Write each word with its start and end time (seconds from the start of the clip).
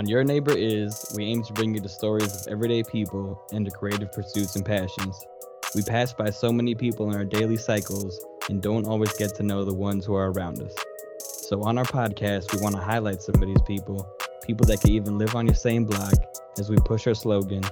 On 0.00 0.06
Your 0.06 0.24
Neighbor 0.24 0.56
Is, 0.56 1.12
we 1.14 1.26
aim 1.26 1.42
to 1.42 1.52
bring 1.52 1.74
you 1.74 1.80
the 1.82 1.86
stories 1.86 2.34
of 2.34 2.50
everyday 2.50 2.82
people 2.82 3.38
and 3.52 3.66
their 3.66 3.70
creative 3.70 4.10
pursuits 4.10 4.56
and 4.56 4.64
passions. 4.64 5.26
We 5.74 5.82
pass 5.82 6.14
by 6.14 6.30
so 6.30 6.50
many 6.50 6.74
people 6.74 7.10
in 7.10 7.16
our 7.16 7.26
daily 7.26 7.58
cycles 7.58 8.18
and 8.48 8.62
don't 8.62 8.86
always 8.86 9.12
get 9.18 9.34
to 9.34 9.42
know 9.42 9.62
the 9.62 9.74
ones 9.74 10.06
who 10.06 10.14
are 10.14 10.32
around 10.32 10.62
us. 10.62 10.72
So, 11.18 11.62
on 11.64 11.76
our 11.76 11.84
podcast, 11.84 12.50
we 12.54 12.62
want 12.62 12.76
to 12.76 12.80
highlight 12.80 13.20
some 13.20 13.34
of 13.34 13.46
these 13.46 13.60
people, 13.66 14.08
people 14.42 14.64
that 14.68 14.80
can 14.80 14.92
even 14.92 15.18
live 15.18 15.36
on 15.36 15.44
your 15.44 15.54
same 15.54 15.84
block, 15.84 16.14
as 16.58 16.70
we 16.70 16.76
push 16.78 17.06
our 17.06 17.14
slogan 17.14 17.62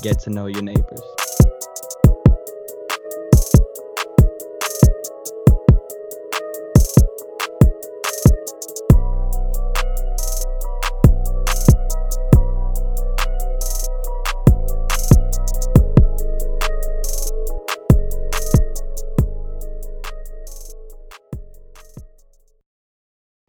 get 0.00 0.18
to 0.20 0.30
know 0.30 0.46
your 0.46 0.62
neighbors. 0.62 1.02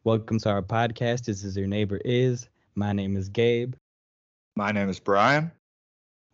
Welcome 0.05 0.37
to 0.41 0.49
our 0.51 0.61
podcast. 0.61 1.25
This 1.25 1.43
is 1.43 1.57
Your 1.57 1.65
Neighbor 1.65 1.99
Is. 2.05 2.47
My 2.75 2.93
name 2.93 3.17
is 3.17 3.27
Gabe. 3.27 3.73
My 4.55 4.71
name 4.71 4.87
is 4.87 4.99
Brian. 4.99 5.51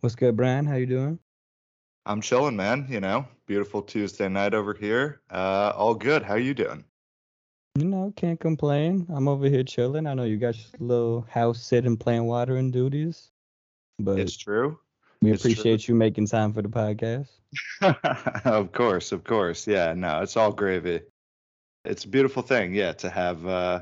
What's 0.00 0.14
good, 0.14 0.36
Brian? 0.36 0.66
How 0.66 0.74
you 0.76 0.84
doing? 0.84 1.18
I'm 2.04 2.20
chilling, 2.20 2.54
man. 2.54 2.86
You 2.90 3.00
know, 3.00 3.26
beautiful 3.46 3.80
Tuesday 3.80 4.28
night 4.28 4.52
over 4.52 4.74
here. 4.74 5.22
Uh, 5.30 5.72
all 5.74 5.94
good. 5.94 6.22
How 6.22 6.34
you 6.34 6.52
doing? 6.52 6.84
You 7.78 7.86
know, 7.86 8.12
can't 8.14 8.38
complain. 8.38 9.06
I'm 9.08 9.26
over 9.26 9.46
here 9.48 9.62
chilling. 9.64 10.06
I 10.06 10.12
know 10.12 10.24
you 10.24 10.36
got 10.36 10.54
your 10.58 10.66
little 10.78 11.26
house 11.30 11.62
sitting, 11.62 11.96
playing 11.96 12.26
water 12.26 12.56
and 12.56 12.70
duties, 12.72 13.30
but 13.98 14.18
It's 14.18 14.36
true. 14.36 14.78
we 15.22 15.32
it's 15.32 15.40
true. 15.40 15.52
appreciate 15.52 15.88
you 15.88 15.94
making 15.94 16.26
time 16.26 16.52
for 16.52 16.60
the 16.60 16.68
podcast. 16.68 17.28
of 18.44 18.72
course, 18.72 19.12
of 19.12 19.24
course. 19.24 19.66
Yeah, 19.66 19.94
no, 19.94 20.20
it's 20.20 20.36
all 20.36 20.52
gravy. 20.52 21.00
It's 21.84 22.04
a 22.04 22.08
beautiful 22.08 22.42
thing, 22.42 22.74
yeah, 22.74 22.92
to 22.92 23.10
have 23.10 23.46
uh, 23.46 23.80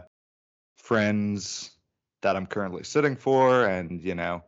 friends 0.78 1.70
that 2.22 2.36
I'm 2.36 2.46
currently 2.46 2.84
sitting 2.84 3.16
for, 3.16 3.64
and 3.66 4.00
you 4.02 4.14
know, 4.14 4.42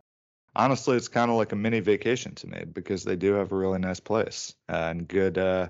honestly, 0.55 0.97
it's 0.97 1.07
kind 1.07 1.29
of 1.29 1.37
like 1.37 1.51
a 1.51 1.55
mini 1.55 1.79
vacation 1.79 2.35
to 2.35 2.47
me 2.47 2.65
because 2.71 3.03
they 3.03 3.15
do 3.15 3.33
have 3.33 3.51
a 3.51 3.55
really 3.55 3.79
nice 3.79 3.99
place 3.99 4.53
uh, 4.69 4.87
and 4.89 5.07
good, 5.07 5.37
uh, 5.37 5.69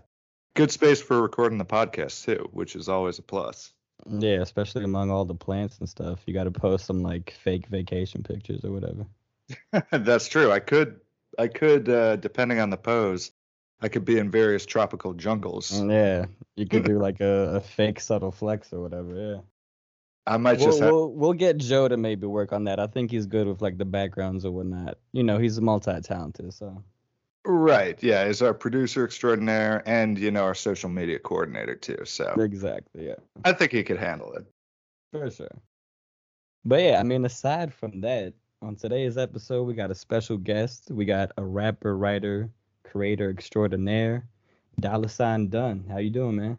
good 0.56 0.72
space 0.72 1.02
for 1.02 1.22
recording 1.22 1.58
the 1.58 1.66
podcast 1.66 2.26
too, 2.26 2.50
which 2.52 2.76
is 2.76 2.90
always 2.90 3.20
a 3.20 3.24
plus. 3.24 3.74
Yeah, 4.10 4.42
especially 4.42 4.84
among 4.84 5.12
all 5.12 5.26
the 5.26 5.36
plants 5.36 5.80
and 5.80 5.88
stuff. 5.88 6.20
You 6.26 6.34
got 6.34 6.44
to 6.46 6.52
post 6.52 6.86
some 6.86 7.02
like 7.02 7.32
fake 7.44 7.68
vacation 7.68 8.24
pictures 8.24 8.64
or 8.66 8.72
whatever. 8.72 9.06
That's 9.92 10.28
true. 10.28 10.52
I 10.52 10.60
could, 10.60 11.00
I 11.38 11.48
could, 11.48 11.90
uh, 11.90 12.18
depending 12.18 12.60
on 12.60 12.70
the 12.70 12.78
pose, 12.78 13.32
I 13.84 13.90
could 13.90 14.06
be 14.06 14.18
in 14.18 14.32
various 14.32 14.66
tropical 14.66 15.14
jungles. 15.14 15.72
Mm, 15.72 15.92
yeah, 15.92 16.26
you 16.56 16.66
could 16.66 16.86
do 16.86 17.00
like 17.00 17.20
a, 17.20 17.56
a 17.56 17.60
fake 17.60 18.00
subtle 18.00 18.32
flex 18.32 18.72
or 18.72 18.82
whatever. 18.82 19.14
Yeah. 19.16 19.42
I 20.26 20.38
might 20.38 20.58
We'll, 20.58 20.68
just 20.68 20.80
have. 20.80 20.90
we'll, 20.90 21.12
we'll 21.12 21.34
get 21.34 21.58
Joe 21.58 21.90
to 21.90 21.98
maybe 21.98 22.26
work 22.26 22.54
on 22.54 22.64
that. 22.64 22.80
I 22.80 22.88
think 22.88 23.12
he's 23.12 23.26
good 23.26 23.46
with 23.46 23.62
like 23.62 23.78
the 23.78 23.84
backgrounds 23.84 24.46
or 24.46 24.52
whatnot. 24.52 24.98
You 25.12 25.24
know, 25.24 25.38
he's 25.38 25.60
multi-talented, 25.60 26.54
so 26.54 26.82
Right. 27.46 28.02
Yeah. 28.02 28.24
Is 28.24 28.42
our 28.42 28.54
producer 28.54 29.04
extraordinaire 29.04 29.84
and, 29.86 30.18
you 30.18 30.32
know, 30.32 30.44
our 30.44 30.56
social 30.56 30.90
media 30.90 31.20
coordinator 31.20 31.76
too. 31.76 32.06
So 32.06 32.34
exactly, 32.40 33.08
yeah. 33.08 33.16
I 33.44 33.52
think 33.52 33.74
he 33.74 33.84
could 33.84 34.00
handle 34.00 34.32
it. 34.34 34.46
For 35.12 35.30
sure. 35.30 35.60
But 36.64 36.82
yeah, 36.82 37.02
I 37.02 37.04
mean, 37.04 37.26
aside 37.26 37.74
from 37.74 38.00
that, 38.00 38.34
on 38.62 38.78
today's 38.78 39.18
episode, 39.18 39.64
we 39.64 39.74
got 39.74 39.92
a 39.92 39.96
special 39.96 40.38
guest. 40.38 40.90
We 40.90 41.04
got 41.04 41.34
a 41.36 41.44
rapper, 41.44 41.98
writer, 41.98 42.50
creator 42.84 43.30
extraordinaire, 43.30 44.26
Dollar 44.80 45.08
Sign 45.08 45.50
Dunn. 45.50 45.86
How 45.90 45.98
you 45.98 46.10
doing, 46.10 46.36
man? 46.36 46.58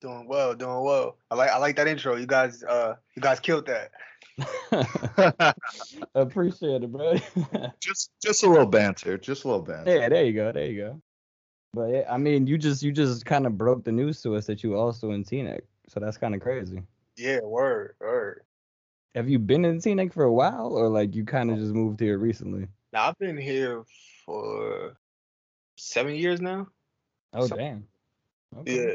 Doing 0.00 0.26
well, 0.26 0.54
doing 0.54 0.82
well. 0.82 1.16
I 1.30 1.36
like 1.36 1.50
I 1.50 1.58
like 1.58 1.76
that 1.76 1.86
intro. 1.86 2.16
You 2.16 2.26
guys 2.26 2.64
uh 2.64 2.96
you 3.14 3.22
guys 3.22 3.40
killed 3.40 3.66
that. 3.66 3.92
Appreciate 6.14 6.82
it, 6.82 6.90
bro. 6.92 7.14
just 7.80 8.10
just 8.22 8.42
a 8.42 8.48
little 8.48 8.66
banter. 8.66 9.18
Just 9.18 9.44
a 9.44 9.48
little 9.48 9.62
banter. 9.62 9.96
yeah, 9.96 10.08
there 10.08 10.24
you 10.24 10.32
go, 10.32 10.52
there 10.52 10.66
you 10.66 10.80
go. 10.80 11.02
But 11.74 11.90
yeah, 11.90 12.04
I 12.10 12.18
mean, 12.18 12.46
you 12.46 12.58
just 12.58 12.82
you 12.82 12.92
just 12.92 13.24
kind 13.24 13.46
of 13.46 13.56
broke 13.56 13.84
the 13.84 13.92
news 13.92 14.20
to 14.22 14.36
us 14.36 14.46
that 14.46 14.62
you 14.62 14.76
also 14.76 15.12
in 15.12 15.24
Teaneck, 15.24 15.62
so 15.88 16.00
that's 16.00 16.18
kind 16.18 16.34
of 16.34 16.40
crazy. 16.40 16.82
Yeah, 17.16 17.40
word, 17.42 17.94
word. 18.00 18.42
Have 19.14 19.28
you 19.28 19.38
been 19.38 19.64
in 19.64 19.78
Teaneck 19.78 20.12
for 20.12 20.24
a 20.24 20.32
while, 20.32 20.72
or 20.72 20.88
like 20.88 21.14
you 21.14 21.24
kind 21.24 21.50
of 21.50 21.58
just 21.58 21.72
moved 21.72 22.00
here 22.00 22.18
recently? 22.18 22.66
Now 22.92 23.08
I've 23.08 23.18
been 23.18 23.38
here 23.38 23.84
for 24.26 24.96
seven 25.76 26.14
years 26.14 26.40
now. 26.40 26.68
Oh 27.32 27.46
So- 27.46 27.56
damn. 27.56 27.86
Yeah. 28.66 28.94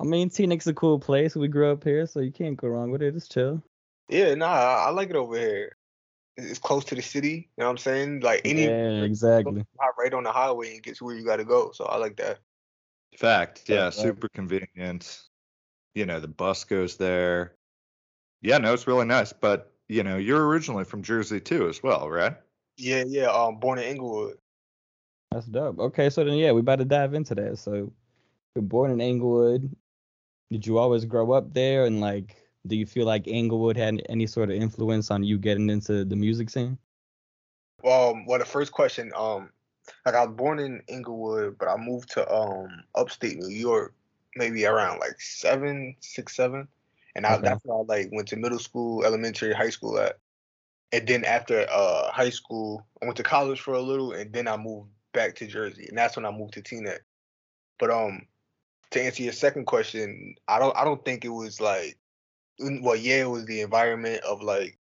I 0.00 0.04
mean, 0.04 0.30
Teaneck's 0.30 0.66
a 0.66 0.72
cool 0.72 0.98
place. 0.98 1.36
We 1.36 1.48
grew 1.48 1.70
up 1.70 1.84
here, 1.84 2.06
so 2.06 2.20
you 2.20 2.32
can't 2.32 2.56
go 2.56 2.68
wrong 2.68 2.90
with 2.90 3.02
it. 3.02 3.14
It's 3.14 3.28
chill. 3.28 3.62
Yeah, 4.08 4.34
nah, 4.34 4.46
I, 4.46 4.86
I 4.86 4.90
like 4.90 5.10
it 5.10 5.16
over 5.16 5.38
here. 5.38 5.76
It's 6.36 6.50
it's 6.50 6.58
close 6.58 6.84
to 6.86 6.94
the 6.94 7.02
city. 7.02 7.50
You 7.56 7.62
know 7.62 7.66
what 7.66 7.70
I'm 7.72 7.78
saying? 7.78 8.20
Like 8.20 8.40
any 8.44 8.64
yeah, 8.64 9.02
exactly. 9.02 9.64
hop 9.78 9.98
right 9.98 10.12
on 10.14 10.24
the 10.24 10.32
highway 10.32 10.74
and 10.74 10.82
get 10.82 10.96
to 10.96 11.04
where 11.04 11.14
you 11.14 11.24
gotta 11.24 11.44
go. 11.44 11.70
So 11.72 11.84
I 11.84 11.96
like 11.98 12.16
that. 12.16 12.38
Fact. 13.16 13.64
Yeah. 13.68 13.84
Right. 13.84 13.94
Super 13.94 14.28
convenient. 14.28 15.20
You 15.94 16.06
know, 16.06 16.18
the 16.18 16.28
bus 16.28 16.64
goes 16.64 16.96
there. 16.96 17.54
Yeah. 18.40 18.58
No, 18.58 18.72
it's 18.72 18.86
really 18.86 19.06
nice. 19.06 19.32
But, 19.32 19.72
you 19.88 20.02
know, 20.02 20.16
you're 20.16 20.46
originally 20.46 20.84
from 20.84 21.02
Jersey 21.02 21.40
too, 21.40 21.68
as 21.68 21.82
well, 21.82 22.08
right? 22.08 22.36
Yeah, 22.78 23.04
yeah. 23.06 23.26
Um, 23.26 23.58
born 23.58 23.78
in 23.78 23.84
Englewood. 23.84 24.38
That's 25.32 25.46
dope. 25.46 25.78
Okay, 25.78 26.10
so 26.10 26.24
then 26.24 26.36
yeah, 26.36 26.52
we 26.52 26.60
about 26.60 26.76
to 26.76 26.84
dive 26.84 27.14
into 27.14 27.34
that. 27.36 27.58
So, 27.58 27.92
you're 28.54 28.62
born 28.62 28.90
in 28.90 29.00
Englewood. 29.00 29.74
Did 30.50 30.66
you 30.66 30.78
always 30.78 31.04
grow 31.06 31.32
up 31.32 31.54
there, 31.54 31.86
and 31.86 32.00
like, 32.00 32.36
do 32.66 32.76
you 32.76 32.86
feel 32.86 33.06
like 33.06 33.28
Englewood 33.28 33.76
had 33.76 34.02
any 34.08 34.26
sort 34.26 34.50
of 34.50 34.56
influence 34.56 35.10
on 35.10 35.24
you 35.24 35.38
getting 35.38 35.70
into 35.70 36.04
the 36.04 36.16
music 36.16 36.50
scene? 36.50 36.78
Um, 37.84 38.26
well, 38.26 38.38
the 38.38 38.44
first 38.44 38.72
question, 38.72 39.12
um, 39.16 39.50
like 40.04 40.14
I 40.14 40.24
was 40.26 40.36
born 40.36 40.58
in 40.58 40.82
Englewood, 40.88 41.58
but 41.58 41.68
I 41.68 41.76
moved 41.76 42.10
to 42.12 42.30
um 42.32 42.84
upstate 42.94 43.38
New 43.38 43.48
York 43.48 43.94
maybe 44.36 44.64
around 44.66 45.00
like 45.00 45.20
seven, 45.20 45.96
six, 46.00 46.36
seven, 46.36 46.68
and 47.16 47.26
I, 47.26 47.38
Okay. 47.38 47.40
that's 47.40 47.64
where 47.64 47.78
I 47.78 47.82
like 47.82 48.08
went 48.12 48.28
to 48.28 48.36
middle 48.36 48.58
school, 48.60 49.04
elementary, 49.04 49.52
high 49.54 49.70
school 49.70 49.98
at, 49.98 50.18
and 50.92 51.06
then 51.08 51.24
after 51.24 51.66
uh 51.70 52.10
high 52.12 52.30
school, 52.30 52.86
I 53.02 53.06
went 53.06 53.16
to 53.18 53.24
college 53.24 53.60
for 53.60 53.74
a 53.74 53.82
little, 53.82 54.12
and 54.12 54.32
then 54.32 54.48
I 54.48 54.56
moved 54.56 54.90
back 55.12 55.36
to 55.36 55.46
Jersey, 55.46 55.86
and 55.88 55.96
that's 55.96 56.16
when 56.16 56.26
I 56.26 56.30
moved 56.30 56.54
to 56.54 56.62
Teaneck. 56.62 57.00
But 57.78 57.90
um, 57.90 58.26
to 58.90 59.02
answer 59.02 59.22
your 59.22 59.32
second 59.32 59.66
question, 59.66 60.34
I 60.48 60.58
don't, 60.58 60.76
I 60.76 60.84
don't 60.84 61.04
think 61.04 61.24
it 61.24 61.30
was 61.30 61.60
like, 61.60 61.96
well, 62.58 62.96
yeah, 62.96 63.22
it 63.22 63.30
was 63.30 63.46
the 63.46 63.62
environment 63.62 64.22
of 64.24 64.42
like 64.42 64.78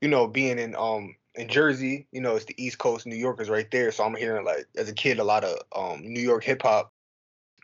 you 0.00 0.08
know, 0.08 0.26
being 0.26 0.58
in 0.58 0.74
um 0.76 1.14
in 1.34 1.48
Jersey, 1.48 2.06
you 2.12 2.20
know, 2.20 2.36
it's 2.36 2.44
the 2.44 2.62
East 2.62 2.78
Coast, 2.78 3.06
New 3.06 3.16
York 3.16 3.40
is 3.40 3.50
right 3.50 3.70
there. 3.70 3.92
So 3.92 4.04
I'm 4.04 4.14
hearing 4.16 4.44
like 4.44 4.66
as 4.76 4.88
a 4.88 4.94
kid 4.94 5.18
a 5.18 5.24
lot 5.24 5.44
of 5.44 5.58
um 5.74 6.02
New 6.02 6.20
York 6.20 6.44
hip 6.44 6.62
hop, 6.62 6.92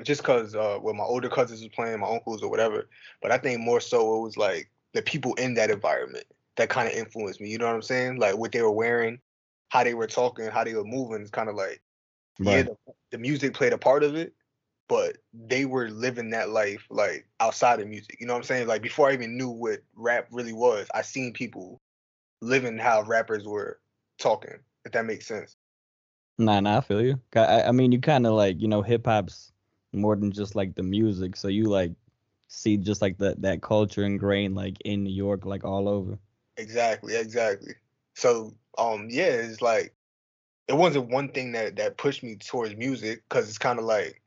just 0.02 0.24
cause 0.24 0.54
uh 0.54 0.78
well 0.80 0.94
my 0.94 1.04
older 1.04 1.28
cousins 1.28 1.60
was 1.60 1.70
playing, 1.70 2.00
my 2.00 2.08
uncles 2.08 2.42
or 2.42 2.50
whatever. 2.50 2.88
But 3.22 3.30
I 3.30 3.38
think 3.38 3.60
more 3.60 3.80
so 3.80 4.16
it 4.18 4.22
was 4.22 4.36
like 4.36 4.70
the 4.92 5.02
people 5.02 5.34
in 5.34 5.54
that 5.54 5.70
environment 5.70 6.24
that 6.56 6.68
kind 6.68 6.88
of 6.88 6.94
influenced 6.94 7.40
me. 7.40 7.50
You 7.50 7.58
know 7.58 7.66
what 7.66 7.74
I'm 7.74 7.82
saying? 7.82 8.16
Like 8.18 8.36
what 8.36 8.52
they 8.52 8.62
were 8.62 8.70
wearing, 8.70 9.20
how 9.68 9.84
they 9.84 9.94
were 9.94 10.06
talking, 10.06 10.46
how 10.48 10.64
they 10.64 10.74
were 10.74 10.84
moving. 10.84 11.20
It's 11.22 11.30
kind 11.30 11.48
of 11.48 11.56
like 11.56 11.80
yeah, 12.38 12.62
the, 12.62 12.76
the 13.10 13.18
music 13.18 13.54
played 13.54 13.72
a 13.72 13.78
part 13.78 14.02
of 14.02 14.14
it, 14.14 14.34
but 14.88 15.18
they 15.32 15.64
were 15.64 15.88
living 15.90 16.30
that 16.30 16.50
life 16.50 16.86
like 16.90 17.26
outside 17.40 17.80
of 17.80 17.88
music. 17.88 18.18
You 18.20 18.26
know 18.26 18.34
what 18.34 18.38
I'm 18.40 18.44
saying? 18.44 18.66
Like 18.66 18.82
before 18.82 19.08
I 19.08 19.14
even 19.14 19.36
knew 19.36 19.50
what 19.50 19.80
rap 19.94 20.28
really 20.30 20.52
was, 20.52 20.88
I 20.94 21.02
seen 21.02 21.32
people 21.32 21.80
living 22.40 22.78
how 22.78 23.02
rappers 23.02 23.46
were 23.46 23.80
talking. 24.18 24.58
If 24.84 24.92
that 24.92 25.06
makes 25.06 25.26
sense. 25.26 25.56
Nah, 26.38 26.60
nah, 26.60 26.78
I 26.78 26.80
feel 26.80 27.02
you. 27.02 27.20
I, 27.34 27.62
I 27.62 27.72
mean, 27.72 27.92
you 27.92 28.00
kind 28.00 28.26
of 28.26 28.34
like, 28.34 28.60
you 28.60 28.68
know, 28.68 28.82
hip 28.82 29.06
hop's 29.06 29.52
more 29.92 30.16
than 30.16 30.32
just 30.32 30.54
like 30.54 30.74
the 30.74 30.82
music. 30.82 31.36
So 31.36 31.48
you 31.48 31.64
like 31.64 31.92
see 32.48 32.76
just 32.76 33.00
like 33.02 33.18
that 33.18 33.42
that 33.42 33.62
culture 33.62 34.04
ingrained 34.04 34.54
like 34.54 34.80
in 34.84 35.04
New 35.04 35.12
York, 35.12 35.44
like 35.46 35.64
all 35.64 35.88
over. 35.88 36.18
Exactly, 36.56 37.16
exactly. 37.16 37.74
So 38.14 38.54
um 38.78 39.08
yeah, 39.10 39.26
it's 39.26 39.62
like 39.62 39.94
it 40.68 40.74
wasn't 40.74 41.10
one 41.10 41.28
thing 41.28 41.52
that 41.52 41.76
that 41.76 41.98
pushed 41.98 42.22
me 42.22 42.36
towards 42.36 42.76
music 42.76 43.22
because 43.28 43.48
it's 43.48 43.58
kind 43.58 43.78
of 43.78 43.84
like 43.84 44.22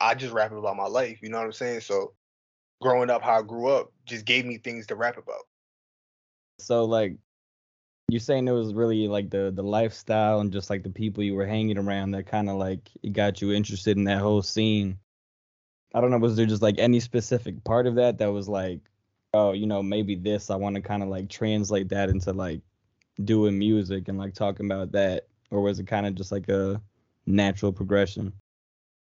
I 0.00 0.14
just 0.14 0.32
rap 0.32 0.52
about 0.52 0.76
my 0.76 0.86
life. 0.86 1.18
You 1.22 1.30
know 1.30 1.38
what 1.38 1.46
I'm 1.46 1.52
saying? 1.52 1.80
So 1.80 2.12
growing 2.80 3.10
up, 3.10 3.22
how 3.22 3.38
I 3.38 3.42
grew 3.42 3.68
up, 3.68 3.92
just 4.06 4.24
gave 4.24 4.46
me 4.46 4.58
things 4.58 4.86
to 4.86 4.94
rap 4.94 5.16
about. 5.18 5.42
So 6.58 6.84
like, 6.84 7.16
you 8.08 8.18
saying 8.18 8.48
it 8.48 8.52
was 8.52 8.74
really 8.74 9.08
like 9.08 9.30
the 9.30 9.52
the 9.54 9.62
lifestyle 9.62 10.40
and 10.40 10.52
just 10.52 10.70
like 10.70 10.82
the 10.82 10.90
people 10.90 11.22
you 11.22 11.34
were 11.34 11.46
hanging 11.46 11.78
around 11.78 12.10
that 12.12 12.26
kind 12.26 12.48
of 12.50 12.56
like 12.56 12.90
it 13.02 13.12
got 13.12 13.40
you 13.40 13.52
interested 13.52 13.96
in 13.96 14.04
that 14.04 14.18
whole 14.18 14.42
scene. 14.42 14.98
I 15.94 16.00
don't 16.00 16.10
know, 16.10 16.18
was 16.18 16.36
there 16.36 16.46
just 16.46 16.62
like 16.62 16.78
any 16.78 17.00
specific 17.00 17.62
part 17.64 17.86
of 17.86 17.96
that 17.96 18.18
that 18.18 18.32
was 18.32 18.48
like, 18.48 18.80
oh, 19.34 19.52
you 19.52 19.66
know, 19.66 19.82
maybe 19.82 20.14
this 20.14 20.50
I 20.50 20.56
want 20.56 20.76
to 20.76 20.82
kind 20.82 21.02
of 21.02 21.08
like 21.08 21.28
translate 21.28 21.88
that 21.90 22.10
into 22.10 22.32
like 22.32 22.60
doing 23.24 23.58
music 23.58 24.08
and 24.08 24.18
like 24.18 24.34
talking 24.34 24.66
about 24.66 24.92
that, 24.92 25.26
or 25.50 25.60
was 25.60 25.78
it 25.78 25.86
kind 25.86 26.06
of 26.06 26.14
just 26.14 26.32
like 26.32 26.48
a 26.48 26.80
natural 27.26 27.72
progression? 27.72 28.32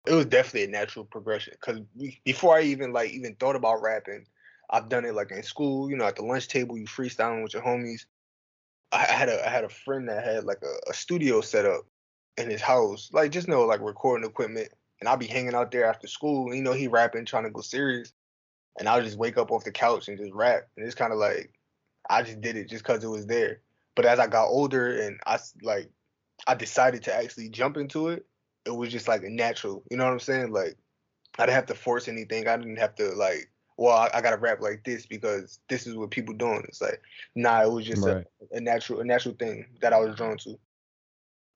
It 0.05 0.13
was 0.13 0.25
definitely 0.25 0.65
a 0.65 0.79
natural 0.79 1.05
progression 1.05 1.53
because 1.59 1.81
before 2.23 2.57
I 2.57 2.61
even 2.61 2.93
like 2.93 3.11
even 3.11 3.35
thought 3.35 3.55
about 3.55 3.81
rapping, 3.81 4.25
I've 4.69 4.89
done 4.89 5.05
it 5.05 5.13
like 5.13 5.31
in 5.31 5.43
school, 5.43 5.89
you 5.89 5.97
know, 5.97 6.05
at 6.05 6.15
the 6.15 6.23
lunch 6.23 6.47
table, 6.47 6.77
you 6.77 6.85
freestyling 6.85 7.43
with 7.43 7.53
your 7.53 7.63
homies. 7.63 8.05
I 8.91 8.99
had 8.99 9.27
a 9.27 9.45
I 9.45 9.49
had 9.49 9.65
a 9.65 9.69
friend 9.69 10.07
that 10.07 10.23
had 10.23 10.45
like 10.45 10.61
a, 10.63 10.91
a 10.91 10.93
studio 10.93 11.41
set 11.41 11.65
up 11.65 11.85
in 12.37 12.49
his 12.49 12.61
house, 12.61 13.09
like 13.11 13.31
just 13.31 13.49
know 13.49 13.65
like 13.65 13.81
recording 13.81 14.27
equipment, 14.27 14.69
and 14.99 15.09
I'd 15.09 15.19
be 15.19 15.27
hanging 15.27 15.55
out 15.55 15.71
there 15.71 15.85
after 15.85 16.07
school. 16.07 16.53
You 16.53 16.61
know, 16.61 16.73
he 16.73 16.87
rapping, 16.87 17.25
trying 17.25 17.43
to 17.43 17.49
go 17.49 17.61
serious, 17.61 18.13
and 18.79 18.87
I'll 18.87 19.03
just 19.03 19.17
wake 19.17 19.37
up 19.37 19.51
off 19.51 19.65
the 19.65 19.71
couch 19.71 20.07
and 20.07 20.17
just 20.17 20.33
rap, 20.33 20.67
and 20.77 20.85
it's 20.85 20.95
kind 20.95 21.11
of 21.11 21.19
like 21.19 21.51
I 22.09 22.23
just 22.23 22.39
did 22.39 22.55
it 22.55 22.69
just 22.69 22.83
because 22.83 23.03
it 23.03 23.07
was 23.07 23.25
there. 23.25 23.59
But 23.95 24.05
as 24.05 24.19
I 24.19 24.27
got 24.27 24.47
older 24.47 25.01
and 25.01 25.19
I 25.25 25.39
like 25.63 25.89
I 26.45 26.55
decided 26.55 27.03
to 27.03 27.15
actually 27.15 27.49
jump 27.49 27.77
into 27.77 28.09
it, 28.09 28.25
it 28.65 28.75
was 28.75 28.91
just 28.91 29.07
like 29.07 29.23
a 29.23 29.29
natural. 29.29 29.83
You 29.89 29.97
know 29.97 30.05
what 30.05 30.13
I'm 30.13 30.19
saying? 30.19 30.51
Like 30.51 30.77
I 31.39 31.45
didn't 31.45 31.55
have 31.55 31.65
to 31.67 31.75
force 31.75 32.07
anything. 32.07 32.47
I 32.47 32.57
didn't 32.57 32.77
have 32.77 32.95
to 32.95 33.09
like, 33.11 33.49
well, 33.77 33.95
I, 33.95 34.09
I 34.15 34.21
gotta 34.21 34.37
rap 34.37 34.61
like 34.61 34.83
this 34.83 35.05
because 35.05 35.59
this 35.69 35.87
is 35.87 35.95
what 35.95 36.11
people 36.11 36.33
doing. 36.33 36.63
It's 36.67 36.81
like, 36.81 37.01
nah, 37.35 37.63
it 37.63 37.71
was 37.71 37.85
just 37.85 38.05
right. 38.05 38.25
a, 38.51 38.57
a 38.57 38.61
natural, 38.61 38.99
a 38.99 39.05
natural 39.05 39.35
thing 39.35 39.65
that 39.81 39.93
I 39.93 39.99
was 39.99 40.15
drawn 40.15 40.37
to. 40.39 40.57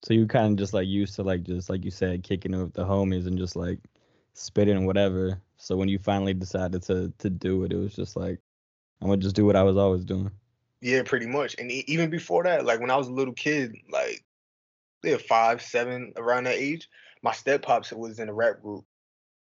So 0.03 0.13
you 0.13 0.25
kind 0.25 0.51
of 0.53 0.57
just 0.57 0.73
like 0.73 0.87
used 0.87 1.15
to 1.15 1.23
like 1.23 1.43
just 1.43 1.69
like 1.69 1.85
you 1.85 1.91
said, 1.91 2.23
kicking 2.23 2.53
it 2.53 2.57
with 2.57 2.73
the 2.73 2.85
homies 2.85 3.27
and 3.27 3.37
just 3.37 3.55
like 3.55 3.79
spitting 4.33 4.77
and 4.77 4.87
whatever. 4.87 5.39
So 5.57 5.75
when 5.75 5.89
you 5.89 5.99
finally 5.99 6.33
decided 6.33 6.81
to 6.83 7.13
to 7.19 7.29
do 7.29 7.63
it, 7.63 7.73
it 7.73 7.77
was 7.77 7.95
just 7.95 8.15
like 8.15 8.39
I'm 9.01 9.07
gonna 9.07 9.21
just 9.21 9.35
do 9.35 9.45
what 9.45 9.55
I 9.55 9.63
was 9.63 9.77
always 9.77 10.05
doing. 10.05 10.31
Yeah, 10.81 11.03
pretty 11.03 11.27
much. 11.27 11.55
And 11.59 11.71
even 11.71 12.09
before 12.09 12.43
that, 12.43 12.65
like 12.65 12.79
when 12.79 12.89
I 12.89 12.95
was 12.95 13.07
a 13.07 13.13
little 13.13 13.35
kid, 13.35 13.75
like 13.91 14.23
yeah, 15.03 15.17
five, 15.17 15.61
seven, 15.61 16.13
around 16.17 16.45
that 16.45 16.57
age, 16.57 16.89
my 17.23 17.31
step 17.31 17.61
pops 17.63 17.91
was 17.91 18.19
in 18.19 18.29
a 18.29 18.33
rap 18.33 18.61
group, 18.61 18.85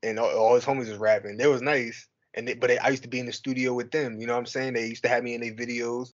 and 0.02 0.19
all, 0.19 0.31
all 0.31 0.55
his 0.55 0.64
homies 0.64 0.88
was 0.88 0.96
rapping. 0.96 1.37
They 1.37 1.46
was 1.46 1.62
nice, 1.62 2.08
and 2.35 2.46
they, 2.46 2.55
but 2.55 2.69
they, 2.69 2.79
I 2.79 2.88
used 2.88 3.02
to 3.02 3.08
be 3.08 3.20
in 3.20 3.26
the 3.26 3.32
studio 3.32 3.75
with 3.75 3.91
them. 3.91 4.20
You 4.20 4.26
know 4.26 4.35
what 4.35 4.41
I'm 4.41 4.46
saying? 4.46 4.75
They 4.75 4.87
used 4.87 5.02
to 5.05 5.08
have 5.08 5.23
me 5.23 5.35
in 5.35 5.41
their 5.41 5.52
videos, 5.52 6.12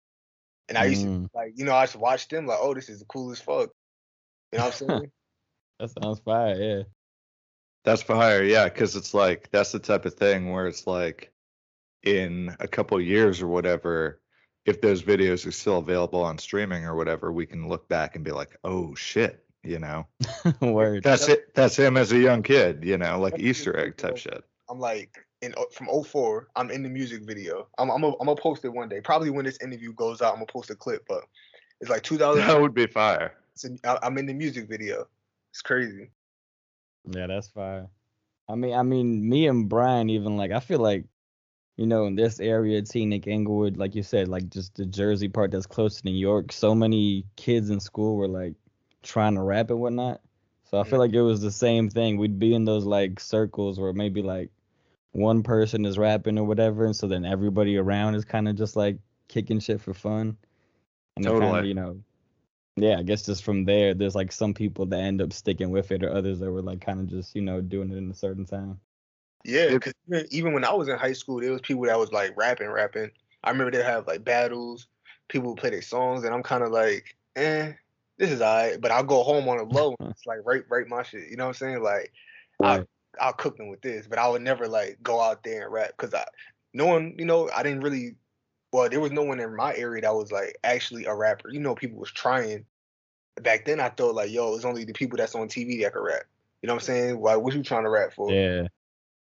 and 0.68 0.78
I 0.78 0.86
used 0.86 1.06
mm. 1.06 1.26
to 1.26 1.38
like, 1.38 1.54
you 1.56 1.66
know, 1.66 1.74
I 1.74 1.82
used 1.82 1.94
to 1.94 2.00
watch 2.00 2.28
them 2.28 2.46
like, 2.46 2.60
oh, 2.62 2.74
this 2.74 2.90
is 2.90 3.00
the 3.00 3.06
coolest 3.06 3.44
fuck. 3.44 3.70
You 4.52 4.60
know 4.60 4.66
what 4.66 4.82
I'm 4.82 4.88
saying? 4.90 5.12
that 5.80 5.92
sounds 6.02 6.20
fire, 6.20 6.56
yeah. 6.56 6.84
That's 7.86 8.02
fire, 8.02 8.44
yeah, 8.44 8.66
because 8.66 8.96
it's 8.96 9.14
like 9.14 9.50
that's 9.52 9.72
the 9.72 9.80
type 9.80 10.06
of 10.06 10.14
thing 10.14 10.52
where 10.52 10.68
it's 10.68 10.86
like 10.86 11.32
in 12.04 12.56
a 12.60 12.68
couple 12.68 13.00
years 13.02 13.42
or 13.42 13.48
whatever, 13.48 14.22
if 14.66 14.82
those 14.82 15.02
videos 15.02 15.46
are 15.46 15.52
still 15.52 15.78
available 15.78 16.22
on 16.22 16.38
streaming 16.38 16.86
or 16.86 16.96
whatever, 16.96 17.32
we 17.32 17.46
can 17.46 17.68
look 17.68 17.88
back 17.88 18.16
and 18.16 18.24
be 18.24 18.32
like, 18.32 18.58
oh 18.64 18.94
shit, 18.96 19.44
you 19.64 19.80
know. 19.80 20.06
Word. 20.62 21.04
That's 21.04 21.28
it. 21.28 21.54
That's 21.56 21.78
him 21.78 21.98
as 21.98 22.12
a 22.12 22.20
young 22.20 22.44
kid, 22.44 22.84
you 22.84 22.98
know, 22.98 23.20
like 23.20 23.40
Easter 23.40 23.78
egg 23.78 23.98
type 23.98 24.18
shit. 24.18 24.44
I'm 24.70 24.80
like 24.80 25.18
in 25.42 25.54
from 25.72 25.88
04, 26.04 26.50
I'm 26.56 26.70
in 26.70 26.84
the 26.84 26.90
music 26.90 27.24
video. 27.24 27.68
I'm 27.78 27.90
I'm 27.90 28.04
a, 28.04 28.10
I'm 28.10 28.28
gonna 28.28 28.36
post 28.36 28.66
it 28.66 28.70
one 28.70 28.90
day. 28.90 29.02
Probably 29.02 29.30
when 29.30 29.46
this 29.46 29.58
interview 29.62 29.94
goes 29.94 30.22
out, 30.22 30.34
I'm 30.34 30.40
gonna 30.40 30.48
post 30.48 30.70
a 30.70 30.76
clip, 30.76 31.06
but 31.08 31.24
it's 31.82 31.90
like 31.90 32.04
2000. 32.04 32.44
That 32.48 32.62
would 32.62 32.74
be 32.74 32.88
fire. 32.88 33.34
I'm 34.04 34.18
in 34.18 34.26
the 34.26 34.34
music 34.34 34.70
video. 34.70 35.08
It's 35.52 35.62
crazy. 35.62 36.12
Yeah, 37.10 37.28
that's 37.28 37.48
fire. 37.48 37.88
I 38.48 38.56
mean, 38.56 38.74
I 38.74 38.84
mean, 38.84 39.28
me 39.28 39.48
and 39.48 39.70
Brian 39.70 40.10
even 40.10 40.38
like 40.38 40.52
I 40.52 40.60
feel 40.60 40.80
like 40.80 41.06
you 41.80 41.86
know, 41.86 42.08
in 42.08 42.16
this 42.16 42.42
area, 42.42 42.82
Teaneck, 42.82 43.26
Englewood, 43.26 43.78
like 43.78 43.96
you 43.96 44.04
said, 44.04 44.28
like 44.28 44.50
just 44.50 44.76
the 44.76 44.86
Jersey 44.86 45.30
part 45.30 45.52
that's 45.52 45.66
close 45.66 46.02
to 46.02 46.06
New 46.06 46.18
York, 46.18 46.52
so 46.52 46.76
many 46.76 47.24
kids 47.38 47.70
in 47.70 47.80
school 47.80 48.18
were 48.18 48.28
like 48.28 48.56
trying 49.02 49.36
to 49.36 49.42
rap 49.42 49.70
and 49.70 49.80
whatnot. 49.80 50.20
So 50.70 50.78
I 50.78 50.84
feel 50.84 51.00
like 51.00 51.14
it 51.14 51.22
was 51.22 51.40
the 51.40 51.54
same 51.54 51.90
thing. 51.90 52.18
We'd 52.18 52.38
be 52.38 52.54
in 52.54 52.66
those 52.66 52.84
like 52.84 53.22
circles 53.22 53.80
where 53.80 53.94
maybe 53.94 54.22
like 54.22 54.50
one 55.14 55.42
person 55.42 55.86
is 55.86 55.98
rapping 55.98 56.38
or 56.38 56.44
whatever, 56.44 56.84
and 56.84 56.94
so 56.94 57.08
then 57.08 57.24
everybody 57.24 57.78
around 57.78 58.16
is 58.16 58.26
kind 58.26 58.50
of 58.50 58.58
just 58.58 58.76
like 58.76 58.98
kicking 59.30 59.62
shit 59.62 59.80
for 59.80 59.94
fun. 59.94 60.36
And 61.16 61.24
totally. 61.24 61.46
kind 61.46 61.58
of, 61.60 61.66
you 61.66 61.76
know, 61.76 62.02
yeah, 62.76 62.98
I 63.00 63.04
guess 63.04 63.26
just 63.26 63.46
from 63.46 63.64
there, 63.64 63.94
there's 63.94 64.16
like 64.16 64.34
some 64.34 64.54
people 64.54 64.86
that 64.88 65.00
end 65.00 65.22
up 65.22 65.32
sticking 65.32 65.70
with 65.70 65.94
it, 65.94 66.04
or 66.04 66.12
others 66.12 66.40
that 66.40 66.52
were 66.52 66.62
like 66.62 66.82
kind 66.82 67.00
of 67.00 67.08
just, 67.08 67.38
you 67.38 67.42
know, 67.42 67.62
doing 67.62 67.90
it 67.90 67.96
in 67.96 68.12
a 68.12 68.16
certain 68.16 68.46
time. 68.46 68.82
Yeah, 69.46 69.70
because 69.70 69.94
even 70.32 70.54
when 70.54 70.66
I 70.66 70.74
was 70.74 70.90
in 70.90 70.98
high 70.98 71.14
school, 71.14 71.40
there 71.40 71.52
was 71.52 71.62
people 71.62 71.86
that 71.86 71.98
was 71.98 72.12
like 72.12 72.36
rapping, 72.36 72.70
rapping. 72.70 73.12
I 73.44 73.52
remember 73.52 73.72
they 73.72 73.84
have 73.84 74.08
like 74.08 74.24
battles. 74.24 74.88
People 75.30 75.50
would 75.50 75.60
play 75.60 75.70
their 75.70 75.82
songs, 75.82 76.24
and 76.24 76.34
I'm 76.34 76.44
kind 76.44 76.64
of 76.64 76.72
like, 76.72 77.16
eh, 77.36 77.74
this 78.18 78.32
is 78.32 78.42
alright. 78.42 78.82
But 78.82 78.92
I'll 78.92 79.04
go 79.04 79.24
home 79.24 79.48
on 79.48 79.60
a 79.60 79.64
low. 79.74 79.96
and 80.00 80.12
it's 80.12 80.26
like 80.26 80.40
write 80.44 80.64
write 80.70 80.88
my 80.88 81.04
shit. 81.04 81.30
You 81.30 81.38
know 81.38 81.46
what 81.46 81.62
I'm 81.62 81.68
saying? 81.68 81.82
Like, 81.82 82.12
right. 82.60 82.82
I 83.20 83.26
I'll 83.26 83.34
cook 83.34 83.58
them 83.58 83.70
with 83.70 83.82
this, 83.82 84.08
but 84.08 84.20
I 84.20 84.28
would 84.28 84.42
never 84.42 84.68
like 84.68 84.98
go 85.02 85.22
out 85.22 85.44
there 85.44 85.64
and 85.64 85.74
rap 85.74 85.92
because 85.98 86.14
I, 86.14 86.26
no 86.74 86.86
one, 86.86 87.16
you 87.18 87.26
know, 87.26 87.50
I 87.56 87.64
didn't 87.64 87.82
really. 87.82 88.16
Well, 88.72 88.88
there 88.88 89.00
was 89.00 89.12
no 89.12 89.24
one 89.24 89.40
in 89.40 89.56
my 89.56 89.74
area 89.76 90.04
that 90.04 90.14
was 90.14 90.32
like 90.32 90.58
actually 90.64 91.06
a 91.06 91.16
rapper. 91.16 91.50
You 91.50 91.60
know, 91.60 91.76
people 91.76 92.00
was 92.00 92.12
trying. 92.12 92.66
Back 93.42 93.66
then, 93.66 93.80
I 93.80 93.90
thought 93.90 94.16
like, 94.16 94.32
yo, 94.32 94.54
it's 94.56 94.66
only 94.66 94.84
the 94.84 94.94
people 94.94 95.18
that's 95.18 95.34
on 95.34 95.48
TV 95.48 95.82
that 95.82 95.94
can 95.94 96.04
rap. 96.04 96.24
You 96.62 96.68
know 96.68 96.74
what 96.74 96.84
I'm 96.84 96.86
saying? 96.86 97.22
Like, 97.22 97.40
what 97.40 97.54
you 97.54 97.64
trying 97.64 97.86
to 97.86 97.90
rap 97.90 98.12
for? 98.14 98.32
Yeah 98.32 98.68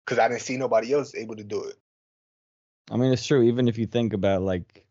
because 0.10 0.20
I 0.20 0.28
didn't 0.28 0.42
see 0.42 0.58
nobody 0.58 0.92
else 0.92 1.14
able 1.14 1.36
to 1.36 1.44
do 1.44 1.64
it. 1.64 1.76
I 2.90 2.98
mean, 2.98 3.14
it's 3.14 3.26
true. 3.26 3.44
Even 3.44 3.68
if 3.68 3.78
you 3.78 3.86
think 3.86 4.14
about 4.14 4.42
like 4.42 4.84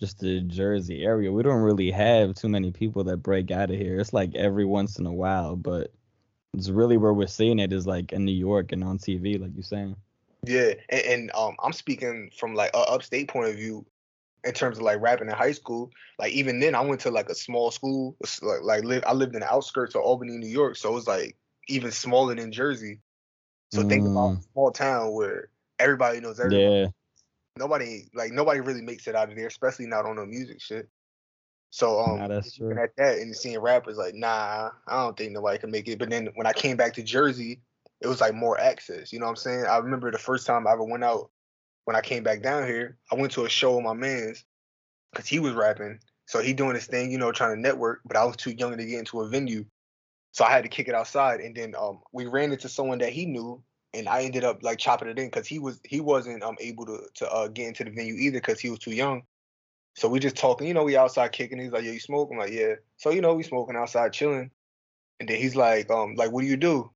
just 0.00 0.18
the 0.18 0.40
Jersey 0.40 1.04
area, 1.04 1.30
we 1.30 1.44
don't 1.44 1.62
really 1.62 1.92
have 1.92 2.34
too 2.34 2.48
many 2.48 2.72
people 2.72 3.04
that 3.04 3.18
break 3.18 3.52
out 3.52 3.70
of 3.70 3.76
here. 3.76 4.00
It's 4.00 4.12
like 4.12 4.34
every 4.34 4.64
once 4.64 4.98
in 4.98 5.06
a 5.06 5.12
while, 5.12 5.54
but 5.54 5.92
it's 6.54 6.68
really 6.68 6.96
where 6.96 7.14
we're 7.14 7.28
seeing 7.28 7.60
it 7.60 7.72
is 7.72 7.86
like 7.86 8.12
in 8.12 8.24
New 8.24 8.32
York 8.32 8.72
and 8.72 8.82
on 8.82 8.98
TV, 8.98 9.40
like 9.40 9.52
you're 9.54 9.62
saying. 9.62 9.94
Yeah, 10.44 10.74
and, 10.88 11.02
and 11.02 11.30
um, 11.34 11.54
I'm 11.62 11.72
speaking 11.72 12.32
from 12.36 12.54
like 12.56 12.72
a 12.74 12.78
upstate 12.78 13.28
point 13.28 13.50
of 13.50 13.54
view 13.54 13.86
in 14.42 14.52
terms 14.54 14.78
of 14.78 14.82
like 14.82 15.00
rapping 15.00 15.28
in 15.28 15.34
high 15.34 15.52
school. 15.52 15.92
Like 16.18 16.32
even 16.32 16.58
then, 16.58 16.74
I 16.74 16.80
went 16.80 17.00
to 17.02 17.12
like 17.12 17.28
a 17.28 17.34
small 17.36 17.70
school. 17.70 18.16
Like 18.42 18.62
like 18.62 18.82
live, 18.82 19.04
I 19.06 19.12
lived 19.12 19.34
in 19.34 19.40
the 19.40 19.52
outskirts 19.52 19.94
of 19.94 20.02
Albany, 20.02 20.36
New 20.36 20.48
York, 20.48 20.74
so 20.74 20.90
it 20.90 20.94
was 20.94 21.06
like 21.06 21.36
even 21.68 21.92
smaller 21.92 22.34
than 22.34 22.50
Jersey. 22.50 22.98
So 23.74 23.82
mm. 23.82 23.88
think 23.88 24.06
about 24.06 24.28
a 24.28 24.36
mm. 24.36 24.52
small 24.52 24.70
town 24.70 25.12
where 25.12 25.48
everybody 25.80 26.20
knows 26.20 26.38
everybody. 26.38 26.62
Yeah. 26.62 26.86
Nobody 27.56 28.08
like 28.14 28.30
nobody 28.30 28.60
really 28.60 28.82
makes 28.82 29.08
it 29.08 29.16
out 29.16 29.30
of 29.30 29.36
there, 29.36 29.48
especially 29.48 29.86
not 29.86 30.06
on 30.06 30.16
the 30.16 30.26
music 30.26 30.60
shit. 30.60 30.88
So 31.70 32.00
um 32.00 32.18
nah, 32.18 32.28
that's 32.28 32.54
true. 32.54 32.70
at 32.78 32.94
that 32.96 33.18
and 33.18 33.34
seeing 33.34 33.58
rappers 33.58 33.96
like, 33.96 34.14
nah, 34.14 34.70
I 34.86 35.02
don't 35.02 35.16
think 35.16 35.32
nobody 35.32 35.58
can 35.58 35.72
make 35.72 35.88
it. 35.88 35.98
But 35.98 36.10
then 36.10 36.28
when 36.36 36.46
I 36.46 36.52
came 36.52 36.76
back 36.76 36.94
to 36.94 37.02
Jersey, 37.02 37.60
it 38.00 38.06
was 38.06 38.20
like 38.20 38.32
more 38.32 38.60
access. 38.60 39.12
You 39.12 39.18
know 39.18 39.26
what 39.26 39.30
I'm 39.30 39.36
saying? 39.36 39.66
I 39.66 39.78
remember 39.78 40.12
the 40.12 40.18
first 40.18 40.46
time 40.46 40.68
I 40.68 40.72
ever 40.72 40.84
went 40.84 41.02
out 41.02 41.30
when 41.84 41.96
I 41.96 42.00
came 42.00 42.22
back 42.22 42.42
down 42.42 42.66
here, 42.66 42.96
I 43.10 43.16
went 43.16 43.32
to 43.32 43.44
a 43.44 43.48
show 43.48 43.74
with 43.74 43.84
my 43.84 43.92
man's 43.92 44.44
because 45.12 45.26
he 45.26 45.40
was 45.40 45.52
rapping. 45.52 45.98
So 46.26 46.40
he 46.40 46.52
doing 46.52 46.74
his 46.74 46.86
thing, 46.86 47.10
you 47.10 47.18
know, 47.18 47.32
trying 47.32 47.56
to 47.56 47.60
network, 47.60 48.00
but 48.04 48.16
I 48.16 48.24
was 48.24 48.36
too 48.36 48.52
young 48.52 48.76
to 48.76 48.84
get 48.84 49.00
into 49.00 49.20
a 49.20 49.28
venue. 49.28 49.64
So 50.34 50.44
I 50.44 50.50
had 50.50 50.64
to 50.64 50.68
kick 50.68 50.88
it 50.88 50.96
outside, 50.96 51.40
and 51.40 51.54
then 51.54 51.76
um, 51.78 52.00
we 52.10 52.26
ran 52.26 52.50
into 52.50 52.68
someone 52.68 52.98
that 52.98 53.12
he 53.12 53.24
knew, 53.24 53.62
and 53.94 54.08
I 54.08 54.24
ended 54.24 54.42
up 54.42 54.64
like 54.64 54.78
chopping 54.78 55.06
it 55.06 55.16
in 55.16 55.26
because 55.26 55.46
he 55.46 55.60
was 55.60 55.80
he 55.84 56.00
wasn't 56.00 56.42
um 56.42 56.56
able 56.58 56.84
to 56.86 57.02
to 57.14 57.30
uh, 57.30 57.46
get 57.46 57.68
into 57.68 57.84
the 57.84 57.90
venue 57.90 58.16
either 58.16 58.38
because 58.38 58.58
he 58.58 58.68
was 58.68 58.80
too 58.80 58.90
young. 58.90 59.22
So 59.94 60.08
we 60.08 60.18
just 60.18 60.34
talking, 60.36 60.66
you 60.66 60.74
know, 60.74 60.82
we 60.82 60.96
outside 60.96 61.30
kicking. 61.30 61.60
He's 61.60 61.70
like, 61.70 61.84
"Yeah, 61.84 61.92
you 61.92 62.00
smoke?" 62.00 62.30
I'm 62.32 62.38
like, 62.38 62.50
"Yeah." 62.50 62.74
So 62.96 63.10
you 63.10 63.20
know, 63.20 63.34
we 63.34 63.44
smoking 63.44 63.76
outside, 63.76 64.12
chilling, 64.12 64.50
and 65.20 65.28
then 65.28 65.36
he's 65.36 65.54
like, 65.54 65.88
"Um, 65.88 66.16
like, 66.16 66.32
what 66.32 66.40
do 66.40 66.48
you 66.48 66.56
do?" 66.56 66.90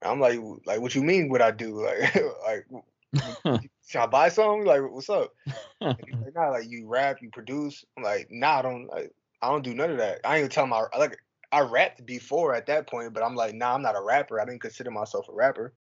I'm 0.00 0.18
like, 0.18 0.40
"Like, 0.64 0.80
what 0.80 0.94
you 0.94 1.02
mean? 1.02 1.28
What 1.28 1.42
I 1.42 1.50
do? 1.50 1.86
Like, 2.46 2.66
like, 3.12 3.60
should 3.86 4.00
I 4.00 4.06
buy 4.06 4.30
something? 4.30 4.64
Like, 4.64 4.80
what's 4.90 5.10
up?" 5.10 5.34
And 5.82 5.94
he's 6.06 6.16
like, 6.24 6.34
"Nah, 6.34 6.48
like, 6.48 6.70
you 6.70 6.88
rap, 6.88 7.18
you 7.20 7.28
produce." 7.30 7.84
I'm 7.98 8.02
like, 8.02 8.28
"Nah, 8.30 8.60
I 8.60 8.62
don't. 8.62 8.86
Like, 8.86 9.12
I 9.42 9.50
don't 9.50 9.62
do 9.62 9.74
none 9.74 9.90
of 9.90 9.98
that. 9.98 10.20
I 10.24 10.36
ain't 10.36 10.44
even 10.44 10.50
tell 10.50 10.66
my 10.66 10.86
like." 10.98 11.18
I 11.52 11.60
rapped 11.60 12.04
before 12.06 12.54
at 12.54 12.66
that 12.66 12.86
point, 12.86 13.12
but 13.12 13.22
I'm 13.22 13.36
like, 13.36 13.54
nah, 13.54 13.74
I'm 13.74 13.82
not 13.82 13.96
a 13.96 14.00
rapper. 14.00 14.40
I 14.40 14.44
didn't 14.46 14.62
consider 14.62 14.90
myself 14.90 15.28
a 15.28 15.32
rapper. 15.32 15.74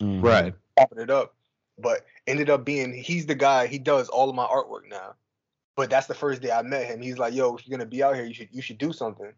Mm-hmm. 0.00 0.24
Right. 0.24 0.54
Popping 0.78 1.00
it 1.00 1.10
up. 1.10 1.34
But 1.78 2.06
ended 2.26 2.50
up 2.50 2.64
being 2.64 2.94
he's 2.94 3.26
the 3.26 3.34
guy, 3.34 3.66
he 3.66 3.78
does 3.78 4.08
all 4.08 4.30
of 4.30 4.36
my 4.36 4.46
artwork 4.46 4.88
now. 4.88 5.14
But 5.74 5.90
that's 5.90 6.06
the 6.06 6.14
first 6.14 6.42
day 6.42 6.52
I 6.52 6.62
met 6.62 6.86
him. 6.86 7.00
He's 7.00 7.18
like, 7.18 7.34
yo, 7.34 7.56
if 7.56 7.66
you're 7.66 7.76
gonna 7.76 7.88
be 7.88 8.02
out 8.02 8.14
here, 8.14 8.24
you 8.24 8.34
should 8.34 8.48
you 8.52 8.62
should 8.62 8.78
do 8.78 8.92
something. 8.92 9.32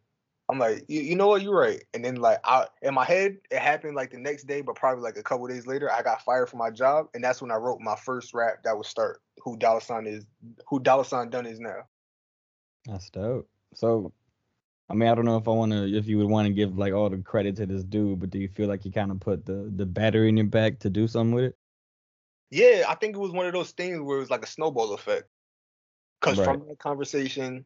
I'm 0.51 0.59
like, 0.59 0.85
you, 0.89 1.01
you 1.01 1.17
know 1.17 1.29
what, 1.29 1.41
you're 1.41 1.57
right. 1.57 1.83
And 1.95 2.05
then 2.05 2.17
like 2.17 2.41
I 2.45 2.67
in 2.83 2.93
my 2.93 3.05
head, 3.05 3.39
it 3.51 3.61
happened 3.61 3.97
like 3.97 4.11
the 4.11 4.19
next 4.19 4.45
day, 4.45 4.61
but 4.61 4.75
probably 4.75 5.03
like 5.03 5.17
a 5.17 5.23
couple 5.23 5.47
days 5.47 5.67
later, 5.67 5.91
I 5.91 6.03
got 6.03 6.23
fired 6.23 6.51
from 6.51 6.59
my 6.59 6.71
job. 6.71 7.09
And 7.15 7.25
that's 7.25 7.41
when 7.41 7.51
I 7.51 7.57
wrote 7.57 7.81
my 7.81 7.97
first 7.97 8.35
rap 8.35 8.65
that 8.65 8.77
would 8.77 8.85
start 8.85 9.23
who 9.43 9.57
Dollar 9.57 9.81
Sign 9.81 10.07
is 10.07 10.27
who 10.69 10.81
Dollar 10.81 11.05
Sign 11.05 11.31
Dunn 11.31 11.47
is 11.47 11.61
now. 11.61 11.87
That's 12.85 13.09
dope. 13.09 13.49
So 13.75 14.13
I 14.89 14.95
mean, 14.95 15.09
I 15.09 15.15
don't 15.15 15.25
know 15.25 15.39
if 15.39 15.49
I 15.49 15.51
want 15.51 15.73
to, 15.73 15.97
if 15.97 16.07
you 16.07 16.19
would 16.19 16.29
want 16.29 16.47
to 16.47 16.53
give 16.53 16.77
like 16.77 16.93
all 16.93 17.09
the 17.09 17.19
credit 17.19 17.57
to 17.57 17.67
this 17.67 17.85
dude, 17.85 18.21
but 18.21 18.31
do 18.31 18.39
you 18.39 18.49
feel 18.49 18.69
like 18.69 18.85
you 18.85 18.93
kind 18.93 19.11
of 19.11 19.21
put 19.21 19.47
the 19.47 19.73
the 19.75 19.87
battery 19.87 20.29
in 20.29 20.37
your 20.37 20.47
back 20.47 20.81
to 20.81 20.91
do 20.91 21.09
something 21.09 21.35
with 21.35 21.45
it? 21.45 21.57
Yeah, 22.51 22.85
I 22.89 22.95
think 22.95 23.17
it 23.17 23.21
was 23.21 23.33
one 23.33 23.47
of 23.47 23.53
those 23.53 23.71
things 23.71 24.01
where 24.01 24.19
it 24.19 24.21
was 24.21 24.31
like 24.31 24.45
a 24.45 24.49
snowball 24.49 24.93
effect. 24.93 25.25
Because 26.21 26.39
right. 26.39 26.45
from 26.45 26.69
that 26.69 26.79
conversation, 26.79 27.65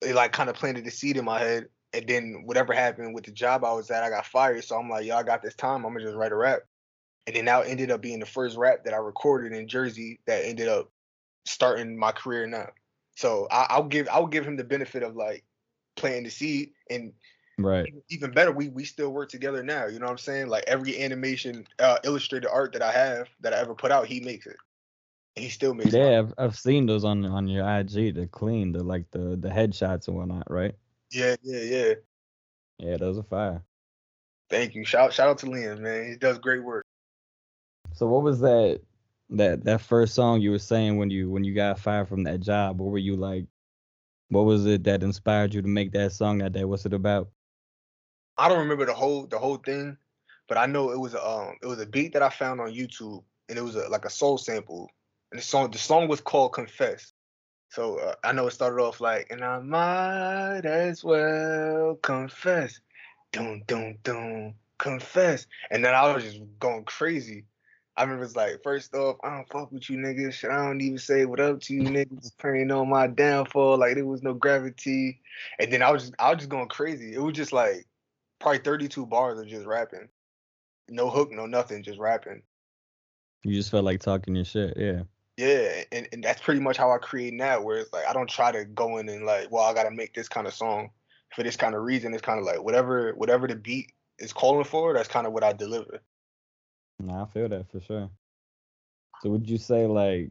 it 0.00 0.14
like 0.14 0.32
kind 0.32 0.48
of 0.48 0.56
planted 0.56 0.84
the 0.84 0.90
seed 0.90 1.16
in 1.16 1.24
my 1.24 1.38
head. 1.38 1.66
And 1.92 2.06
then 2.06 2.42
whatever 2.44 2.72
happened 2.72 3.14
with 3.14 3.24
the 3.24 3.32
job 3.32 3.64
I 3.64 3.72
was 3.72 3.90
at, 3.90 4.02
I 4.02 4.10
got 4.10 4.26
fired. 4.26 4.64
So 4.64 4.78
I'm 4.78 4.88
like, 4.88 5.06
yo, 5.06 5.16
I 5.16 5.22
got 5.22 5.42
this 5.42 5.54
time. 5.54 5.84
I'm 5.84 5.92
gonna 5.92 6.04
just 6.04 6.16
write 6.16 6.32
a 6.32 6.36
rap. 6.36 6.60
And 7.26 7.34
then 7.34 7.46
that 7.46 7.66
ended 7.66 7.90
up 7.90 8.00
being 8.00 8.20
the 8.20 8.26
first 8.26 8.56
rap 8.56 8.84
that 8.84 8.94
I 8.94 8.98
recorded 8.98 9.52
in 9.52 9.66
Jersey 9.66 10.20
that 10.26 10.44
ended 10.44 10.68
up 10.68 10.90
starting 11.44 11.98
my 11.98 12.12
career 12.12 12.46
now. 12.46 12.68
So 13.16 13.48
I, 13.50 13.66
I'll 13.70 13.84
give 13.84 14.08
I'll 14.10 14.26
give 14.26 14.46
him 14.46 14.56
the 14.56 14.64
benefit 14.64 15.02
of 15.02 15.16
like 15.16 15.44
planting 15.96 16.24
the 16.24 16.30
seed 16.30 16.72
and 16.90 17.12
Right. 17.58 17.94
even 18.10 18.32
better, 18.32 18.52
we 18.52 18.68
we 18.68 18.84
still 18.84 19.10
work 19.10 19.30
together 19.30 19.62
now. 19.62 19.86
You 19.86 19.98
know 19.98 20.06
what 20.06 20.12
I'm 20.12 20.18
saying? 20.18 20.48
Like 20.48 20.64
every 20.66 21.02
animation, 21.02 21.66
uh, 21.78 21.98
illustrated 22.04 22.48
art 22.48 22.74
that 22.74 22.82
I 22.82 22.92
have 22.92 23.28
that 23.40 23.54
I 23.54 23.58
ever 23.58 23.74
put 23.74 23.90
out, 23.90 24.06
he 24.06 24.20
makes 24.20 24.46
it. 24.46 24.56
And 25.36 25.44
he 25.44 25.50
still 25.50 25.74
makes 25.74 25.94
it. 25.94 25.98
Yeah, 25.98 26.18
I've, 26.18 26.34
I've 26.36 26.58
seen 26.58 26.86
those 26.86 27.04
on 27.04 27.24
on 27.24 27.48
your 27.48 27.66
IG. 27.66 28.14
They're 28.14 28.26
clean. 28.26 28.72
They're 28.72 28.82
like 28.82 29.10
the 29.10 29.36
the 29.36 29.48
headshots 29.48 30.08
and 30.08 30.16
whatnot, 30.16 30.50
right? 30.50 30.74
Yeah, 31.10 31.36
yeah, 31.42 31.60
yeah. 31.60 31.94
Yeah, 32.78 32.96
those 32.98 33.18
are 33.18 33.22
fire. 33.22 33.62
Thank 34.50 34.74
you. 34.74 34.84
Shout 34.84 35.14
shout 35.14 35.28
out 35.28 35.38
to 35.38 35.46
Liam, 35.46 35.80
man. 35.80 36.10
He 36.10 36.16
does 36.16 36.38
great 36.38 36.62
work. 36.62 36.84
So 37.92 38.06
what 38.06 38.22
was 38.22 38.40
that 38.40 38.80
that 39.30 39.64
that 39.64 39.80
first 39.80 40.14
song 40.14 40.42
you 40.42 40.50
were 40.50 40.58
saying 40.58 40.98
when 40.98 41.10
you 41.10 41.30
when 41.30 41.42
you 41.42 41.54
got 41.54 41.78
fired 41.78 42.08
from 42.08 42.24
that 42.24 42.40
job? 42.40 42.78
What 42.78 42.90
were 42.90 42.98
you 42.98 43.16
like? 43.16 43.46
What 44.28 44.44
was 44.44 44.66
it 44.66 44.84
that 44.84 45.02
inspired 45.02 45.54
you 45.54 45.62
to 45.62 45.68
make 45.68 45.92
that 45.92 46.12
song 46.12 46.38
that 46.38 46.52
day? 46.52 46.64
What's 46.64 46.86
it 46.86 46.92
about? 46.92 47.28
I 48.38 48.48
don't 48.48 48.58
remember 48.58 48.84
the 48.84 48.94
whole 48.94 49.26
the 49.26 49.38
whole 49.38 49.56
thing, 49.56 49.96
but 50.48 50.58
I 50.58 50.66
know 50.66 50.90
it 50.90 50.98
was 50.98 51.14
a 51.14 51.26
um 51.26 51.54
it 51.62 51.66
was 51.66 51.80
a 51.80 51.86
beat 51.86 52.12
that 52.12 52.22
I 52.22 52.28
found 52.28 52.60
on 52.60 52.72
YouTube 52.72 53.22
and 53.48 53.58
it 53.58 53.62
was 53.62 53.76
a 53.76 53.88
like 53.88 54.04
a 54.04 54.10
soul 54.10 54.36
sample. 54.38 54.90
And 55.30 55.40
the 55.40 55.44
song 55.44 55.70
the 55.70 55.78
song 55.78 56.08
was 56.08 56.20
called 56.20 56.52
Confess. 56.52 57.12
So 57.70 57.98
uh, 57.98 58.14
I 58.24 58.32
know 58.32 58.46
it 58.46 58.52
started 58.52 58.82
off 58.82 59.00
like 59.00 59.28
and 59.30 59.44
I 59.44 59.58
might 59.60 60.64
as 60.64 61.04
well 61.04 61.96
confess. 62.02 62.80
Doom 63.32 63.62
doom 63.66 63.98
doom 64.02 64.54
confess. 64.78 65.46
And 65.70 65.84
then 65.84 65.94
I 65.94 66.12
was 66.12 66.24
just 66.24 66.40
going 66.58 66.84
crazy. 66.84 67.44
I 67.96 68.02
remember 68.02 68.24
it's 68.24 68.36
like 68.36 68.62
first 68.62 68.94
off, 68.94 69.16
I 69.24 69.30
don't 69.30 69.48
fuck 69.48 69.72
with 69.72 69.88
you 69.88 69.96
niggas. 69.96 70.48
I 70.48 70.66
don't 70.66 70.80
even 70.82 70.98
say 70.98 71.24
what 71.24 71.40
up 71.40 71.60
to 71.62 71.74
you 71.74 71.82
niggas 71.82 72.36
praying 72.36 72.70
on 72.70 72.90
my 72.90 73.06
downfall. 73.06 73.78
Like 73.78 73.94
there 73.94 74.04
was 74.04 74.22
no 74.22 74.34
gravity. 74.34 75.20
And 75.58 75.72
then 75.72 75.82
I 75.82 75.90
was 75.90 76.02
just 76.02 76.14
I 76.18 76.30
was 76.30 76.38
just 76.38 76.50
going 76.50 76.68
crazy. 76.68 77.14
It 77.14 77.22
was 77.22 77.34
just 77.34 77.52
like 77.52 77.86
probably 78.38 78.58
32 78.58 79.06
bars 79.06 79.38
of 79.38 79.46
just 79.46 79.66
rapping. 79.66 80.08
No 80.88 81.08
hook, 81.08 81.32
no 81.32 81.46
nothing, 81.46 81.82
just 81.82 81.98
rapping. 81.98 82.42
You 83.44 83.54
just 83.54 83.70
felt 83.70 83.84
like 83.84 84.00
talking 84.00 84.36
your 84.36 84.44
shit. 84.44 84.74
Yeah. 84.76 85.02
Yeah, 85.36 85.82
and, 85.92 86.08
and 86.12 86.24
that's 86.24 86.40
pretty 86.40 86.60
much 86.60 86.78
how 86.78 86.90
I 86.90 86.98
create 86.98 87.34
now, 87.34 87.60
where 87.60 87.78
it's 87.78 87.92
like 87.92 88.06
I 88.06 88.14
don't 88.14 88.28
try 88.28 88.52
to 88.52 88.64
go 88.64 88.96
in 88.96 89.08
and 89.08 89.26
like, 89.26 89.50
well, 89.50 89.64
I 89.64 89.74
gotta 89.74 89.90
make 89.90 90.14
this 90.14 90.28
kind 90.28 90.46
of 90.46 90.54
song 90.54 90.90
for 91.34 91.42
this 91.42 91.56
kind 91.56 91.74
of 91.74 91.82
reason. 91.82 92.14
It's 92.14 92.22
kind 92.22 92.38
of 92.38 92.46
like 92.46 92.62
whatever 92.62 93.12
whatever 93.14 93.46
the 93.46 93.56
beat 93.56 93.92
is 94.18 94.32
calling 94.32 94.64
for, 94.64 94.94
that's 94.94 95.08
kind 95.08 95.26
of 95.26 95.32
what 95.32 95.44
I 95.44 95.52
deliver. 95.52 96.00
I 97.00 97.24
feel 97.26 97.48
that 97.48 97.70
for 97.70 97.80
sure. 97.80 98.10
So 99.22 99.30
would 99.30 99.48
you 99.48 99.58
say 99.58 99.86
like 99.86 100.30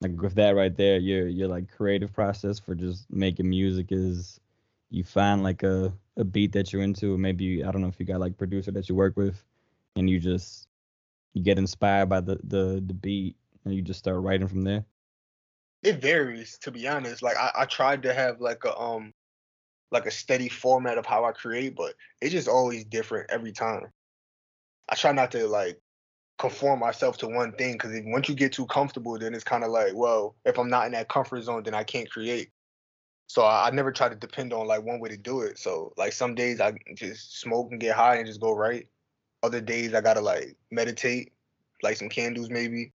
like 0.00 0.20
with 0.20 0.34
that 0.34 0.56
right 0.56 0.76
there, 0.76 0.98
your 0.98 1.28
your 1.28 1.48
like 1.48 1.70
creative 1.70 2.12
process 2.12 2.58
for 2.58 2.74
just 2.74 3.10
making 3.10 3.48
music 3.48 3.86
is 3.90 4.40
you 4.90 5.04
find 5.04 5.42
like 5.42 5.62
a, 5.62 5.92
a 6.16 6.24
beat 6.24 6.52
that 6.52 6.72
you're 6.72 6.82
into, 6.82 7.16
maybe 7.16 7.64
I 7.64 7.70
don't 7.70 7.80
know 7.80 7.88
if 7.88 7.98
you 7.98 8.06
got 8.06 8.20
like 8.20 8.36
producer 8.36 8.70
that 8.72 8.88
you 8.88 8.94
work 8.94 9.16
with 9.16 9.42
and 9.96 10.08
you 10.10 10.18
just 10.18 10.68
you 11.34 11.42
get 11.42 11.58
inspired 11.58 12.08
by 12.08 12.20
the 12.20 12.38
the, 12.44 12.82
the 12.86 12.94
beat 12.94 13.36
and 13.64 13.74
you 13.74 13.82
just 13.82 13.98
start 14.00 14.20
writing 14.20 14.48
from 14.48 14.62
there. 14.62 14.84
It 15.82 16.00
varies, 16.00 16.58
to 16.58 16.70
be 16.70 16.86
honest. 16.86 17.22
Like 17.22 17.36
I, 17.36 17.50
I 17.60 17.64
tried 17.64 18.02
to 18.04 18.14
have 18.14 18.40
like 18.40 18.64
a 18.64 18.76
um 18.78 19.12
like 19.90 20.06
a 20.06 20.10
steady 20.10 20.48
format 20.48 20.98
of 20.98 21.06
how 21.06 21.24
I 21.24 21.32
create, 21.32 21.76
but 21.76 21.94
it's 22.20 22.32
just 22.32 22.48
always 22.48 22.84
different 22.84 23.30
every 23.30 23.52
time. 23.52 23.92
I 24.92 24.94
try 24.94 25.12
not 25.12 25.30
to 25.30 25.48
like 25.48 25.80
conform 26.38 26.80
myself 26.80 27.16
to 27.16 27.26
one 27.26 27.52
thing 27.52 27.72
because 27.72 27.98
once 28.04 28.28
you 28.28 28.34
get 28.34 28.52
too 28.52 28.66
comfortable, 28.66 29.18
then 29.18 29.34
it's 29.34 29.42
kind 29.42 29.64
of 29.64 29.70
like, 29.70 29.92
well, 29.94 30.36
if 30.44 30.58
I'm 30.58 30.68
not 30.68 30.84
in 30.84 30.92
that 30.92 31.08
comfort 31.08 31.42
zone, 31.42 31.62
then 31.62 31.72
I 31.72 31.82
can't 31.82 32.10
create. 32.10 32.50
So 33.26 33.40
I, 33.40 33.68
I 33.68 33.70
never 33.70 33.90
try 33.90 34.10
to 34.10 34.14
depend 34.14 34.52
on 34.52 34.66
like 34.66 34.82
one 34.82 35.00
way 35.00 35.08
to 35.08 35.16
do 35.16 35.40
it. 35.40 35.58
So 35.58 35.94
like 35.96 36.12
some 36.12 36.34
days 36.34 36.60
I 36.60 36.74
just 36.94 37.40
smoke 37.40 37.68
and 37.70 37.80
get 37.80 37.96
high 37.96 38.16
and 38.16 38.26
just 38.26 38.40
go 38.40 38.54
right. 38.54 38.86
Other 39.42 39.62
days 39.62 39.94
I 39.94 40.02
gotta 40.02 40.20
like 40.20 40.54
meditate, 40.70 41.32
light 41.82 41.96
some 41.96 42.10
candles 42.10 42.50
maybe. 42.50 42.92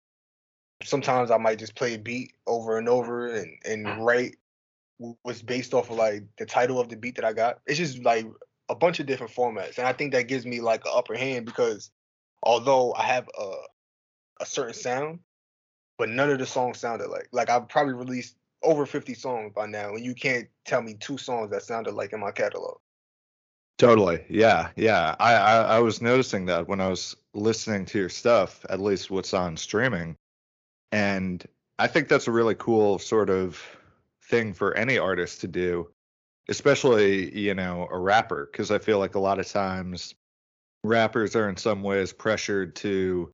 Sometimes 0.83 1.29
I 1.29 1.37
might 1.37 1.59
just 1.59 1.75
play 1.75 1.93
a 1.93 1.99
beat 1.99 2.33
over 2.47 2.79
and 2.79 2.89
over 2.89 3.27
and 3.27 3.55
and 3.65 3.85
mm. 3.85 3.99
write 3.99 4.35
what's 5.21 5.43
based 5.43 5.75
off 5.75 5.91
of 5.91 5.97
like 5.97 6.23
the 6.39 6.45
title 6.47 6.79
of 6.79 6.89
the 6.89 6.97
beat 6.97 7.17
that 7.17 7.25
I 7.25 7.33
got. 7.33 7.59
It's 7.67 7.77
just 7.77 8.03
like 8.03 8.25
a 8.69 8.75
bunch 8.75 8.99
of 8.99 9.05
different 9.05 9.33
formats, 9.33 9.77
and 9.77 9.87
I 9.87 9.93
think 9.93 10.13
that 10.13 10.27
gives 10.27 10.45
me 10.45 10.61
like 10.61 10.85
an 10.85 10.91
upper 10.93 11.15
hand 11.15 11.45
because 11.45 11.91
although 12.41 12.93
I 12.93 13.03
have 13.03 13.29
a 13.39 13.51
a 14.41 14.45
certain 14.45 14.73
sound, 14.73 15.19
but 15.97 16.09
none 16.09 16.29
of 16.29 16.39
the 16.39 16.45
songs 16.45 16.79
sounded 16.79 17.09
like 17.09 17.29
like 17.31 17.49
I've 17.49 17.69
probably 17.69 17.93
released 17.93 18.35
over 18.63 18.85
50 18.85 19.13
songs 19.13 19.51
by 19.53 19.65
now, 19.65 19.89
and 19.89 20.03
you 20.03 20.15
can't 20.15 20.47
tell 20.65 20.81
me 20.81 20.95
two 20.95 21.17
songs 21.17 21.51
that 21.51 21.63
sounded 21.63 21.93
like 21.93 22.13
in 22.13 22.19
my 22.19 22.31
catalog. 22.31 22.77
Totally. 23.77 24.23
Yeah. 24.29 24.69
Yeah. 24.75 25.15
I, 25.19 25.33
I, 25.33 25.55
I 25.75 25.79
was 25.79 26.01
noticing 26.01 26.45
that 26.45 26.67
when 26.67 26.79
I 26.79 26.87
was 26.87 27.15
listening 27.33 27.85
to 27.87 27.99
your 27.99 28.09
stuff, 28.09 28.65
at 28.69 28.79
least 28.79 29.11
what's 29.11 29.33
on 29.33 29.57
streaming. 29.57 30.15
And 30.91 31.45
I 31.79 31.87
think 31.87 32.07
that's 32.07 32.27
a 32.27 32.31
really 32.31 32.55
cool 32.55 32.99
sort 32.99 33.29
of 33.29 33.61
thing 34.21 34.53
for 34.53 34.75
any 34.75 34.97
artist 34.97 35.41
to 35.41 35.47
do, 35.47 35.89
especially, 36.49 37.37
you 37.37 37.53
know, 37.53 37.87
a 37.91 37.97
rapper, 37.97 38.47
because 38.51 38.71
I 38.71 38.79
feel 38.79 38.99
like 38.99 39.15
a 39.15 39.19
lot 39.19 39.39
of 39.39 39.47
times 39.47 40.13
rappers 40.83 41.35
are 41.35 41.49
in 41.49 41.57
some 41.57 41.83
ways 41.83 42.11
pressured 42.11 42.75
to, 42.77 43.31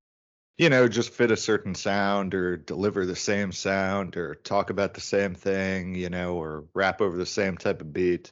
you 0.57 0.69
know, 0.69 0.87
just 0.87 1.11
fit 1.11 1.31
a 1.31 1.37
certain 1.37 1.73
sound 1.73 2.33
or 2.35 2.57
deliver 2.57 3.05
the 3.05 3.15
same 3.15 3.51
sound 3.51 4.17
or 4.17 4.35
talk 4.35 4.69
about 4.69 4.93
the 4.93 5.01
same 5.01 5.33
thing, 5.33 5.95
you 5.95 6.09
know, 6.09 6.35
or 6.35 6.65
rap 6.73 7.01
over 7.01 7.17
the 7.17 7.25
same 7.25 7.57
type 7.57 7.81
of 7.81 7.93
beat, 7.93 8.31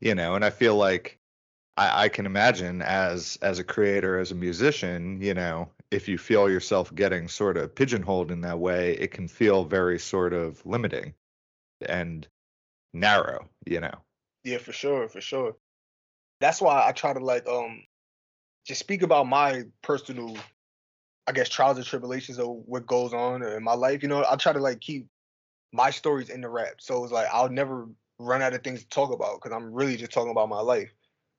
you 0.00 0.14
know, 0.14 0.34
and 0.34 0.44
I 0.44 0.50
feel 0.50 0.76
like 0.76 1.18
I, 1.76 2.04
I 2.04 2.08
can 2.08 2.26
imagine 2.26 2.82
as 2.82 3.38
as 3.40 3.58
a 3.58 3.64
creator, 3.64 4.18
as 4.18 4.32
a 4.32 4.34
musician, 4.34 5.22
you 5.22 5.34
know, 5.34 5.70
if 5.90 6.08
you 6.08 6.18
feel 6.18 6.50
yourself 6.50 6.94
getting 6.94 7.28
sort 7.28 7.56
of 7.56 7.74
pigeonholed 7.74 8.30
in 8.30 8.42
that 8.42 8.58
way, 8.58 8.92
it 8.92 9.12
can 9.12 9.28
feel 9.28 9.64
very 9.64 9.98
sort 9.98 10.32
of 10.32 10.64
limiting. 10.66 11.14
And 11.86 12.26
narrow, 12.92 13.48
you 13.66 13.80
know. 13.80 13.94
Yeah, 14.44 14.58
for 14.58 14.72
sure, 14.72 15.08
for 15.08 15.20
sure. 15.20 15.56
That's 16.40 16.60
why 16.60 16.86
I 16.86 16.92
try 16.92 17.12
to 17.12 17.20
like 17.20 17.46
um 17.46 17.84
just 18.66 18.80
speak 18.80 19.02
about 19.02 19.26
my 19.26 19.64
personal, 19.82 20.36
I 21.26 21.32
guess, 21.32 21.48
trials 21.48 21.76
and 21.76 21.86
tribulations 21.86 22.38
of 22.38 22.48
what 22.48 22.86
goes 22.86 23.12
on 23.12 23.42
in 23.42 23.62
my 23.62 23.74
life. 23.74 24.02
You 24.02 24.08
know, 24.08 24.24
I 24.28 24.36
try 24.36 24.52
to 24.52 24.60
like 24.60 24.80
keep 24.80 25.06
my 25.72 25.90
stories 25.90 26.30
in 26.30 26.40
the 26.40 26.48
rap. 26.48 26.74
So 26.80 27.02
it's 27.04 27.12
like 27.12 27.28
I'll 27.32 27.48
never 27.48 27.88
run 28.18 28.42
out 28.42 28.54
of 28.54 28.62
things 28.62 28.80
to 28.82 28.88
talk 28.88 29.12
about 29.12 29.40
because 29.40 29.56
I'm 29.56 29.72
really 29.72 29.96
just 29.96 30.12
talking 30.12 30.30
about 30.30 30.48
my 30.48 30.60
life 30.60 30.92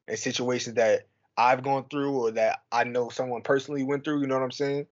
and 0.07 0.17
situations 0.17 0.75
that 0.75 1.07
I've 1.37 1.63
gone 1.63 1.85
through 1.89 2.13
or 2.13 2.31
that 2.31 2.59
I 2.71 2.83
know 2.83 3.09
someone 3.09 3.41
personally 3.41 3.83
went 3.83 4.03
through. 4.03 4.21
You 4.21 4.27
know 4.27 4.35
what 4.35 4.43
I'm 4.43 4.51
saying? 4.51 4.87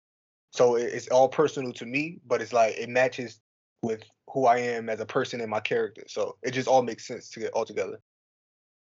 So 0.51 0.75
it's 0.75 1.07
all 1.09 1.29
personal 1.29 1.73
to 1.73 1.85
me, 1.85 2.19
but 2.25 2.41
it's 2.41 2.53
like 2.53 2.75
it 2.77 2.89
matches 2.89 3.39
with 3.81 4.03
who 4.31 4.45
I 4.45 4.57
am 4.59 4.89
as 4.89 4.99
a 4.99 5.05
person 5.05 5.41
and 5.41 5.49
my 5.49 5.59
character. 5.59 6.03
So 6.07 6.37
it 6.43 6.51
just 6.51 6.67
all 6.67 6.83
makes 6.83 7.07
sense 7.07 7.29
to 7.31 7.39
get 7.39 7.53
all 7.53 7.65
together. 7.65 7.99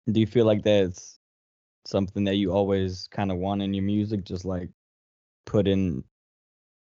Do 0.10 0.20
you 0.20 0.27
feel 0.27 0.46
like 0.46 0.63
that's 0.63 1.20
something 1.86 2.24
that 2.25 2.36
you 2.36 2.51
always 2.51 3.08
kind 3.12 3.32
of 3.32 3.38
want 3.38 3.62
in 3.62 3.74
your 3.74 3.84
music, 3.84 4.24
just 4.24 4.46
like 4.46 4.70
put 5.46 5.67
in 5.67 6.03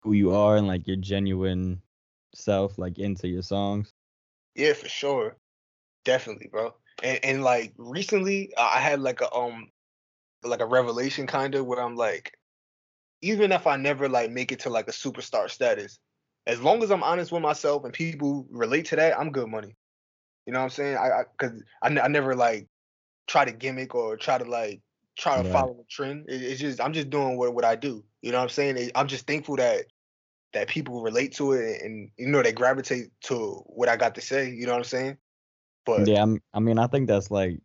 who 0.03 0.13
you 0.13 0.35
are 0.35 0.57
and 0.57 0.67
like 0.67 0.87
your 0.87 0.97
genuine 0.97 1.81
self 2.33 2.77
like 2.77 2.99
into 2.99 3.27
your 3.27 3.41
songs? 3.41 3.91
Yeah, 4.55 4.73
for 4.73 4.87
sure. 4.87 5.37
Definitely, 6.03 6.47
bro. 6.51 6.75
And 7.03 7.19
and 7.23 7.43
like 7.43 7.73
recently 7.77 8.53
I 8.57 8.77
I 8.77 8.79
had 8.79 9.01
like 9.01 9.21
a 9.21 9.33
um 9.33 9.71
like 10.43 10.61
a 10.61 10.65
revelation 10.65 11.25
kind 11.27 11.55
of 11.55 11.65
where 11.65 11.81
I'm 11.81 11.95
like 11.95 12.37
even 13.21 13.51
if 13.51 13.65
I 13.65 13.75
never 13.75 14.07
like 14.07 14.29
make 14.31 14.51
it 14.51 14.59
to 14.61 14.69
like 14.69 14.87
a 14.87 14.91
superstar 14.91 15.49
status, 15.49 15.99
as 16.47 16.61
long 16.61 16.83
as 16.83 16.91
I'm 16.91 17.03
honest 17.03 17.31
with 17.31 17.41
myself 17.41 17.83
and 17.85 17.93
people 17.93 18.45
relate 18.49 18.85
to 18.87 18.95
that, 18.97 19.17
I'm 19.19 19.31
good 19.31 19.47
money. 19.49 19.75
You 20.45 20.53
know 20.53 20.59
what 20.59 20.65
I'm 20.65 20.69
saying? 20.71 20.97
I, 20.97 21.21
I 21.21 21.23
cuz 21.37 21.63
I, 21.81 21.87
I 21.99 22.07
never 22.07 22.35
like 22.35 22.67
try 23.27 23.45
to 23.45 23.51
gimmick 23.51 23.95
or 23.95 24.17
try 24.17 24.37
to 24.37 24.45
like 24.45 24.81
try 25.17 25.37
to 25.37 25.43
Right. 25.43 25.49
follow 25.49 25.79
a 25.79 25.83
trend. 25.89 26.25
It, 26.29 26.41
it's 26.41 26.59
just 26.61 26.81
I'm 26.81 26.93
just 26.93 27.09
doing 27.09 27.37
what 27.37 27.53
what 27.53 27.65
I 27.65 27.75
do. 27.75 28.03
You 28.21 28.31
know 28.31 28.37
what 28.39 28.43
I'm 28.45 28.49
saying? 28.49 28.77
It- 28.77 28.91
I'm 28.95 29.07
just 29.07 29.27
thankful 29.27 29.57
that 29.57 29.85
that 30.53 30.67
people 30.69 31.01
relate 31.01 31.33
to 31.35 31.53
it 31.53 31.81
and 31.81 32.11
you 32.17 32.27
know 32.27 32.41
they 32.43 32.53
gravitate 32.53 33.11
to 33.23 33.35
what 33.67 33.89
I 33.89 33.97
got 33.97 34.15
to 34.15 34.21
say, 34.21 34.51
you 34.51 34.65
know 34.65 34.73
what 34.73 34.79
I'm 34.79 34.83
saying? 34.85 35.17
But 35.85 36.09
Yeah, 36.09 36.23
I'm, 36.23 36.41
I 36.53 36.59
mean, 36.59 36.79
I 36.79 36.87
think 36.87 37.07
that's 37.07 37.31
like 37.31 37.59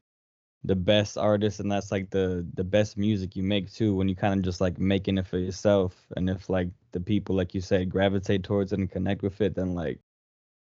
the 0.64 0.76
best 0.76 1.18
artist, 1.18 1.60
and 1.60 1.70
that's 1.70 1.90
like 1.92 2.10
the 2.10 2.46
the 2.54 2.64
best 2.64 2.96
music 2.96 3.36
you 3.36 3.42
make 3.42 3.72
too. 3.72 3.94
When 3.94 4.08
you 4.08 4.16
kind 4.16 4.38
of 4.38 4.44
just 4.44 4.60
like 4.60 4.78
making 4.78 5.18
it 5.18 5.26
for 5.26 5.38
yourself, 5.38 6.06
and 6.16 6.28
if 6.30 6.48
like 6.48 6.68
the 6.92 7.00
people, 7.00 7.36
like 7.36 7.54
you 7.54 7.60
said, 7.60 7.90
gravitate 7.90 8.42
towards 8.44 8.72
it 8.72 8.78
and 8.78 8.90
connect 8.90 9.22
with 9.22 9.40
it, 9.40 9.54
then 9.54 9.74
like 9.74 10.00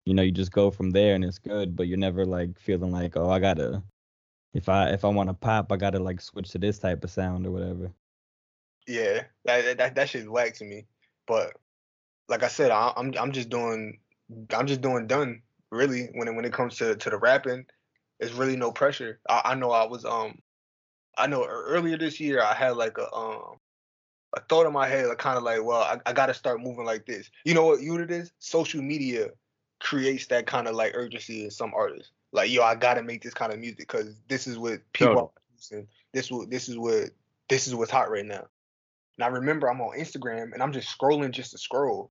you 0.06 0.14
know, 0.14 0.23
you 0.23 0.30
just 0.30 0.52
go 0.52 0.71
from 0.71 0.90
there 0.90 1.14
and 1.16 1.25
it's 1.25 1.38
good, 1.38 1.75
but 1.76 1.88
you're 1.88 1.99
never 1.99 2.25
like 2.25 2.59
feeling 2.59 2.92
like, 2.92 3.16
oh, 3.16 3.28
I 3.28 3.40
gotta 3.40 3.83
if 4.54 4.68
I 4.68 4.90
if 4.90 5.04
I 5.04 5.09
want 5.09 5.28
to 5.28 5.35
pop, 5.35 5.71
I 5.73 5.76
gotta 5.76 5.99
like 5.99 6.21
switch 6.21 6.50
to 6.50 6.59
this 6.59 6.78
type 6.78 7.04
of 7.04 7.11
sound 7.11 7.47
or 7.47 7.50
whatever. 7.50 7.92
Yeah, 8.87 9.25
that 9.45 9.78
that 9.78 9.95
that 9.97 10.09
shit's 10.09 10.28
whack 10.28 10.54
to 10.54 10.64
me. 10.64 10.87
But 11.26 11.54
like 12.28 12.42
I 12.42 12.49
said, 12.49 12.71
I, 12.71 12.92
I'm 12.97 13.12
I'm 13.18 13.33
just 13.33 13.50
doing 13.50 13.99
I'm 14.54 14.66
just 14.66 14.80
doing 14.80 15.06
done 15.06 15.42
really 15.71 16.09
when 16.14 16.28
it 16.28 16.35
when 16.35 16.45
it 16.45 16.52
comes 16.52 16.76
to 16.78 16.97
to 16.97 17.11
the 17.11 17.18
rapping. 17.18 17.66
It's 18.21 18.33
really 18.33 18.56
no 18.56 18.73
pressure. 18.73 19.21
I, 19.28 19.42
I 19.45 19.54
know 19.56 19.73
I 19.73 19.85
was 19.85 20.04
um 20.04 20.38
I 21.18 21.26
know 21.26 21.45
earlier 21.45 21.99
this 21.99 22.21
year 22.21 22.42
I 22.42 22.54
had 22.54 22.76
like 22.76 22.97
a 22.99 23.12
um 23.12 23.56
a 24.37 24.40
thought 24.40 24.66
in 24.66 24.73
my 24.73 24.87
head, 24.87 25.07
like 25.07 25.19
kind 25.19 25.38
of 25.38 25.43
like, 25.43 25.64
well, 25.64 25.81
I, 25.81 25.99
I 26.07 26.12
got 26.12 26.26
to 26.26 26.35
start 26.35 26.61
moving 26.61 26.85
like 26.85 27.07
this. 27.07 27.31
You 27.45 27.55
know 27.55 27.64
what? 27.64 27.81
You 27.81 27.88
know 27.88 27.95
what 27.95 28.02
it 28.02 28.11
is? 28.11 28.31
Social 28.38 28.83
media 28.83 29.31
creates 29.81 30.26
that 30.26 30.47
kind 30.47 30.69
of 30.69 30.75
like 30.75 30.93
urgency 30.95 31.45
in 31.45 31.50
some 31.50 31.73
artists. 31.75 32.12
Like, 32.33 32.50
yo, 32.50 32.62
I 32.62 32.75
got 32.75 32.95
to 32.95 33.02
make 33.02 33.23
this 33.23 33.35
kind 33.35 33.52
of 33.52 33.59
music 33.59 33.78
because 33.78 34.14
this 34.28 34.47
is 34.47 34.59
what 34.59 34.81
people 34.93 35.19
are 35.19 35.31
producing. 35.49 35.88
This 36.12 36.31
what 36.31 36.50
this 36.50 36.69
is 36.69 36.76
what 36.76 37.11
this 37.49 37.66
is 37.66 37.75
what's 37.75 37.90
hot 37.90 38.11
right 38.11 38.25
now. 38.25 38.47
And 39.19 39.25
I 39.25 39.28
remember 39.28 39.69
I'm 39.69 39.81
on 39.81 39.99
Instagram 39.99 40.52
and 40.52 40.62
I'm 40.62 40.73
just 40.73 40.97
scrolling 40.97 41.31
just 41.31 41.52
to 41.52 41.59
scroll. 41.59 42.11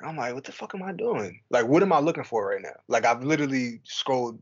And 0.00 0.08
I'm 0.08 0.16
like, 0.16 0.34
what 0.34 0.44
the 0.44 0.52
fuck 0.52 0.74
am 0.74 0.82
I 0.82 0.92
doing? 0.92 1.40
Like, 1.50 1.66
what 1.66 1.82
am 1.82 1.92
I 1.92 2.00
looking 2.00 2.24
for 2.24 2.46
right 2.48 2.62
now? 2.62 2.76
Like, 2.88 3.04
I've 3.04 3.22
literally 3.22 3.80
scrolled. 3.84 4.40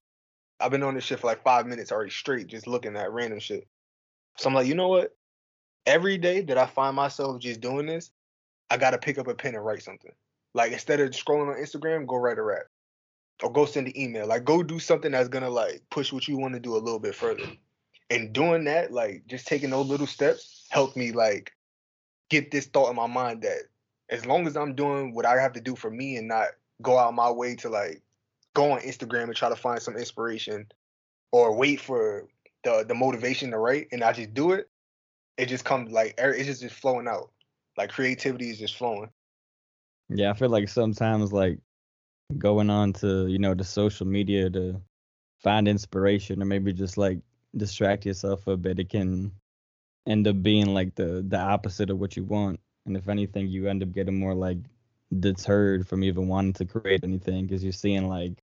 I've 0.60 0.70
been 0.70 0.84
on 0.84 0.94
this 0.94 1.04
shit 1.04 1.18
for 1.18 1.26
like 1.26 1.42
five 1.42 1.66
minutes 1.66 1.90
already 1.90 2.10
straight, 2.10 2.46
just 2.46 2.68
looking 2.68 2.96
at 2.96 3.10
random 3.10 3.40
shit. 3.40 3.66
So 4.36 4.48
I'm 4.48 4.54
like, 4.54 4.68
you 4.68 4.76
know 4.76 4.88
what? 4.88 5.16
Every 5.88 6.18
day 6.18 6.42
that 6.42 6.58
I 6.58 6.66
find 6.66 6.94
myself 6.94 7.40
just 7.40 7.62
doing 7.62 7.86
this, 7.86 8.10
I 8.68 8.76
gotta 8.76 8.98
pick 8.98 9.16
up 9.16 9.26
a 9.26 9.34
pen 9.34 9.54
and 9.54 9.64
write 9.64 9.82
something. 9.82 10.12
Like 10.52 10.70
instead 10.72 11.00
of 11.00 11.10
scrolling 11.12 11.48
on 11.48 11.62
Instagram, 11.62 12.06
go 12.06 12.16
write 12.16 12.36
a 12.36 12.42
rap. 12.42 12.66
Or 13.42 13.50
go 13.50 13.64
send 13.64 13.86
an 13.86 13.98
email. 13.98 14.26
Like 14.26 14.44
go 14.44 14.62
do 14.62 14.78
something 14.78 15.12
that's 15.12 15.30
gonna 15.30 15.48
like 15.48 15.82
push 15.90 16.12
what 16.12 16.28
you 16.28 16.36
want 16.36 16.52
to 16.52 16.60
do 16.60 16.76
a 16.76 16.78
little 16.78 16.98
bit 16.98 17.14
further. 17.14 17.44
And 18.10 18.34
doing 18.34 18.64
that, 18.64 18.92
like 18.92 19.22
just 19.28 19.46
taking 19.46 19.70
those 19.70 19.86
little 19.86 20.06
steps, 20.06 20.66
helped 20.68 20.94
me 20.94 21.12
like 21.12 21.52
get 22.28 22.50
this 22.50 22.66
thought 22.66 22.90
in 22.90 22.96
my 22.96 23.06
mind 23.06 23.40
that 23.42 23.62
as 24.10 24.26
long 24.26 24.46
as 24.46 24.58
I'm 24.58 24.74
doing 24.74 25.14
what 25.14 25.24
I 25.24 25.40
have 25.40 25.54
to 25.54 25.60
do 25.60 25.74
for 25.74 25.90
me 25.90 26.16
and 26.16 26.28
not 26.28 26.48
go 26.82 26.98
out 26.98 27.14
my 27.14 27.30
way 27.30 27.54
to 27.56 27.70
like 27.70 28.02
go 28.54 28.72
on 28.72 28.80
Instagram 28.80 29.24
and 29.24 29.36
try 29.36 29.48
to 29.48 29.56
find 29.56 29.80
some 29.80 29.96
inspiration 29.96 30.66
or 31.32 31.56
wait 31.56 31.80
for 31.80 32.28
the 32.64 32.84
the 32.86 32.94
motivation 32.94 33.52
to 33.52 33.58
write 33.58 33.88
and 33.90 34.04
I 34.04 34.12
just 34.12 34.34
do 34.34 34.52
it, 34.52 34.68
it 35.38 35.46
just 35.46 35.64
comes 35.64 35.90
like 35.90 36.18
er, 36.20 36.34
it's 36.34 36.46
just 36.46 36.60
just 36.60 36.74
flowing 36.74 37.08
out. 37.08 37.30
Like 37.76 37.90
creativity 37.90 38.50
is 38.50 38.58
just 38.58 38.76
flowing. 38.76 39.10
Yeah, 40.10 40.30
I 40.30 40.34
feel 40.34 40.48
like 40.50 40.68
sometimes 40.68 41.32
like 41.32 41.58
going 42.36 42.70
on 42.70 42.92
to, 42.94 43.26
you 43.28 43.38
know, 43.38 43.54
the 43.54 43.64
social 43.64 44.06
media 44.06 44.50
to 44.50 44.82
find 45.38 45.68
inspiration 45.68 46.42
or 46.42 46.46
maybe 46.46 46.72
just 46.72 46.98
like 46.98 47.20
distract 47.56 48.04
yourself 48.04 48.46
a 48.48 48.56
bit, 48.56 48.80
it 48.80 48.88
can 48.88 49.32
end 50.06 50.26
up 50.26 50.42
being 50.42 50.74
like 50.74 50.94
the 50.96 51.24
the 51.26 51.38
opposite 51.38 51.90
of 51.90 51.98
what 51.98 52.16
you 52.16 52.24
want. 52.24 52.58
And 52.86 52.96
if 52.96 53.08
anything, 53.08 53.48
you 53.48 53.68
end 53.68 53.82
up 53.82 53.92
getting 53.92 54.18
more 54.18 54.34
like 54.34 54.58
deterred 55.20 55.86
from 55.86 56.02
even 56.04 56.28
wanting 56.28 56.52
to 56.54 56.64
create 56.64 57.04
anything 57.04 57.46
because 57.46 57.62
you're 57.62 57.72
seeing 57.72 58.08
like 58.08 58.42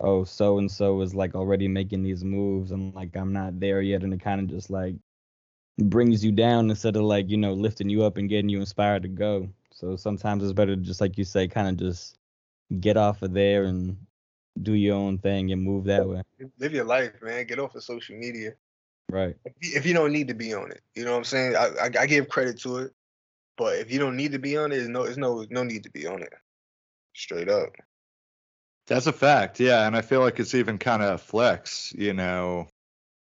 oh, 0.00 0.24
so 0.24 0.58
and 0.58 0.70
so 0.70 1.00
is 1.00 1.14
like 1.14 1.34
already 1.34 1.68
making 1.68 2.02
these 2.02 2.24
moves 2.24 2.72
and 2.72 2.94
like 2.94 3.16
I'm 3.16 3.32
not 3.32 3.60
there 3.60 3.80
yet. 3.82 4.02
And 4.02 4.12
it 4.12 4.20
kind 4.20 4.40
of 4.40 4.48
just 4.48 4.70
like 4.70 4.96
brings 5.78 6.24
you 6.24 6.32
down 6.32 6.70
instead 6.70 6.96
of 6.96 7.02
like, 7.02 7.30
you 7.30 7.36
know, 7.36 7.52
lifting 7.52 7.88
you 7.88 8.04
up 8.04 8.16
and 8.16 8.28
getting 8.28 8.48
you 8.48 8.60
inspired 8.60 9.02
to 9.02 9.08
go. 9.08 9.48
So 9.72 9.96
sometimes 9.96 10.42
it's 10.42 10.52
better 10.52 10.76
to 10.76 10.82
just 10.82 11.00
like 11.00 11.18
you 11.18 11.24
say, 11.24 11.48
kind 11.48 11.68
of 11.68 11.76
just 11.76 12.16
get 12.80 12.96
off 12.96 13.22
of 13.22 13.32
there 13.32 13.64
and 13.64 13.96
do 14.60 14.74
your 14.74 14.96
own 14.96 15.18
thing 15.18 15.50
and 15.50 15.62
move 15.62 15.84
that 15.84 16.06
way. 16.06 16.22
Live 16.58 16.72
your 16.72 16.84
life, 16.84 17.12
man. 17.22 17.46
Get 17.46 17.58
off 17.58 17.74
of 17.74 17.82
social 17.82 18.16
media. 18.16 18.52
Right. 19.10 19.36
If 19.60 19.84
you 19.86 19.94
don't 19.94 20.12
need 20.12 20.28
to 20.28 20.34
be 20.34 20.54
on 20.54 20.70
it, 20.70 20.80
you 20.94 21.04
know 21.04 21.12
what 21.12 21.18
I'm 21.18 21.24
saying. 21.24 21.56
I, 21.56 21.68
I, 21.80 21.90
I 22.00 22.06
give 22.06 22.28
credit 22.28 22.60
to 22.60 22.78
it, 22.78 22.92
but 23.56 23.76
if 23.76 23.90
you 23.90 23.98
don't 23.98 24.16
need 24.16 24.32
to 24.32 24.38
be 24.38 24.56
on 24.56 24.72
it, 24.72 24.76
there's 24.76 24.88
no, 24.88 25.04
there's 25.04 25.18
no, 25.18 25.44
no 25.50 25.64
need 25.64 25.82
to 25.84 25.90
be 25.90 26.06
on 26.06 26.22
it. 26.22 26.32
Straight 27.14 27.48
up. 27.48 27.74
That's 28.86 29.06
a 29.06 29.12
fact, 29.12 29.60
yeah, 29.60 29.86
and 29.86 29.96
I 29.96 30.00
feel 30.00 30.20
like 30.20 30.40
it's 30.40 30.54
even 30.54 30.76
kind 30.76 31.02
of 31.02 31.22
flex, 31.22 31.92
you 31.96 32.12
know, 32.12 32.68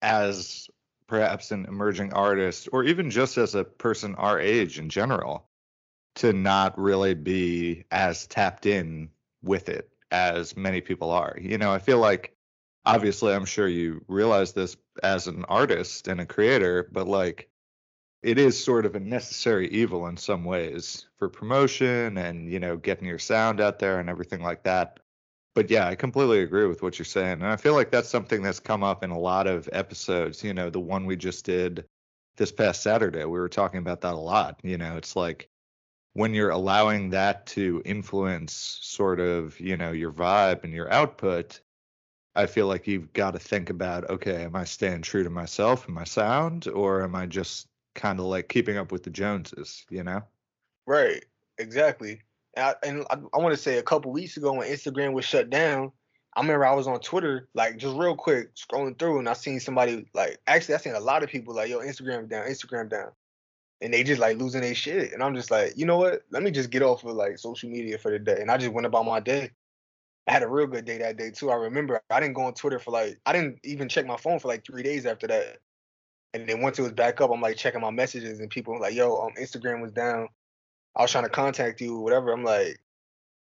as 0.02 0.68
perhaps 1.08 1.52
an 1.52 1.66
emerging 1.66 2.14
artist 2.14 2.70
or 2.72 2.84
even 2.84 3.10
just 3.10 3.38
as 3.38 3.56
a 3.56 3.64
person 3.64 4.16
our 4.16 4.40
age 4.40 4.80
in 4.80 4.90
general 4.90 5.48
to 6.16 6.34
not 6.34 6.78
really 6.78 7.14
be 7.14 7.84
as 7.92 8.28
tapped 8.28 8.66
in 8.66 9.10
with 9.42 9.70
it 9.70 9.90
as 10.12 10.56
many 10.56 10.82
people 10.82 11.12
are. 11.12 11.36
You 11.40 11.58
know, 11.58 11.72
I 11.72 11.80
feel 11.80 11.98
like 11.98 12.36
obviously 12.86 13.34
I'm 13.34 13.46
sure 13.46 13.68
you 13.68 14.04
realize 14.08 14.54
this 14.54 14.78
as 15.02 15.28
an 15.28 15.46
artist 15.46 16.08
and 16.08 16.22
a 16.22 16.26
creator, 16.26 16.90
but 16.92 17.08
like 17.08 17.50
it 18.22 18.38
is 18.38 18.64
sort 18.64 18.86
of 18.86 18.96
a 18.96 19.00
necessary 19.00 19.68
evil 19.70 20.08
in 20.08 20.18
some 20.18 20.46
ways 20.46 21.08
for 21.18 21.30
promotion 21.30 22.18
and 22.18 22.50
you 22.52 22.60
know 22.60 22.78
getting 22.78 23.08
your 23.08 23.20
sound 23.20 23.60
out 23.60 23.80
there 23.80 24.00
and 24.00 24.10
everything 24.10 24.42
like 24.42 24.64
that 24.64 25.00
but 25.56 25.70
yeah, 25.70 25.88
I 25.88 25.96
completely 25.96 26.40
agree 26.42 26.68
with 26.68 26.82
what 26.82 26.98
you're 27.00 27.06
saying. 27.06 27.34
And 27.34 27.48
I 27.48 27.56
feel 27.56 27.74
like 27.74 27.92
that's 27.92 28.10
something 28.10 28.42
that's 28.42 28.60
come 28.60 28.84
up 28.84 29.04
in 29.04 29.12
a 29.12 29.20
lot 29.20 29.48
of 29.48 29.70
episodes. 29.72 30.44
You 30.44 30.54
know, 30.54 30.70
the 30.70 30.80
one 30.80 31.06
we 31.06 31.16
just 31.16 31.46
did 31.46 31.86
this 32.38 32.52
past 32.52 32.82
Saturday, 32.84 33.24
we 33.26 33.40
were 33.40 33.50
talking 33.50 33.80
about 33.80 34.02
that 34.02 34.14
a 34.14 34.18
lot. 34.18 34.60
You 34.64 34.78
know, 34.78 34.98
it's 34.98 35.16
like 35.16 35.50
when 36.14 36.34
you're 36.34 36.50
allowing 36.52 37.10
that 37.12 37.46
to 37.48 37.82
influence 37.86 38.54
sort 38.82 39.20
of, 39.20 39.60
you 39.60 39.78
know, 39.78 39.92
your 39.92 40.12
vibe 40.12 40.64
and 40.64 40.74
your 40.74 40.92
output, 40.92 41.62
I 42.36 42.46
feel 42.48 42.68
like 42.68 42.88
you've 42.88 43.14
got 43.14 43.32
to 43.32 43.40
think 43.40 43.70
about, 43.70 44.10
okay, 44.10 44.44
am 44.44 44.56
I 44.56 44.66
staying 44.66 45.02
true 45.04 45.24
to 45.24 45.30
myself 45.30 45.86
and 45.88 45.96
my 45.96 46.04
sound, 46.06 46.68
or 46.68 47.04
am 47.04 47.16
I 47.16 47.26
just 47.28 47.68
kind 47.96 48.20
of 48.20 48.26
like 48.26 48.50
keeping 48.50 48.78
up 48.78 48.92
with 48.92 49.04
the 49.04 49.10
Joneses, 49.12 49.86
you 49.90 50.04
know? 50.04 50.24
Right. 50.86 51.26
Exactly. 51.58 52.22
And 52.56 52.66
I, 52.66 52.76
and 52.84 53.06
I, 53.10 53.16
I 53.34 53.42
want 53.42 53.54
to 53.54 53.62
say 53.62 53.78
a 53.78 53.84
couple 53.84 54.12
weeks 54.12 54.38
ago 54.38 54.54
when 54.54 54.70
Instagram 54.70 55.14
was 55.14 55.26
shut 55.26 55.50
down, 55.50 55.92
I 56.36 56.42
remember 56.42 56.66
I 56.66 56.74
was 56.74 56.88
on 56.88 57.00
Twitter, 57.00 57.48
like 57.54 57.78
just 57.78 57.96
real 57.96 58.16
quick, 58.16 58.56
scrolling 58.56 58.98
through, 58.98 59.20
and 59.20 59.30
I 59.30 59.34
seen 59.34 59.60
somebody 59.60 60.06
like 60.14 60.40
actually 60.48 60.76
I 60.76 60.78
seen 60.78 60.96
a 60.96 61.00
lot 61.00 61.24
of 61.24 61.30
people 61.30 61.54
like, 61.54 61.70
yo, 61.70 61.80
Instagram 61.80 62.28
down, 62.28 62.48
Instagram 62.48 62.90
down. 62.90 63.12
And 63.82 63.94
they 63.94 64.04
just 64.04 64.22
like 64.22 64.38
losing 64.38 64.62
their 64.62 64.74
shit. 64.74 65.12
And 65.14 65.22
I'm 65.22 65.36
just 65.36 65.52
like, 65.52 65.74
you 65.76 65.86
know 65.86 65.98
what? 65.98 66.22
Let 66.32 66.42
me 66.42 66.52
just 66.52 66.70
get 66.70 66.82
off 66.82 67.04
of 67.04 67.16
like 67.16 67.38
social 67.38 67.70
media 67.70 67.98
for 67.98 68.12
the 68.12 68.20
day. 68.20 68.38
And 68.40 68.50
I 68.50 68.58
just 68.58 68.72
went 68.72 68.88
about 68.88 69.06
my 69.06 69.20
day. 69.20 69.52
I 70.28 70.32
had 70.32 70.44
a 70.44 70.48
real 70.48 70.68
good 70.68 70.86
day 70.86 71.00
that 71.00 71.18
day 71.18 71.32
too. 71.32 71.52
I 71.52 71.56
remember 71.56 72.02
I 72.10 72.20
didn't 72.20 72.36
go 72.36 72.44
on 72.44 72.54
Twitter 72.54 72.80
for 72.80 72.92
like 72.92 73.20
I 73.26 73.34
didn't 73.34 73.60
even 73.64 73.90
check 73.90 74.06
my 74.06 74.18
phone 74.18 74.40
for 74.40 74.48
like 74.48 74.66
three 74.66 74.84
days 74.84 75.06
after 75.06 75.28
that. 75.28 75.58
And 76.34 76.48
then 76.48 76.62
once 76.62 76.80
it 76.80 76.84
was 76.84 76.94
back 76.94 77.22
up, 77.22 77.30
I'm 77.32 77.42
like 77.42 77.58
checking 77.58 77.82
my 77.82 77.92
messages 77.92 78.40
and 78.40 78.50
people 78.50 78.80
like, 78.80 78.96
yo, 78.96 79.18
um, 79.18 79.34
Instagram 79.40 79.82
was 79.82 79.92
down. 79.92 80.30
I 80.96 81.02
was 81.02 81.12
trying 81.12 81.24
to 81.24 81.30
contact 81.30 81.82
you, 81.82 81.98
whatever. 81.98 82.32
I'm 82.32 82.44
like, 82.44 82.80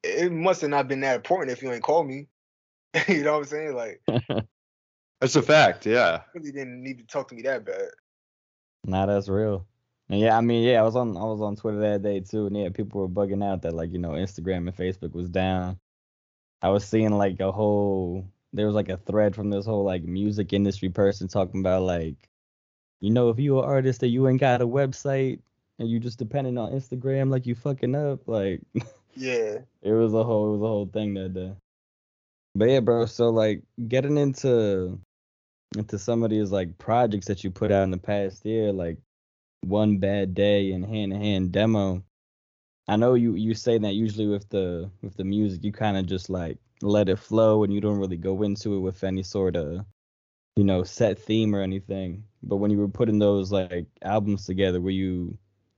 it 0.03 0.33
must 0.33 0.61
have 0.61 0.71
not 0.71 0.89
been 0.89 1.01
that 1.01 1.17
important 1.17 1.51
if 1.51 1.63
you 1.63 1.73
ain't 1.73 1.83
called 1.83 2.07
me. 2.07 2.27
you 3.09 3.23
know 3.23 3.33
what 3.33 3.39
I'm 3.39 3.45
saying? 3.45 3.75
Like, 3.75 4.01
that's 5.21 5.37
a 5.37 5.43
fact. 5.43 5.87
Yeah. 5.87 6.23
Really 6.35 6.53
didn't 6.53 6.83
need 6.83 6.99
to 6.99 7.05
talk 7.05 7.29
to 7.29 7.35
me 7.35 7.43
that 7.43 7.65
bad. 7.65 7.89
Nah, 8.85 9.07
that's 9.07 9.29
real. 9.29 9.67
And 10.09 10.21
yeah, 10.21 10.37
I 10.37 10.41
mean, 10.41 10.63
yeah, 10.63 10.81
I 10.81 10.83
was 10.83 10.95
on 10.95 11.17
I 11.17 11.25
was 11.25 11.41
on 11.41 11.57
Twitter 11.57 11.81
that 11.81 12.03
day 12.03 12.21
too, 12.21 12.47
and 12.47 12.57
yeah, 12.57 12.69
people 12.69 13.01
were 13.01 13.09
bugging 13.09 13.45
out 13.45 13.63
that 13.63 13.75
like 13.75 13.93
you 13.93 13.99
know 13.99 14.11
Instagram 14.11 14.69
and 14.69 14.77
Facebook 14.77 15.13
was 15.13 15.29
down. 15.29 15.81
I 16.63 16.69
was 16.69 16.85
seeing 16.85 17.11
like 17.19 17.41
a 17.41 17.51
whole 17.51 18.25
there 18.53 18.67
was 18.67 18.75
like 18.75 18.89
a 18.89 18.97
thread 18.97 19.35
from 19.35 19.51
this 19.51 19.67
whole 19.67 19.85
like 19.85 20.05
music 20.05 20.53
industry 20.53 20.89
person 20.89 21.29
talking 21.29 21.61
about 21.61 21.83
like, 21.83 22.17
you 23.01 23.11
know, 23.11 23.29
if 23.29 23.39
you 23.39 23.59
an 23.59 23.65
artist 23.65 24.01
that 24.01 24.09
you 24.09 24.29
ain't 24.29 24.41
got 24.41 24.63
a 24.63 24.67
website, 24.67 25.41
and 25.79 25.89
you 25.89 26.01
just 26.01 26.19
depending 26.19 26.59
on 26.59 26.73
Instagram 26.73 27.31
like 27.31 27.47
you 27.47 27.55
fucking 27.55 27.95
up, 27.95 28.27
like 28.27 28.61
yeah, 29.15 29.59
it 29.83 29.93
was 29.93 30.15
a 30.15 30.25
whole 30.25 30.49
it 30.49 30.59
was 30.59 30.63
a 30.63 30.67
whole 30.67 30.87
thing 30.87 31.15
that 31.15 31.35
day. 31.35 31.53
But 32.55 32.71
yeah, 32.71 32.81
bro. 32.81 33.07
So 33.07 33.29
like 33.31 33.63
getting 33.89 34.17
into 34.17 34.99
into 35.77 35.99
some 35.99 36.23
of 36.23 36.31
these 36.31 36.51
like 36.51 36.79
projects 36.79 37.27
that 37.27 37.45
you 37.45 37.51
put 37.51 37.71
out 37.71 37.85
in 37.85 37.91
the 37.91 37.99
past 37.99 38.45
year, 38.47 38.73
like 38.73 38.97
one 39.63 39.99
bad 39.99 40.35
day 40.35 40.73
and 40.73 40.85
hand 40.85 41.13
to 41.13 41.19
hand 41.19 41.53
demo. 41.53 42.03
I 42.89 42.97
know 42.97 43.15
you 43.15 43.35
you 43.35 43.55
say 43.55 43.79
that 43.79 43.95
usually 43.95 44.27
with 44.27 44.49
the 44.49 44.91
with 45.03 45.17
the 45.17 45.25
music 45.25 45.65
you 45.65 45.73
kind 45.73 45.97
of 45.97 46.07
just 46.07 46.31
like 46.31 46.59
let 46.83 47.09
it 47.09 47.19
flow 47.19 47.65
and 47.65 47.73
you 47.73 47.81
don't 47.81 47.99
really 47.99 48.17
go 48.17 48.43
into 48.43 48.77
it 48.77 48.81
with 48.81 49.03
any 49.03 49.23
sort 49.23 49.57
of 49.57 49.85
you 50.57 50.65
know 50.65 50.83
set 50.83 51.19
theme 51.19 51.55
or 51.55 51.61
anything. 51.61 52.25
But 52.43 52.57
when 52.57 52.71
you 52.71 52.79
were 52.79 52.89
putting 52.89 53.19
those 53.19 53.53
like 53.53 53.87
albums 54.03 54.47
together, 54.47 54.81
were 54.81 54.91
you 54.91 55.37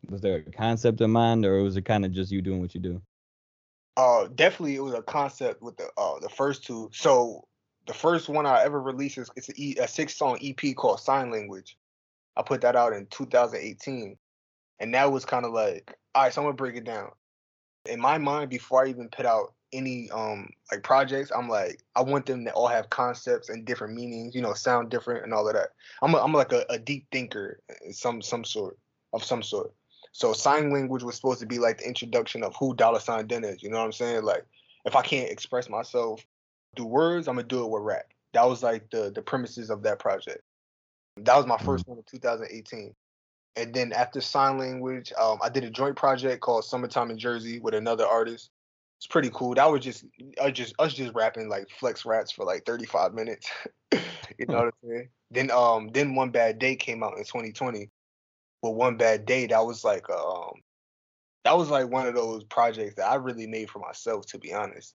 was 0.09 0.21
there 0.21 0.37
a 0.37 0.51
concept 0.51 1.01
in 1.01 1.11
mind, 1.11 1.45
or 1.45 1.63
was 1.63 1.77
it 1.77 1.85
kind 1.85 2.05
of 2.05 2.13
just 2.13 2.33
you 2.33 2.43
doing 2.43 2.61
what 2.61 2.75
you 2.75 2.81
do? 2.81 3.03
Uh, 3.97 4.29
definitely, 4.35 4.77
it 4.77 4.83
was 4.83 4.95
a 4.95 5.03
concept 5.03 5.61
with 5.63 5.77
the 5.77 5.89
uh 5.97 6.19
the 6.21 6.29
first 6.29 6.65
two. 6.65 6.91
So 6.93 7.47
the 7.87 7.95
first 7.95 8.29
one 8.29 8.47
I 8.47 8.63
ever 8.63 8.81
released 8.81 9.19
is 9.19 9.31
it's 9.35 9.51
a, 9.51 9.89
six 9.89 10.15
song 10.15 10.39
EP 10.43 10.77
called 10.77 11.01
Sign 11.01 11.31
Language. 11.31 11.77
I 12.37 12.43
put 12.43 12.61
that 12.61 12.77
out 12.77 12.93
in 12.93 13.07
2018, 13.07 14.17
and 14.79 14.95
that 14.95 15.11
was 15.11 15.25
kind 15.25 15.45
of 15.45 15.53
like, 15.53 15.97
all 16.15 16.23
right, 16.23 16.33
so 16.33 16.41
I'm 16.41 16.47
gonna 16.47 16.55
break 16.55 16.77
it 16.77 16.85
down. 16.85 17.11
In 17.87 18.01
my 18.01 18.19
mind, 18.19 18.51
before 18.51 18.85
I 18.85 18.89
even 18.89 19.09
put 19.09 19.27
out 19.27 19.55
any 19.73 20.09
um 20.11 20.49
like 20.71 20.83
projects, 20.83 21.33
I'm 21.35 21.49
like 21.49 21.81
I 21.97 22.03
want 22.03 22.27
them 22.27 22.45
to 22.45 22.53
all 22.53 22.69
have 22.69 22.91
concepts 22.91 23.49
and 23.49 23.65
different 23.65 23.95
meanings, 23.95 24.35
you 24.35 24.43
know, 24.43 24.55
sound 24.55 24.91
different 24.91 25.25
and 25.25 25.35
all 25.35 25.49
of 25.49 25.55
that. 25.55 25.71
I'm 26.03 26.15
a, 26.15 26.19
I'm 26.19 26.33
like 26.33 26.53
a, 26.53 26.65
a 26.71 26.79
deep 26.79 27.07
thinker, 27.11 27.61
some 27.91 28.23
some 28.23 28.45
sort 28.45 28.79
of 29.13 29.25
some 29.25 29.43
sort. 29.43 29.73
So 30.13 30.33
sign 30.33 30.71
language 30.71 31.03
was 31.03 31.17
supposed 31.17 31.41
to 31.41 31.47
be 31.47 31.59
like 31.59 31.79
the 31.79 31.87
introduction 31.87 32.43
of 32.43 32.55
who 32.57 32.75
Dollar 32.75 33.01
Sign 33.01 33.27
Den 33.27 33.45
is. 33.45 33.63
You 33.63 33.71
know 33.71 33.79
what 33.79 33.85
I'm 33.85 33.93
saying? 33.93 34.23
Like 34.25 34.45
if 34.85 34.97
I 34.97 35.03
can't 35.03 35.31
express 35.31 35.69
myself 35.69 36.25
through 36.77 36.87
words, 36.87 37.29
I'm 37.29 37.37
gonna 37.37 37.47
do 37.47 37.65
it 37.65 37.71
with 37.71 37.83
rap. 37.83 38.07
That 38.33 38.49
was 38.49 38.63
like 38.63 38.91
the 38.91 39.11
the 39.15 39.23
premises 39.23 39.71
of 39.71 39.83
that 39.83 39.99
project. 39.99 40.43
That 41.17 41.37
was 41.37 41.47
my 41.47 41.57
1st 41.59 41.85
Mm. 41.85 41.89
one 41.89 41.99
in 41.99 42.05
2018. 42.05 42.95
And 43.57 43.75
then 43.75 43.93
after 43.93 44.21
sign 44.21 44.59
language, 44.59 45.13
um, 45.19 45.39
I 45.43 45.49
did 45.49 45.65
a 45.65 45.71
joint 45.71 45.97
project 45.97 46.41
called 46.41 46.65
Summertime 46.65 47.11
in 47.11 47.19
Jersey 47.19 47.59
with 47.59 47.75
another 47.75 48.07
artist. 48.07 48.51
It's 48.99 49.07
pretty 49.07 49.31
cool. 49.33 49.55
That 49.55 49.71
was 49.71 49.81
just 49.81 50.05
us 50.41 50.53
just 50.53 50.75
us 50.79 50.95
just 50.95 51.15
rapping 51.15 51.49
like 51.49 51.69
flex 51.71 52.05
raps 52.05 52.31
for 52.31 52.45
like 52.45 52.65
35 52.67 53.15
minutes. 53.15 53.51
you 53.93 54.47
know 54.49 54.59
what 54.59 54.67
I'm 54.67 54.89
saying? 54.89 55.09
Then 55.31 55.51
um 55.51 55.89
then 55.93 56.15
One 56.15 56.31
Bad 56.31 56.59
Day 56.59 56.77
came 56.77 57.03
out 57.03 57.17
in 57.17 57.25
2020. 57.25 57.91
But 58.63 58.73
One 58.73 58.97
Bad 58.97 59.27
Day, 59.27 59.47
that 59.47 59.65
was 59.65 59.85
like 59.85 60.09
um 60.11 60.53
that 61.45 61.57
was 61.57 61.71
like 61.71 61.89
one 61.89 62.07
of 62.07 62.15
those 62.15 62.45
projects 62.45 62.97
that 62.97 63.09
I 63.11 63.15
really 63.17 63.47
made 63.47 63.71
for 63.71 63.79
myself, 63.79 64.27
to 64.27 64.39
be 64.39 64.53
honest. 64.53 64.95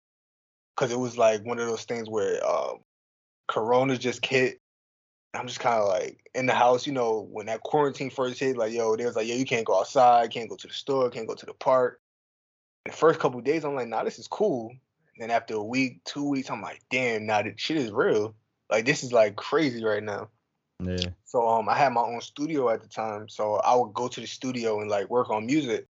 Cause 0.77 0.91
it 0.91 0.99
was 0.99 1.17
like 1.17 1.45
one 1.45 1.59
of 1.59 1.67
those 1.67 1.83
things 1.83 2.09
where 2.09 2.45
um 2.47 2.77
Corona 3.47 3.97
just 3.97 4.25
hit. 4.25 4.61
I'm 5.33 5.47
just 5.47 5.59
kind 5.59 5.79
of 5.79 5.87
like 5.87 6.19
in 6.33 6.45
the 6.45 6.53
house, 6.53 6.87
you 6.87 6.93
know, 6.93 7.27
when 7.31 7.47
that 7.47 7.61
quarantine 7.61 8.09
first 8.09 8.39
hit, 8.39 8.57
like, 8.57 8.73
yo, 8.73 8.95
they 8.95 9.05
was 9.05 9.15
like, 9.15 9.27
yo, 9.27 9.35
you 9.35 9.45
can't 9.45 9.65
go 9.65 9.79
outside, 9.79 10.31
can't 10.31 10.49
go 10.49 10.55
to 10.55 10.67
the 10.67 10.73
store, 10.73 11.09
can't 11.09 11.27
go 11.27 11.35
to 11.35 11.45
the 11.45 11.53
park. 11.53 11.99
The 12.85 12.91
first 12.91 13.19
couple 13.19 13.41
days, 13.41 13.63
I'm 13.63 13.75
like, 13.75 13.87
nah, 13.87 14.03
this 14.03 14.17
is 14.17 14.27
cool. 14.27 14.69
And 14.69 15.21
then 15.21 15.29
after 15.29 15.55
a 15.55 15.63
week, 15.63 16.03
two 16.05 16.27
weeks, 16.27 16.49
I'm 16.49 16.61
like, 16.61 16.81
damn, 16.89 17.25
nah, 17.25 17.43
this 17.43 17.53
shit 17.57 17.77
is 17.77 17.91
real. 17.91 18.33
Like, 18.71 18.85
this 18.85 19.03
is 19.03 19.11
like 19.11 19.35
crazy 19.35 19.83
right 19.83 20.03
now. 20.03 20.29
Yeah. 20.83 21.09
So 21.25 21.47
um, 21.47 21.69
I 21.69 21.75
had 21.75 21.93
my 21.93 22.01
own 22.01 22.21
studio 22.21 22.69
at 22.69 22.81
the 22.81 22.87
time, 22.87 23.29
so 23.29 23.55
I 23.55 23.75
would 23.75 23.93
go 23.93 24.07
to 24.07 24.21
the 24.21 24.27
studio 24.27 24.81
and 24.81 24.89
like 24.89 25.09
work 25.09 25.29
on 25.29 25.45
music. 25.45 25.87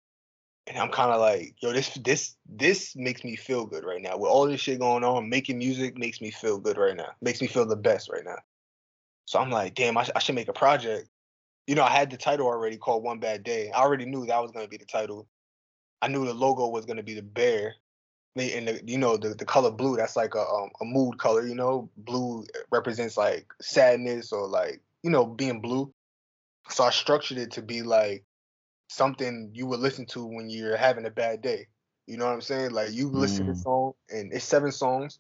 And 0.68 0.78
I'm 0.78 0.90
kind 0.90 1.12
of 1.12 1.20
like, 1.20 1.56
yo, 1.60 1.74
this 1.74 1.94
this 2.04 2.36
this 2.48 2.96
makes 2.96 3.24
me 3.24 3.36
feel 3.36 3.66
good 3.66 3.84
right 3.84 4.02
now. 4.02 4.18
With 4.18 4.32
all 4.32 4.48
this 4.48 4.62
shit 4.62 4.80
going 4.80 5.04
on, 5.04 5.30
making 5.30 5.58
music 5.58 5.98
makes 5.98 6.22
me 6.22 6.32
feel 6.32 6.58
good 6.58 6.78
right 6.78 6.96
now. 6.96 7.10
Makes 7.22 7.42
me 7.42 7.48
feel 7.48 7.66
the 7.66 7.76
best 7.76 8.10
right 8.10 8.26
now. 8.26 8.38
So 9.26 9.40
I'm 9.40 9.52
like, 9.52 9.76
damn, 9.76 9.98
I, 9.98 10.04
sh- 10.04 10.12
I 10.16 10.20
should 10.20 10.36
make 10.36 10.48
a 10.48 10.54
project. 10.54 11.10
You 11.68 11.76
know, 11.76 11.84
I 11.84 11.90
had 11.90 12.10
the 12.10 12.18
title 12.18 12.48
already 12.48 12.78
called 12.78 13.04
One 13.04 13.20
Bad 13.20 13.44
Day. 13.44 13.72
I 13.72 13.82
already 13.82 14.06
knew 14.06 14.26
that 14.26 14.42
was 14.42 14.52
gonna 14.52 14.68
be 14.68 14.78
the 14.78 14.86
title. 14.86 15.28
I 16.02 16.08
knew 16.08 16.26
the 16.26 16.34
logo 16.34 16.68
was 16.68 16.86
gonna 16.86 17.04
be 17.04 17.16
the 17.16 17.24
bear. 17.24 17.76
They- 18.36 18.54
And 18.58 18.68
the, 18.68 18.82
you 18.86 18.98
know 18.98 19.18
the, 19.18 19.30
the 19.34 19.46
color 19.46 19.72
blue, 19.72 19.96
that's 19.98 20.16
like 20.16 20.36
a 20.36 20.42
um, 20.42 20.70
a 20.82 20.86
mood 20.86 21.18
color. 21.20 21.46
You 21.48 21.56
know, 21.56 21.90
blue 21.98 22.46
represents 22.72 23.18
like 23.18 23.48
sadness 23.62 24.32
or 24.34 24.48
like 24.48 24.82
you 25.04 25.10
know 25.10 25.26
being 25.26 25.62
blue. 25.62 25.94
So 26.70 26.84
I 26.84 26.90
structured 26.92 27.38
it 27.38 27.52
to 27.54 27.62
be 27.62 27.82
like 27.84 28.26
something 28.90 29.52
you 29.54 29.68
would 29.68 29.80
listen 29.80 30.06
to 30.08 30.26
when 30.26 30.50
you're 30.50 30.78
having 30.78 31.06
a 31.06 31.12
bad 31.12 31.42
day. 31.42 31.68
You 32.08 32.18
know 32.18 32.26
what 32.26 32.34
I'm 32.34 32.42
saying? 32.42 32.72
Like 32.72 32.92
you 32.94 33.10
listen 33.10 33.46
to 33.46 33.52
the 33.54 33.58
Mm. 33.58 33.64
song, 33.64 33.94
and 34.10 34.34
it's 34.34 34.46
seven 34.46 34.72
songs 34.72 35.20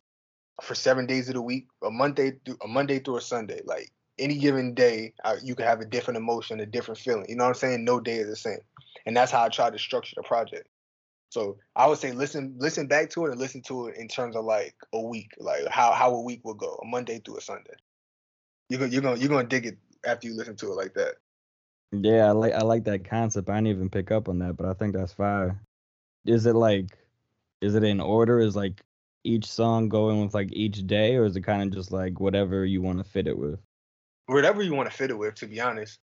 for 0.61 0.75
seven 0.75 1.05
days 1.07 1.27
of 1.29 1.35
the 1.35 1.41
week, 1.41 1.67
a 1.83 1.91
Monday 1.91 2.33
through 2.45 2.57
a 2.63 2.67
Monday 2.67 2.99
through 2.99 3.17
a 3.17 3.21
Sunday. 3.21 3.61
Like 3.65 3.91
any 4.19 4.37
given 4.37 4.73
day, 4.73 5.13
uh, 5.23 5.37
you 5.43 5.55
can 5.55 5.65
have 5.65 5.81
a 5.81 5.85
different 5.85 6.17
emotion, 6.17 6.59
a 6.59 6.65
different 6.65 6.99
feeling. 6.99 7.25
You 7.29 7.35
know 7.37 7.45
what 7.45 7.49
I'm 7.49 7.55
saying? 7.55 7.85
No 7.85 7.99
day 7.99 8.17
is 8.17 8.29
the 8.29 8.35
same, 8.35 8.59
and 9.05 9.15
that's 9.15 9.31
how 9.31 9.43
I 9.45 9.49
tried 9.49 9.73
to 9.73 9.79
structure 9.79 10.15
the 10.17 10.23
project. 10.23 10.67
So 11.35 11.57
I 11.75 11.85
would 11.85 11.97
say 11.97 12.13
listen, 12.13 12.55
listen 12.57 12.87
back 12.87 13.09
to 13.09 13.25
it 13.25 13.31
and 13.31 13.39
listen 13.41 13.61
to 13.63 13.87
it 13.87 13.97
in 13.97 14.07
terms 14.07 14.37
of 14.37 14.45
like 14.45 14.73
a 14.93 15.01
week, 15.01 15.33
like 15.37 15.67
how 15.67 15.91
how 15.91 16.15
a 16.15 16.21
week 16.21 16.39
will 16.45 16.53
go, 16.53 16.79
a 16.81 16.87
Monday 16.87 17.19
through 17.19 17.39
a 17.39 17.41
Sunday. 17.41 17.75
You're 18.69 18.79
gonna 18.79 18.91
you're 18.93 19.01
gonna 19.01 19.19
you're 19.19 19.27
gonna 19.27 19.45
dig 19.45 19.65
it 19.65 19.77
after 20.05 20.29
you 20.29 20.37
listen 20.37 20.55
to 20.55 20.67
it 20.67 20.75
like 20.75 20.93
that. 20.93 21.15
Yeah, 21.91 22.27
I 22.27 22.31
like 22.31 22.53
I 22.53 22.61
like 22.61 22.85
that 22.85 23.03
concept. 23.03 23.49
I 23.49 23.55
didn't 23.55 23.67
even 23.67 23.89
pick 23.89 24.11
up 24.11 24.29
on 24.29 24.39
that, 24.39 24.55
but 24.55 24.65
I 24.65 24.71
think 24.75 24.93
that's 24.93 25.11
fire. 25.11 25.59
Is 26.25 26.45
it 26.45 26.55
like 26.55 26.97
is 27.59 27.75
it 27.75 27.83
in 27.83 27.99
order? 27.99 28.39
Is 28.39 28.55
like 28.55 28.81
each 29.25 29.45
song 29.45 29.89
going 29.89 30.21
with 30.23 30.33
like 30.33 30.53
each 30.53 30.87
day, 30.87 31.17
or 31.17 31.25
is 31.25 31.35
it 31.35 31.41
kind 31.41 31.63
of 31.63 31.77
just 31.77 31.91
like 31.91 32.21
whatever 32.21 32.65
you 32.65 32.81
want 32.81 32.99
to 32.99 33.03
fit 33.03 33.27
it 33.27 33.37
with? 33.37 33.59
whatever 34.27 34.63
you 34.63 34.73
want 34.73 34.89
to 34.89 34.95
fit 34.95 35.11
it 35.11 35.17
with, 35.17 35.35
to 35.35 35.47
be 35.47 35.59
honest. 35.59 35.99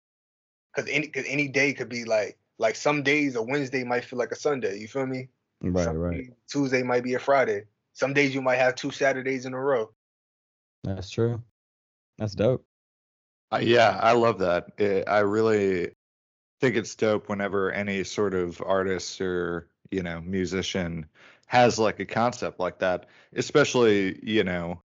Because 0.74 0.90
any 0.90 1.08
cause 1.08 1.24
any 1.28 1.48
day 1.48 1.74
could 1.74 1.90
be 1.90 2.04
like 2.04 2.38
like 2.58 2.76
some 2.76 3.02
days 3.02 3.36
a 3.36 3.42
Wednesday 3.42 3.84
might 3.84 4.04
feel 4.04 4.18
like 4.18 4.32
a 4.32 4.36
Sunday. 4.36 4.78
You 4.78 4.88
feel 4.88 5.06
me? 5.06 5.28
Right, 5.60 5.84
Some 5.84 5.96
right. 5.98 6.16
days 6.18 6.30
Tuesday 6.50 6.82
might 6.82 7.04
be 7.04 7.14
a 7.14 7.18
Friday. 7.18 7.64
Some 7.92 8.12
days 8.12 8.34
you 8.34 8.42
might 8.42 8.56
have 8.56 8.74
two 8.74 8.90
Saturdays 8.90 9.46
in 9.46 9.54
a 9.54 9.60
row. 9.60 9.90
That's 10.84 11.10
true. 11.10 11.42
That's 12.18 12.34
dope. 12.34 12.64
Uh, 13.50 13.60
yeah, 13.62 13.98
I 14.00 14.12
love 14.12 14.38
that. 14.40 14.72
It, 14.78 15.08
I 15.08 15.20
really 15.20 15.92
think 16.60 16.76
it's 16.76 16.94
dope 16.94 17.28
whenever 17.28 17.72
any 17.72 18.04
sort 18.04 18.34
of 18.34 18.62
artist 18.64 19.20
or, 19.20 19.68
you 19.90 20.02
know, 20.02 20.20
musician 20.20 21.06
has 21.46 21.78
like 21.78 21.98
a 21.98 22.04
concept 22.04 22.60
like 22.60 22.80
that, 22.80 23.06
especially, 23.34 24.18
you 24.22 24.44
know, 24.44 24.82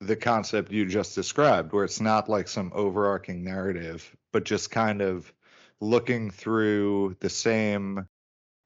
the 0.00 0.16
concept 0.16 0.70
you 0.70 0.86
just 0.86 1.14
described, 1.14 1.72
where 1.72 1.84
it's 1.84 2.00
not 2.00 2.28
like 2.28 2.46
some 2.46 2.70
overarching 2.74 3.42
narrative, 3.42 4.16
but 4.32 4.44
just 4.44 4.70
kind 4.70 5.02
of 5.02 5.32
looking 5.80 6.30
through 6.30 7.16
the 7.20 7.30
same, 7.30 8.06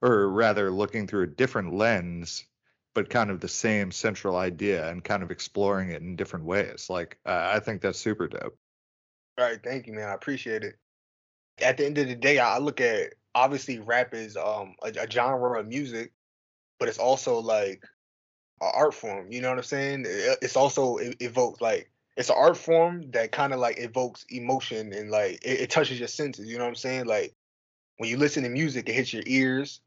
or 0.02 0.28
rather 0.28 0.70
looking 0.70 1.06
through 1.06 1.24
a 1.24 1.28
different 1.28 1.74
lens, 1.74 2.46
but 2.94 3.10
kind 3.10 3.30
of 3.30 3.40
the 3.40 3.48
same 3.48 3.92
central 3.92 4.36
idea 4.36 4.88
and 4.90 5.04
kind 5.04 5.22
of 5.22 5.30
exploring 5.30 5.90
it 5.90 6.02
in 6.02 6.16
different 6.16 6.46
ways. 6.46 6.88
Like, 6.90 7.18
uh, 7.26 7.52
I 7.54 7.60
think 7.60 7.82
that's 7.82 7.98
super 7.98 8.28
dope. 8.28 8.58
All 9.38 9.44
right, 9.46 9.62
thank 9.62 9.86
you, 9.86 9.92
man. 9.94 10.08
I 10.08 10.14
appreciate 10.14 10.64
it. 10.64 10.76
At 11.60 11.76
the 11.76 11.86
end 11.86 11.98
of 11.98 12.08
the 12.08 12.16
day, 12.16 12.38
I 12.38 12.58
look 12.58 12.80
at 12.80 13.14
obviously 13.34 13.78
rap 13.78 14.14
is 14.14 14.36
um 14.36 14.74
a, 14.82 14.88
a 14.90 15.10
genre 15.10 15.58
of 15.58 15.66
music, 15.66 16.12
but 16.78 16.88
it's 16.88 16.98
also 16.98 17.40
like 17.40 17.84
an 18.60 18.72
art 18.74 18.94
form. 18.94 19.32
You 19.32 19.40
know 19.42 19.50
what 19.50 19.58
I'm 19.58 19.64
saying? 19.64 20.04
It- 20.06 20.38
It's 20.42 20.56
also 20.56 20.96
it 20.98 21.16
evokes 21.20 21.60
like 21.60 21.90
it's 22.16 22.28
an 22.28 22.36
art 22.38 22.56
form 22.56 23.10
that 23.12 23.32
kind 23.32 23.52
of 23.52 23.60
like 23.60 23.78
evokes 23.78 24.24
emotion 24.28 24.92
and 24.92 25.10
like 25.10 25.44
it, 25.44 25.62
it 25.62 25.70
touches 25.70 25.98
your 25.98 26.08
senses. 26.08 26.46
You 26.46 26.58
know 26.58 26.64
what 26.64 26.70
I'm 26.70 26.74
saying? 26.76 27.06
Like 27.06 27.34
when 27.96 28.10
you 28.10 28.16
listen 28.16 28.42
to 28.42 28.48
music, 28.48 28.88
it 28.88 28.94
hits 28.94 29.12
your 29.12 29.22
ears. 29.26 29.80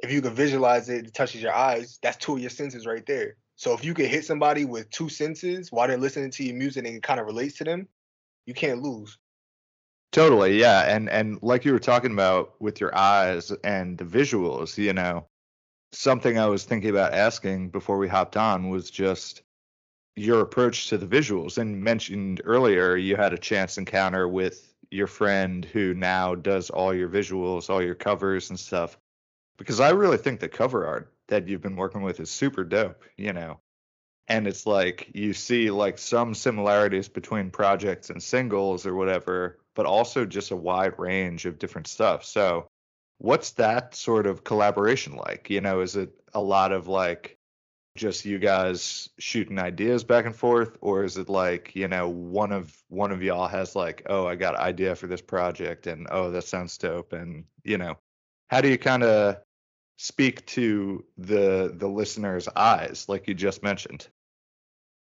If 0.00 0.12
you 0.12 0.20
can 0.20 0.34
visualize 0.34 0.88
it, 0.88 1.06
it 1.06 1.14
touches 1.14 1.42
your 1.42 1.54
eyes. 1.54 1.98
That's 2.02 2.16
two 2.16 2.34
of 2.34 2.40
your 2.40 2.50
senses 2.50 2.86
right 2.86 3.04
there. 3.06 3.36
So 3.56 3.72
if 3.74 3.84
you 3.84 3.94
can 3.94 4.06
hit 4.06 4.24
somebody 4.24 4.64
with 4.64 4.90
two 4.90 5.08
senses 5.08 5.70
while 5.70 5.86
they're 5.86 5.98
listening 5.98 6.30
to 6.32 6.44
your 6.44 6.56
music 6.56 6.84
and 6.84 6.96
it 6.96 7.02
kind 7.02 7.20
of 7.20 7.26
relates 7.26 7.58
to 7.58 7.64
them, 7.64 7.86
you 8.46 8.54
can't 8.54 8.82
lose. 8.82 9.18
Totally, 10.10 10.60
yeah, 10.60 10.94
and 10.94 11.08
and 11.08 11.38
like 11.42 11.64
you 11.64 11.72
were 11.72 11.78
talking 11.78 12.12
about 12.12 12.60
with 12.60 12.80
your 12.80 12.94
eyes 12.94 13.50
and 13.64 13.96
the 13.96 14.04
visuals, 14.04 14.76
you 14.76 14.92
know, 14.92 15.26
something 15.92 16.38
I 16.38 16.46
was 16.46 16.64
thinking 16.64 16.90
about 16.90 17.14
asking 17.14 17.70
before 17.70 17.96
we 17.96 18.08
hopped 18.08 18.36
on 18.36 18.68
was 18.68 18.90
just 18.90 19.42
your 20.16 20.40
approach 20.40 20.88
to 20.88 20.98
the 20.98 21.06
visuals. 21.06 21.58
And 21.58 21.82
mentioned 21.82 22.40
earlier 22.44 22.96
you 22.96 23.16
had 23.16 23.32
a 23.32 23.38
chance 23.38 23.78
encounter 23.78 24.28
with 24.28 24.74
your 24.90 25.06
friend 25.06 25.64
who 25.64 25.94
now 25.94 26.34
does 26.34 26.70
all 26.70 26.94
your 26.94 27.08
visuals, 27.08 27.70
all 27.70 27.82
your 27.82 27.94
covers 27.94 28.50
and 28.50 28.58
stuff. 28.58 28.98
Because 29.56 29.80
I 29.80 29.90
really 29.90 30.18
think 30.18 30.40
the 30.40 30.48
cover 30.48 30.86
art 30.86 31.12
that 31.28 31.48
you've 31.48 31.62
been 31.62 31.76
working 31.76 32.02
with 32.02 32.20
is 32.20 32.30
super 32.30 32.64
dope, 32.64 33.02
you 33.16 33.32
know. 33.32 33.60
And 34.28 34.46
it's 34.46 34.66
like 34.66 35.10
you 35.14 35.32
see 35.32 35.70
like 35.70 35.98
some 35.98 36.34
similarities 36.34 37.08
between 37.08 37.50
projects 37.50 38.10
and 38.10 38.22
singles 38.22 38.86
or 38.86 38.94
whatever, 38.94 39.58
but 39.74 39.86
also 39.86 40.24
just 40.24 40.50
a 40.50 40.56
wide 40.56 40.98
range 40.98 41.44
of 41.46 41.58
different 41.58 41.86
stuff. 41.86 42.24
So, 42.24 42.68
what's 43.18 43.52
that 43.52 43.94
sort 43.94 44.26
of 44.26 44.44
collaboration 44.44 45.16
like? 45.16 45.50
You 45.50 45.60
know, 45.60 45.80
is 45.80 45.96
it 45.96 46.12
a 46.34 46.40
lot 46.40 46.72
of 46.72 46.88
like 46.88 47.38
just 47.96 48.24
you 48.24 48.38
guys 48.38 49.10
shooting 49.18 49.58
ideas 49.58 50.02
back 50.04 50.24
and 50.24 50.34
forth 50.34 50.76
or 50.80 51.04
is 51.04 51.18
it 51.18 51.28
like, 51.28 51.74
you 51.74 51.88
know, 51.88 52.08
one 52.08 52.52
of 52.52 52.74
one 52.88 53.12
of 53.12 53.22
y'all 53.22 53.48
has 53.48 53.76
like, 53.76 54.02
"Oh, 54.06 54.26
I 54.26 54.34
got 54.34 54.54
an 54.54 54.62
idea 54.62 54.94
for 54.94 55.06
this 55.06 55.20
project 55.20 55.86
and 55.86 56.06
oh, 56.10 56.30
that 56.30 56.44
sounds 56.44 56.78
dope." 56.78 57.12
And, 57.12 57.44
you 57.64 57.78
know, 57.78 57.96
how 58.48 58.60
do 58.60 58.68
you 58.68 58.78
kind 58.78 59.02
of 59.02 59.36
speak 59.98 60.44
to 60.46 61.04
the 61.18 61.74
the 61.76 61.88
listener's 61.88 62.48
eyes 62.56 63.06
like 63.08 63.28
you 63.28 63.34
just 63.34 63.62
mentioned? 63.62 64.08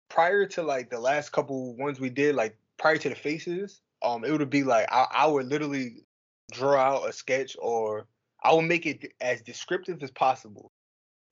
prior 0.10 0.45
to 0.45 0.63
like 0.63 0.89
the 0.89 1.00
last 1.00 1.32
couple 1.32 1.76
ones 1.76 2.00
we 2.00 2.10
did, 2.10 2.36
like 2.36 2.58
prior 2.78 2.98
to 2.98 3.10
the 3.10 3.15
faces, 3.15 3.82
um, 4.04 4.24
it 4.24 4.32
would 4.32 4.50
be 4.50 4.63
like 4.63 4.88
I, 4.91 5.08
I 5.12 5.28
would 5.28 5.48
literally 5.48 6.06
draw 6.52 6.78
out 6.78 7.10
a 7.10 7.13
sketch 7.13 7.56
or 7.60 8.08
I 8.43 8.54
would 8.54 8.63
make 8.65 8.86
it 8.86 9.13
as 9.21 9.41
descriptive 9.41 10.02
as 10.04 10.12
possible 10.12 10.71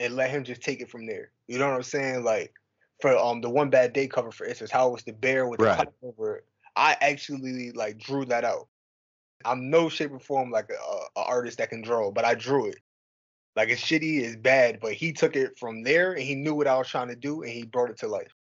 and 0.04 0.16
let 0.16 0.30
him 0.32 0.44
just 0.44 0.62
take 0.62 0.82
it 0.82 0.90
from 0.92 1.06
there. 1.08 1.32
You 1.48 1.60
know 1.60 1.68
what 1.68 1.76
I'm 1.76 1.84
saying? 1.84 2.24
Like 2.24 2.54
for 3.02 3.18
um 3.18 3.42
the 3.42 3.50
one 3.50 3.70
bad 3.70 3.94
day 3.94 4.08
cover 4.08 4.32
for 4.32 4.46
instance, 4.46 4.72
how 4.72 4.90
it 4.90 4.94
was 4.94 5.04
the 5.04 5.14
bear 5.14 5.48
with 5.48 5.62
the 5.62 5.66
Right. 5.66 5.78
pipe 5.78 5.94
over 6.04 6.38
it. 6.38 6.46
I 6.76 6.98
actually 7.02 7.72
like 7.72 7.98
drew 8.00 8.26
that 8.26 8.46
out. 8.46 8.68
I'm 9.46 9.70
no 9.70 9.90
shape 9.90 10.12
or 10.12 10.20
form 10.20 10.52
like 10.52 10.70
a, 10.70 11.20
a 11.20 11.24
artist 11.24 11.58
that 11.60 11.70
can 11.70 11.82
draw, 11.82 12.12
but 12.12 12.26
I 12.26 12.36
drew 12.36 12.68
it. 12.68 12.80
Like 13.56 13.70
it's 13.70 13.82
shitty, 13.82 14.22
it's 14.22 14.36
bad, 14.38 14.80
but 14.82 14.94
he 14.94 15.14
took 15.14 15.36
it 15.36 15.60
from 15.60 15.84
there 15.84 16.14
and 16.14 16.24
he 16.24 16.36
knew 16.36 16.56
what 16.56 16.68
I 16.68 16.78
was 16.78 16.88
trying 16.90 17.10
to 17.10 17.16
do 17.16 17.44
and 17.44 17.52
he 17.52 17.66
brought 17.66 17.92
it 17.92 18.00
to 18.00 18.08
life. 18.08 18.34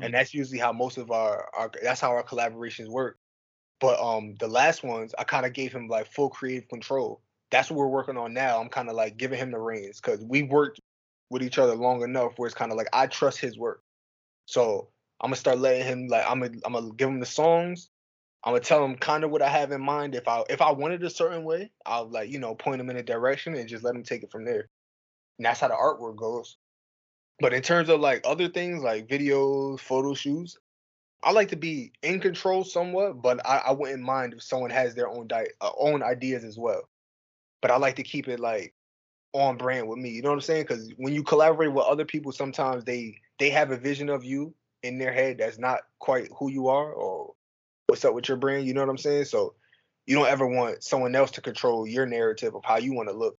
And 0.00 0.14
that's 0.14 0.34
usually 0.34 0.58
how 0.58 0.72
most 0.72 0.98
of 0.98 1.10
our, 1.10 1.48
our 1.56 1.70
that's 1.82 2.00
how 2.00 2.10
our 2.10 2.24
collaborations 2.24 2.88
work. 2.88 3.18
But 3.80 4.00
um 4.00 4.34
the 4.40 4.48
last 4.48 4.82
ones, 4.84 5.14
I 5.18 5.24
kind 5.24 5.46
of 5.46 5.52
gave 5.52 5.72
him 5.72 5.88
like 5.88 6.06
full 6.12 6.30
creative 6.30 6.68
control. 6.68 7.22
That's 7.50 7.70
what 7.70 7.78
we're 7.78 7.88
working 7.88 8.16
on 8.18 8.34
now. 8.34 8.60
I'm 8.60 8.68
kind 8.68 8.88
of 8.88 8.96
like 8.96 9.16
giving 9.16 9.38
him 9.38 9.50
the 9.52 9.58
reins 9.58 10.00
because 10.00 10.20
we 10.24 10.42
worked 10.42 10.80
with 11.30 11.42
each 11.42 11.58
other 11.58 11.74
long 11.74 12.02
enough 12.02 12.32
where 12.36 12.46
it's 12.46 12.54
kind 12.54 12.70
of 12.70 12.78
like 12.78 12.88
I 12.92 13.06
trust 13.06 13.40
his 13.40 13.58
work. 13.58 13.82
So 14.46 14.88
I'm 15.20 15.28
gonna 15.28 15.36
start 15.36 15.58
letting 15.58 15.86
him 15.86 16.08
like 16.08 16.24
I'm 16.28 16.40
gonna 16.40 16.58
I'm 16.64 16.72
gonna 16.72 16.92
give 16.94 17.08
him 17.08 17.20
the 17.20 17.26
songs. 17.26 17.88
I'm 18.44 18.52
gonna 18.52 18.64
tell 18.64 18.84
him 18.84 18.96
kind 18.96 19.24
of 19.24 19.30
what 19.30 19.42
I 19.42 19.48
have 19.48 19.72
in 19.72 19.80
mind. 19.80 20.14
If 20.14 20.28
I 20.28 20.42
if 20.50 20.60
I 20.60 20.72
wanted 20.72 21.02
a 21.02 21.10
certain 21.10 21.44
way, 21.44 21.70
I'll 21.86 22.08
like 22.08 22.30
you 22.30 22.38
know 22.38 22.54
point 22.54 22.80
him 22.80 22.90
in 22.90 22.96
a 22.96 23.02
direction 23.02 23.54
and 23.54 23.68
just 23.68 23.84
let 23.84 23.94
him 23.94 24.02
take 24.02 24.22
it 24.22 24.30
from 24.30 24.44
there. 24.44 24.68
And 25.38 25.46
that's 25.46 25.60
how 25.60 25.68
the 25.68 25.74
artwork 25.74 26.16
goes. 26.16 26.56
But 27.40 27.52
in 27.52 27.62
terms 27.62 27.88
of 27.88 28.00
like 28.00 28.20
other 28.24 28.48
things 28.48 28.82
like 28.82 29.08
videos, 29.08 29.80
photo 29.80 30.14
shoots, 30.14 30.56
I 31.22 31.32
like 31.32 31.48
to 31.48 31.56
be 31.56 31.92
in 32.02 32.20
control 32.20 32.64
somewhat, 32.64 33.22
but 33.22 33.44
I, 33.46 33.58
I 33.58 33.72
wouldn't 33.72 34.02
mind 34.02 34.34
if 34.34 34.42
someone 34.42 34.70
has 34.70 34.94
their 34.94 35.08
own 35.08 35.26
di- 35.26 35.48
uh, 35.60 35.70
own 35.78 36.02
ideas 36.02 36.44
as 36.44 36.58
well. 36.58 36.88
But 37.62 37.70
I 37.70 37.78
like 37.78 37.96
to 37.96 38.02
keep 38.02 38.28
it 38.28 38.40
like 38.40 38.73
on 39.34 39.56
brand 39.56 39.88
with 39.88 39.98
me. 39.98 40.10
You 40.10 40.22
know 40.22 40.30
what 40.30 40.36
I'm 40.36 40.40
saying? 40.40 40.62
Because 40.62 40.92
when 40.96 41.12
you 41.12 41.22
collaborate 41.22 41.72
with 41.72 41.84
other 41.84 42.04
people, 42.04 42.32
sometimes 42.32 42.84
they 42.84 43.20
they 43.38 43.50
have 43.50 43.70
a 43.72 43.76
vision 43.76 44.08
of 44.08 44.24
you 44.24 44.54
in 44.82 44.98
their 44.98 45.12
head 45.12 45.38
that's 45.38 45.58
not 45.58 45.80
quite 45.98 46.28
who 46.38 46.50
you 46.50 46.68
are 46.68 46.92
or 46.92 47.34
what's 47.88 48.04
up 48.04 48.14
with 48.14 48.28
your 48.28 48.36
brand. 48.36 48.66
You 48.66 48.74
know 48.74 48.80
what 48.80 48.88
I'm 48.88 48.98
saying? 48.98 49.24
So 49.24 49.54
you 50.06 50.14
don't 50.14 50.28
ever 50.28 50.46
want 50.46 50.84
someone 50.84 51.14
else 51.14 51.32
to 51.32 51.40
control 51.40 51.86
your 51.86 52.06
narrative 52.06 52.54
of 52.54 52.64
how 52.64 52.76
you 52.76 52.94
want 52.94 53.08
to 53.08 53.14
look. 53.14 53.36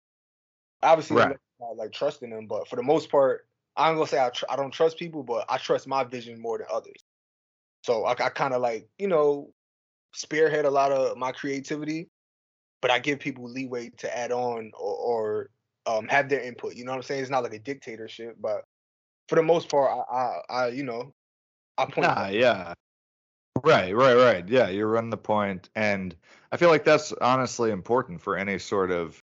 Obviously, 0.83 1.17
Right. 1.17 1.37
not 1.59 1.77
like 1.77 1.93
trusting 1.93 2.29
them, 2.29 2.47
but 2.47 2.67
for 2.67 2.75
the 2.75 2.83
most 2.83 3.09
part, 3.09 3.47
I'm 3.77 3.95
gonna 3.95 4.07
say 4.07 4.23
I, 4.23 4.29
tr- 4.29 4.45
I 4.49 4.55
don't 4.55 4.71
trust 4.71 4.97
people, 4.97 5.23
but 5.23 5.45
I 5.49 5.57
trust 5.57 5.87
my 5.87 6.03
vision 6.03 6.39
more 6.39 6.57
than 6.57 6.67
others. 6.71 7.03
So 7.83 8.03
I, 8.03 8.11
I 8.11 8.29
kind 8.29 8.53
of 8.53 8.61
like 8.61 8.87
you 8.97 9.07
know 9.07 9.53
spearhead 10.13 10.65
a 10.65 10.69
lot 10.69 10.91
of 10.91 11.17
my 11.17 11.31
creativity, 11.31 12.09
but 12.81 12.91
I 12.91 12.99
give 12.99 13.19
people 13.19 13.49
leeway 13.49 13.91
to 13.97 14.17
add 14.17 14.31
on 14.31 14.71
or, 14.77 14.95
or 14.95 15.49
um, 15.85 16.07
have 16.07 16.29
their 16.29 16.41
input. 16.41 16.75
You 16.75 16.85
know 16.85 16.91
what 16.91 16.97
I'm 16.97 17.03
saying? 17.03 17.21
It's 17.21 17.31
not 17.31 17.43
like 17.43 17.53
a 17.53 17.59
dictatorship, 17.59 18.37
but 18.39 18.63
for 19.29 19.35
the 19.35 19.43
most 19.43 19.69
part, 19.69 19.91
I, 19.91 20.15
I, 20.15 20.41
I 20.49 20.67
you 20.69 20.83
know, 20.83 21.13
I 21.77 21.85
point. 21.85 22.07
Nah, 22.07 22.27
yeah. 22.27 22.73
Right, 23.63 23.95
right, 23.95 24.15
right. 24.15 24.47
Yeah, 24.47 24.69
you're 24.69 24.87
running 24.87 25.09
the 25.09 25.17
point, 25.17 25.69
and 25.75 26.15
I 26.51 26.57
feel 26.57 26.69
like 26.69 26.83
that's 26.83 27.13
honestly 27.13 27.71
important 27.71 28.21
for 28.21 28.37
any 28.37 28.59
sort 28.59 28.91
of 28.91 29.17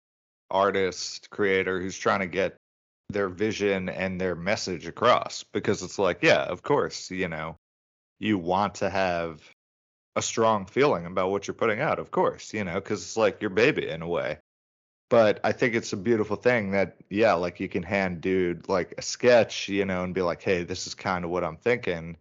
artist, 0.49 1.29
creator 1.29 1.79
who's 1.79 1.97
trying 1.97 2.21
to 2.21 2.27
get 2.27 2.55
their 3.09 3.29
vision 3.29 3.89
and 3.89 4.19
their 4.19 4.35
message 4.35 4.87
across. 4.87 5.43
Because 5.53 5.83
it's 5.83 5.99
like, 5.99 6.19
yeah, 6.21 6.43
of 6.43 6.63
course, 6.63 7.11
you 7.11 7.27
know, 7.27 7.57
you 8.19 8.37
want 8.37 8.75
to 8.75 8.89
have 8.89 9.41
a 10.15 10.21
strong 10.21 10.65
feeling 10.65 11.05
about 11.05 11.29
what 11.29 11.47
you're 11.47 11.53
putting 11.53 11.81
out, 11.81 11.99
of 11.99 12.11
course, 12.11 12.53
you 12.53 12.63
know, 12.63 12.75
because 12.75 13.01
it's 13.01 13.17
like 13.17 13.41
your 13.41 13.49
baby 13.49 13.89
in 13.89 14.01
a 14.01 14.07
way. 14.07 14.37
But 15.11 15.41
I 15.43 15.51
think 15.51 15.75
it's 15.75 15.93
a 15.93 15.97
beautiful 15.97 16.37
thing 16.37 16.71
that, 16.71 16.97
yeah, 17.09 17.33
like 17.33 17.59
you 17.59 17.69
can 17.69 17.83
hand 17.83 18.21
dude 18.21 18.67
like 18.67 18.95
a 18.97 19.03
sketch, 19.03 19.69
you 19.69 19.85
know, 19.85 20.03
and 20.03 20.15
be 20.15 20.23
like, 20.23 20.41
hey, 20.41 20.63
this 20.63 20.87
is 20.87 20.95
kind 20.95 21.23
of 21.23 21.29
what 21.29 21.43
I'm 21.43 21.57
thinking 21.57 22.17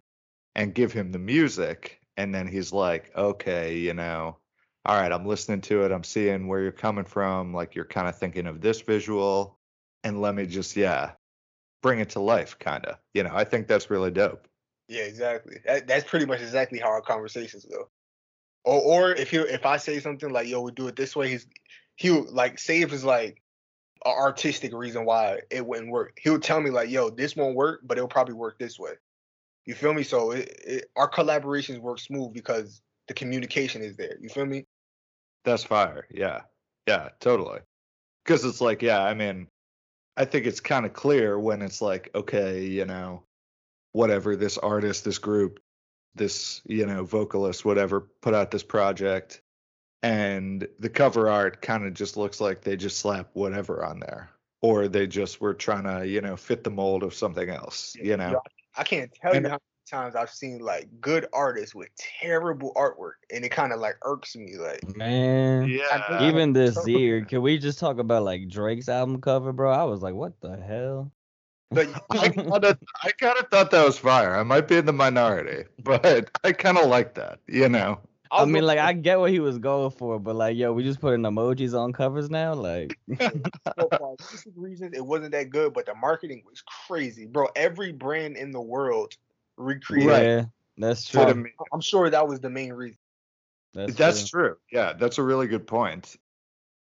and 0.55 0.75
give 0.75 0.93
him 0.93 1.11
the 1.11 1.19
music 1.19 2.01
and 2.17 2.33
then 2.35 2.47
he's 2.47 2.73
like 2.73 3.11
okay 3.15 3.77
you 3.77 3.93
know 3.93 4.37
all 4.85 4.99
right 4.99 5.11
i'm 5.11 5.25
listening 5.25 5.61
to 5.61 5.83
it 5.83 5.91
i'm 5.91 6.03
seeing 6.03 6.47
where 6.47 6.61
you're 6.61 6.71
coming 6.71 7.05
from 7.05 7.53
like 7.53 7.73
you're 7.75 7.85
kind 7.85 8.07
of 8.07 8.17
thinking 8.17 8.47
of 8.47 8.61
this 8.61 8.81
visual 8.81 9.57
and 10.03 10.21
let 10.21 10.35
me 10.35 10.45
just 10.45 10.75
yeah 10.75 11.11
bring 11.81 11.99
it 11.99 12.09
to 12.09 12.19
life 12.19 12.59
kind 12.59 12.85
of 12.85 12.97
you 13.13 13.23
know 13.23 13.31
i 13.33 13.43
think 13.43 13.67
that's 13.67 13.89
really 13.89 14.11
dope 14.11 14.47
Yeah, 14.87 15.03
exactly. 15.03 15.57
That, 15.65 15.87
that's 15.87 16.03
pretty 16.03 16.25
much 16.25 16.41
exactly 16.41 16.77
how 16.79 16.89
our 16.89 17.01
conversations 17.01 17.63
go. 17.63 17.87
Or, 18.65 18.81
or 18.81 19.11
if 19.13 19.31
he, 19.31 19.37
if 19.37 19.65
I 19.65 19.77
say 19.77 20.01
something 20.01 20.29
like, 20.29 20.49
"Yo, 20.49 20.59
we 20.59 20.71
do 20.73 20.87
it 20.87 20.97
this 20.97 21.15
way," 21.15 21.29
he's 21.29 21.47
he'll 21.95 22.25
like 22.31 22.59
say 22.59 22.81
if 22.81 22.93
it's 22.93 23.03
like 23.03 23.41
an 24.05 24.13
artistic 24.17 24.73
reason 24.73 25.05
why 25.05 25.41
it 25.49 25.65
wouldn't 25.65 25.91
work. 25.91 26.19
He 26.21 26.29
would 26.29 26.43
tell 26.43 26.61
me 26.61 26.69
like, 26.69 26.89
"Yo, 26.89 27.09
this 27.09 27.35
won't 27.35 27.55
work, 27.55 27.81
but 27.83 27.97
it'll 27.97 28.07
probably 28.07 28.35
work 28.35 28.57
this 28.59 28.79
way." 28.79 28.93
You 29.65 29.75
feel 29.75 29.93
me? 29.93 30.03
So 30.03 30.31
it, 30.31 30.61
it, 30.65 30.91
our 30.95 31.09
collaborations 31.09 31.79
work 31.79 31.99
smooth 31.99 32.33
because 32.33 32.81
the 33.07 33.13
communication 33.13 33.83
is 33.83 33.95
there. 33.95 34.17
You 34.19 34.29
feel 34.29 34.45
me? 34.45 34.65
that's 35.43 35.63
fire 35.63 36.07
yeah 36.11 36.41
yeah 36.87 37.09
totally 37.19 37.59
because 38.23 38.45
it's 38.45 38.61
like 38.61 38.81
yeah 38.81 39.01
i 39.03 39.13
mean 39.13 39.47
i 40.17 40.25
think 40.25 40.45
it's 40.45 40.59
kind 40.59 40.85
of 40.85 40.93
clear 40.93 41.39
when 41.39 41.61
it's 41.61 41.81
like 41.81 42.09
okay 42.15 42.65
you 42.65 42.85
know 42.85 43.23
whatever 43.93 44.35
this 44.35 44.57
artist 44.57 45.03
this 45.03 45.17
group 45.17 45.59
this 46.15 46.61
you 46.65 46.85
know 46.85 47.03
vocalist 47.03 47.65
whatever 47.65 48.07
put 48.21 48.33
out 48.33 48.51
this 48.51 48.63
project 48.63 49.41
and 50.03 50.67
the 50.79 50.89
cover 50.89 51.29
art 51.29 51.61
kind 51.61 51.85
of 51.85 51.93
just 51.93 52.17
looks 52.17 52.41
like 52.41 52.61
they 52.61 52.75
just 52.75 52.99
slap 52.99 53.29
whatever 53.33 53.85
on 53.85 53.99
there 53.99 54.29
or 54.61 54.87
they 54.87 55.05
just 55.07 55.41
were 55.41 55.53
trying 55.53 55.83
to 55.83 56.07
you 56.07 56.21
know 56.21 56.35
fit 56.35 56.63
the 56.63 56.69
mold 56.69 57.03
of 57.03 57.13
something 57.13 57.49
else 57.49 57.95
you 58.01 58.17
know 58.17 58.41
I 58.75 58.83
can't 58.83 59.11
tell 59.13 59.33
And- 59.33 59.43
you 59.45 59.49
how 59.49 59.55
many 59.55 60.03
times 60.03 60.15
I've 60.15 60.29
seen 60.29 60.59
like 60.59 60.87
good 61.01 61.27
artists 61.33 61.75
with 61.75 61.89
terrible 61.97 62.71
artwork, 62.75 63.15
and 63.33 63.43
it 63.43 63.49
kind 63.49 63.73
of 63.73 63.81
like 63.81 63.95
irks 64.03 64.33
me. 64.37 64.55
Like, 64.55 64.95
Man. 64.95 65.67
yeah 65.67 66.23
Even 66.29 66.53
this 66.53 66.75
so- 66.75 66.87
year, 66.87 67.25
can 67.25 67.41
we 67.41 67.57
just 67.57 67.79
talk 67.79 67.97
about 67.99 68.23
like 68.23 68.47
Drake's 68.47 68.87
album 68.87 69.19
cover, 69.19 69.51
bro? 69.51 69.69
I 69.69 69.83
was 69.83 70.01
like, 70.01 70.13
what 70.13 70.39
the 70.39 70.55
hell? 70.55 71.11
but 71.71 71.89
I 72.11 72.29
kind 72.29 72.63
of 72.65 72.77
I 73.03 73.11
kind 73.11 73.37
of 73.37 73.47
thought 73.49 73.71
that 73.71 73.85
was 73.85 73.97
fire. 73.97 74.35
I 74.37 74.43
might 74.43 74.69
be 74.69 74.77
in 74.77 74.85
the 74.85 74.93
minority, 74.93 75.65
but 75.83 76.29
I 76.45 76.53
kind 76.53 76.77
of 76.77 76.85
like 76.87 77.13
that, 77.15 77.39
you 77.49 77.67
know. 77.67 77.99
I 78.31 78.43
was 78.43 78.51
mean, 78.51 78.63
like, 78.63 78.77
say, 78.77 78.83
I 78.85 78.93
get 78.93 79.19
what 79.19 79.31
he 79.31 79.39
was 79.39 79.57
going 79.57 79.91
for, 79.91 80.19
but 80.19 80.35
like, 80.35 80.55
yo, 80.57 80.71
we 80.71 80.83
just 80.83 81.01
putting 81.01 81.21
emojis 81.21 81.77
on 81.77 81.91
covers 81.91 82.29
now, 82.29 82.53
like, 82.53 82.97
so 83.19 83.29
for 83.75 84.17
artistic 84.19 84.53
reasons, 84.55 84.95
it 84.95 85.05
wasn't 85.05 85.31
that 85.33 85.49
good, 85.49 85.73
but 85.73 85.85
the 85.85 85.95
marketing 85.95 86.43
was 86.49 86.63
crazy, 86.87 87.25
bro. 87.25 87.47
Every 87.55 87.91
brand 87.91 88.37
in 88.37 88.51
the 88.51 88.61
world 88.61 89.15
recreated. 89.57 90.09
Right. 90.09 90.23
yeah, 90.23 90.45
that's 90.77 91.07
true. 91.07 91.25
the- 91.25 91.45
I'm 91.73 91.81
sure 91.81 92.09
that 92.09 92.27
was 92.27 92.39
the 92.39 92.49
main 92.49 92.73
reason. 92.73 92.97
That's, 93.73 93.95
That's 93.95 94.29
true. 94.29 94.47
true. 94.49 94.57
Yeah, 94.71 94.93
that's 94.93 95.17
a 95.17 95.23
really 95.23 95.47
good 95.47 95.65
point. 95.65 96.17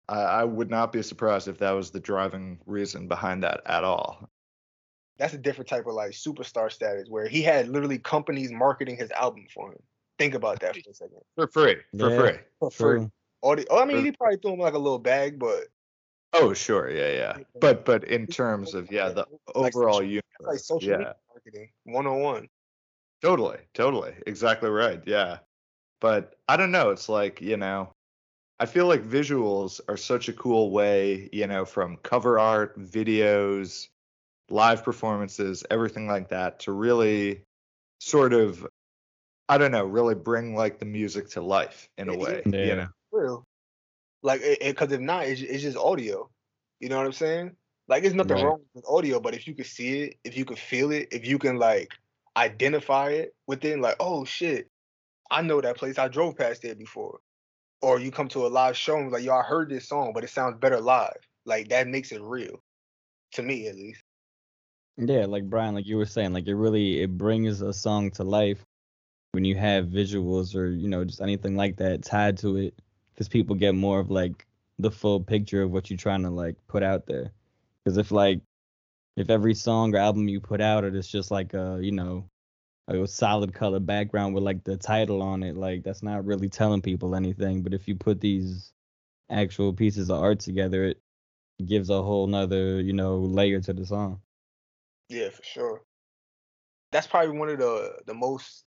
I, 0.07 0.21
I 0.21 0.43
would 0.45 0.69
not 0.69 0.93
be 0.93 1.01
surprised 1.01 1.47
if 1.47 1.57
that 1.59 1.71
was 1.71 1.91
the 1.91 1.99
driving 1.99 2.59
reason 2.65 3.07
behind 3.07 3.43
that 3.43 3.61
at 3.65 3.83
all. 3.83 4.29
That's 5.17 5.33
a 5.33 5.37
different 5.37 5.67
type 5.69 5.85
of 5.85 5.93
like 5.93 6.11
superstar 6.11 6.71
status 6.71 7.09
where 7.09 7.27
he 7.27 7.41
had 7.41 7.67
literally 7.67 7.97
companies 7.97 8.51
marketing 8.51 8.97
his 8.97 9.11
album 9.11 9.47
for 9.53 9.71
him. 9.71 9.79
Think 10.19 10.33
about 10.33 10.59
that 10.61 10.75
for 10.75 10.89
a 10.89 10.93
second. 10.93 11.17
For 11.35 11.47
free. 11.47 11.75
For 11.97 12.09
Yeah. 12.09 12.17
free. 12.17 12.39
For 12.59 12.71
free. 12.71 12.99
True. 12.99 13.11
All 13.41 13.55
the, 13.55 13.67
oh, 13.69 13.81
I 13.81 13.85
mean, 13.85 13.97
For- 13.97 14.03
he 14.05 14.11
probably 14.11 14.37
threw 14.37 14.53
him 14.53 14.59
like 14.59 14.73
a 14.73 14.79
little 14.79 14.99
bag, 14.99 15.37
but 15.39 15.65
Oh, 16.33 16.53
sure. 16.53 16.89
Yeah, 16.89 17.11
yeah. 17.11 17.33
Uh, 17.37 17.59
but 17.61 17.85
but 17.85 18.03
in 18.03 18.27
terms 18.27 18.73
of 18.73 18.91
yeah, 18.91 19.09
the 19.09 19.25
Like 19.55 19.73
overall 19.75 19.93
social- 19.93 20.03
universe. 20.09 20.23
like 20.41 20.59
social 20.59 20.89
yeah. 20.89 20.97
media 20.97 21.15
marketing, 21.33 21.69
one 21.85 22.05
on 22.07 22.19
one. 22.19 22.49
Totally, 23.21 23.59
totally. 23.73 24.13
Exactly 24.27 24.69
right. 24.69 25.01
Yeah. 25.05 25.39
But 26.01 26.35
I 26.47 26.57
don't 26.57 26.71
know. 26.71 26.89
It's 26.91 27.09
like, 27.09 27.41
you 27.41 27.57
know, 27.57 27.91
I 28.59 28.65
feel 28.65 28.87
like 28.87 29.03
visuals 29.03 29.79
are 29.87 29.97
such 29.97 30.27
a 30.29 30.33
cool 30.33 30.71
way, 30.71 31.29
you 31.31 31.47
know, 31.47 31.63
from 31.65 31.97
cover 32.03 32.37
art, 32.39 32.77
videos, 32.79 33.87
live 34.49 34.83
performances, 34.83 35.63
everything 35.71 36.07
like 36.07 36.29
that 36.29 36.59
to 36.61 36.71
really 36.73 37.41
sort 37.99 38.33
of, 38.33 38.67
I 39.49 39.57
don't 39.57 39.71
know, 39.71 39.85
really 39.85 40.15
bring 40.15 40.55
like 40.55 40.79
the 40.79 40.85
music 40.85 41.29
to 41.29 41.41
life 41.41 41.89
in 41.97 42.09
a 42.09 42.17
way, 42.17 42.41
yeah. 42.45 42.65
you 42.65 42.75
know? 42.75 42.87
Real. 43.11 43.43
Like, 44.23 44.41
because 44.61 44.91
if 44.91 44.99
not, 44.99 45.25
it's, 45.25 45.41
it's 45.41 45.63
just 45.63 45.77
audio. 45.77 46.29
You 46.79 46.89
know 46.89 46.97
what 46.97 47.05
I'm 47.05 47.13
saying? 47.13 47.55
Like, 47.87 48.01
there's 48.01 48.13
nothing 48.13 48.37
Right. 48.37 48.45
wrong 48.45 48.61
with 48.73 48.83
audio, 48.87 49.19
but 49.19 49.33
if 49.33 49.47
you 49.47 49.55
could 49.55 49.65
see 49.65 50.01
it, 50.03 50.17
if 50.23 50.35
you 50.35 50.43
could 50.43 50.59
feel 50.59 50.91
it, 50.91 51.07
if 51.11 51.25
you 51.25 51.39
can 51.39 51.57
like 51.57 51.93
identify 52.35 53.11
it 53.11 53.33
within, 53.47 53.81
like, 53.81 53.95
oh 53.99 54.25
shit, 54.25 54.67
I 55.31 55.41
know 55.41 55.61
that 55.61 55.77
place. 55.77 55.97
I 55.97 56.07
drove 56.09 56.37
past 56.37 56.61
there 56.61 56.75
before. 56.75 57.19
Or 57.81 57.99
you 57.99 58.11
come 58.11 58.27
to 58.29 58.45
a 58.45 58.49
live 58.49 58.75
show 58.75 58.97
and 58.97 59.11
like, 59.11 59.23
yo, 59.23 59.35
I 59.35 59.43
heard 59.43 59.69
this 59.69 59.87
song, 59.87 60.11
but 60.13 60.23
it 60.23 60.29
sounds 60.29 60.57
better 60.59 60.81
live. 60.81 61.17
Like 61.45 61.69
that 61.69 61.87
makes 61.87 62.11
it 62.11 62.21
real, 62.21 62.59
to 63.33 63.43
me 63.43 63.67
at 63.67 63.75
least. 63.75 64.01
Yeah, 64.97 65.25
like 65.25 65.49
Brian, 65.49 65.75
like 65.75 65.85
you 65.85 65.97
were 65.97 66.05
saying, 66.05 66.33
like 66.33 66.47
it 66.47 66.55
really 66.55 67.01
it 67.01 67.17
brings 67.17 67.61
a 67.61 67.71
song 67.71 68.11
to 68.11 68.23
life 68.23 68.65
when 69.31 69.45
you 69.45 69.55
have 69.55 69.85
visuals 69.85 70.55
or 70.55 70.67
you 70.69 70.87
know 70.87 71.03
just 71.05 71.21
anything 71.21 71.55
like 71.55 71.77
that 71.77 72.03
tied 72.03 72.37
to 72.39 72.57
it, 72.57 72.79
because 73.13 73.27
people 73.27 73.55
get 73.55 73.75
more 73.75 73.99
of 73.99 74.09
like 74.09 74.45
the 74.79 74.91
full 74.91 75.19
picture 75.19 75.63
of 75.63 75.71
what 75.71 75.89
you're 75.89 75.97
trying 75.97 76.23
to 76.23 76.29
like 76.29 76.55
put 76.67 76.83
out 76.83 77.05
there. 77.07 77.31
Because 77.83 77.97
if 77.97 78.11
like 78.11 78.41
if 79.15 79.29
every 79.29 79.53
song 79.53 79.95
or 79.95 79.97
album 79.97 80.27
you 80.27 80.39
put 80.39 80.61
out, 80.61 80.83
it 80.83 80.95
is 80.95 81.07
just 81.07 81.31
like 81.31 81.53
a 81.53 81.79
you 81.81 81.91
know 81.91 82.29
a 82.87 83.05
solid 83.07 83.53
color 83.53 83.79
background 83.79 84.33
with 84.33 84.43
like 84.43 84.63
the 84.63 84.77
title 84.77 85.21
on 85.21 85.43
it, 85.43 85.57
like 85.57 85.83
that's 85.83 86.03
not 86.03 86.25
really 86.25 86.49
telling 86.49 86.81
people 86.81 87.15
anything. 87.15 87.61
But 87.61 87.73
if 87.73 87.87
you 87.87 87.95
put 87.95 88.21
these 88.21 88.71
actual 89.29 89.73
pieces 89.73 90.09
of 90.09 90.21
art 90.21 90.39
together, 90.39 90.85
it 90.85 90.97
gives 91.65 91.89
a 91.89 92.01
whole 92.01 92.27
nother, 92.27 92.79
you 92.81 92.93
know, 92.93 93.17
layer 93.17 93.59
to 93.61 93.73
the 93.73 93.85
song. 93.85 94.21
Yeah, 95.09 95.29
for 95.29 95.43
sure. 95.43 95.81
That's 96.91 97.07
probably 97.07 97.37
one 97.37 97.49
of 97.49 97.59
the 97.59 97.99
the 98.05 98.13
most 98.13 98.63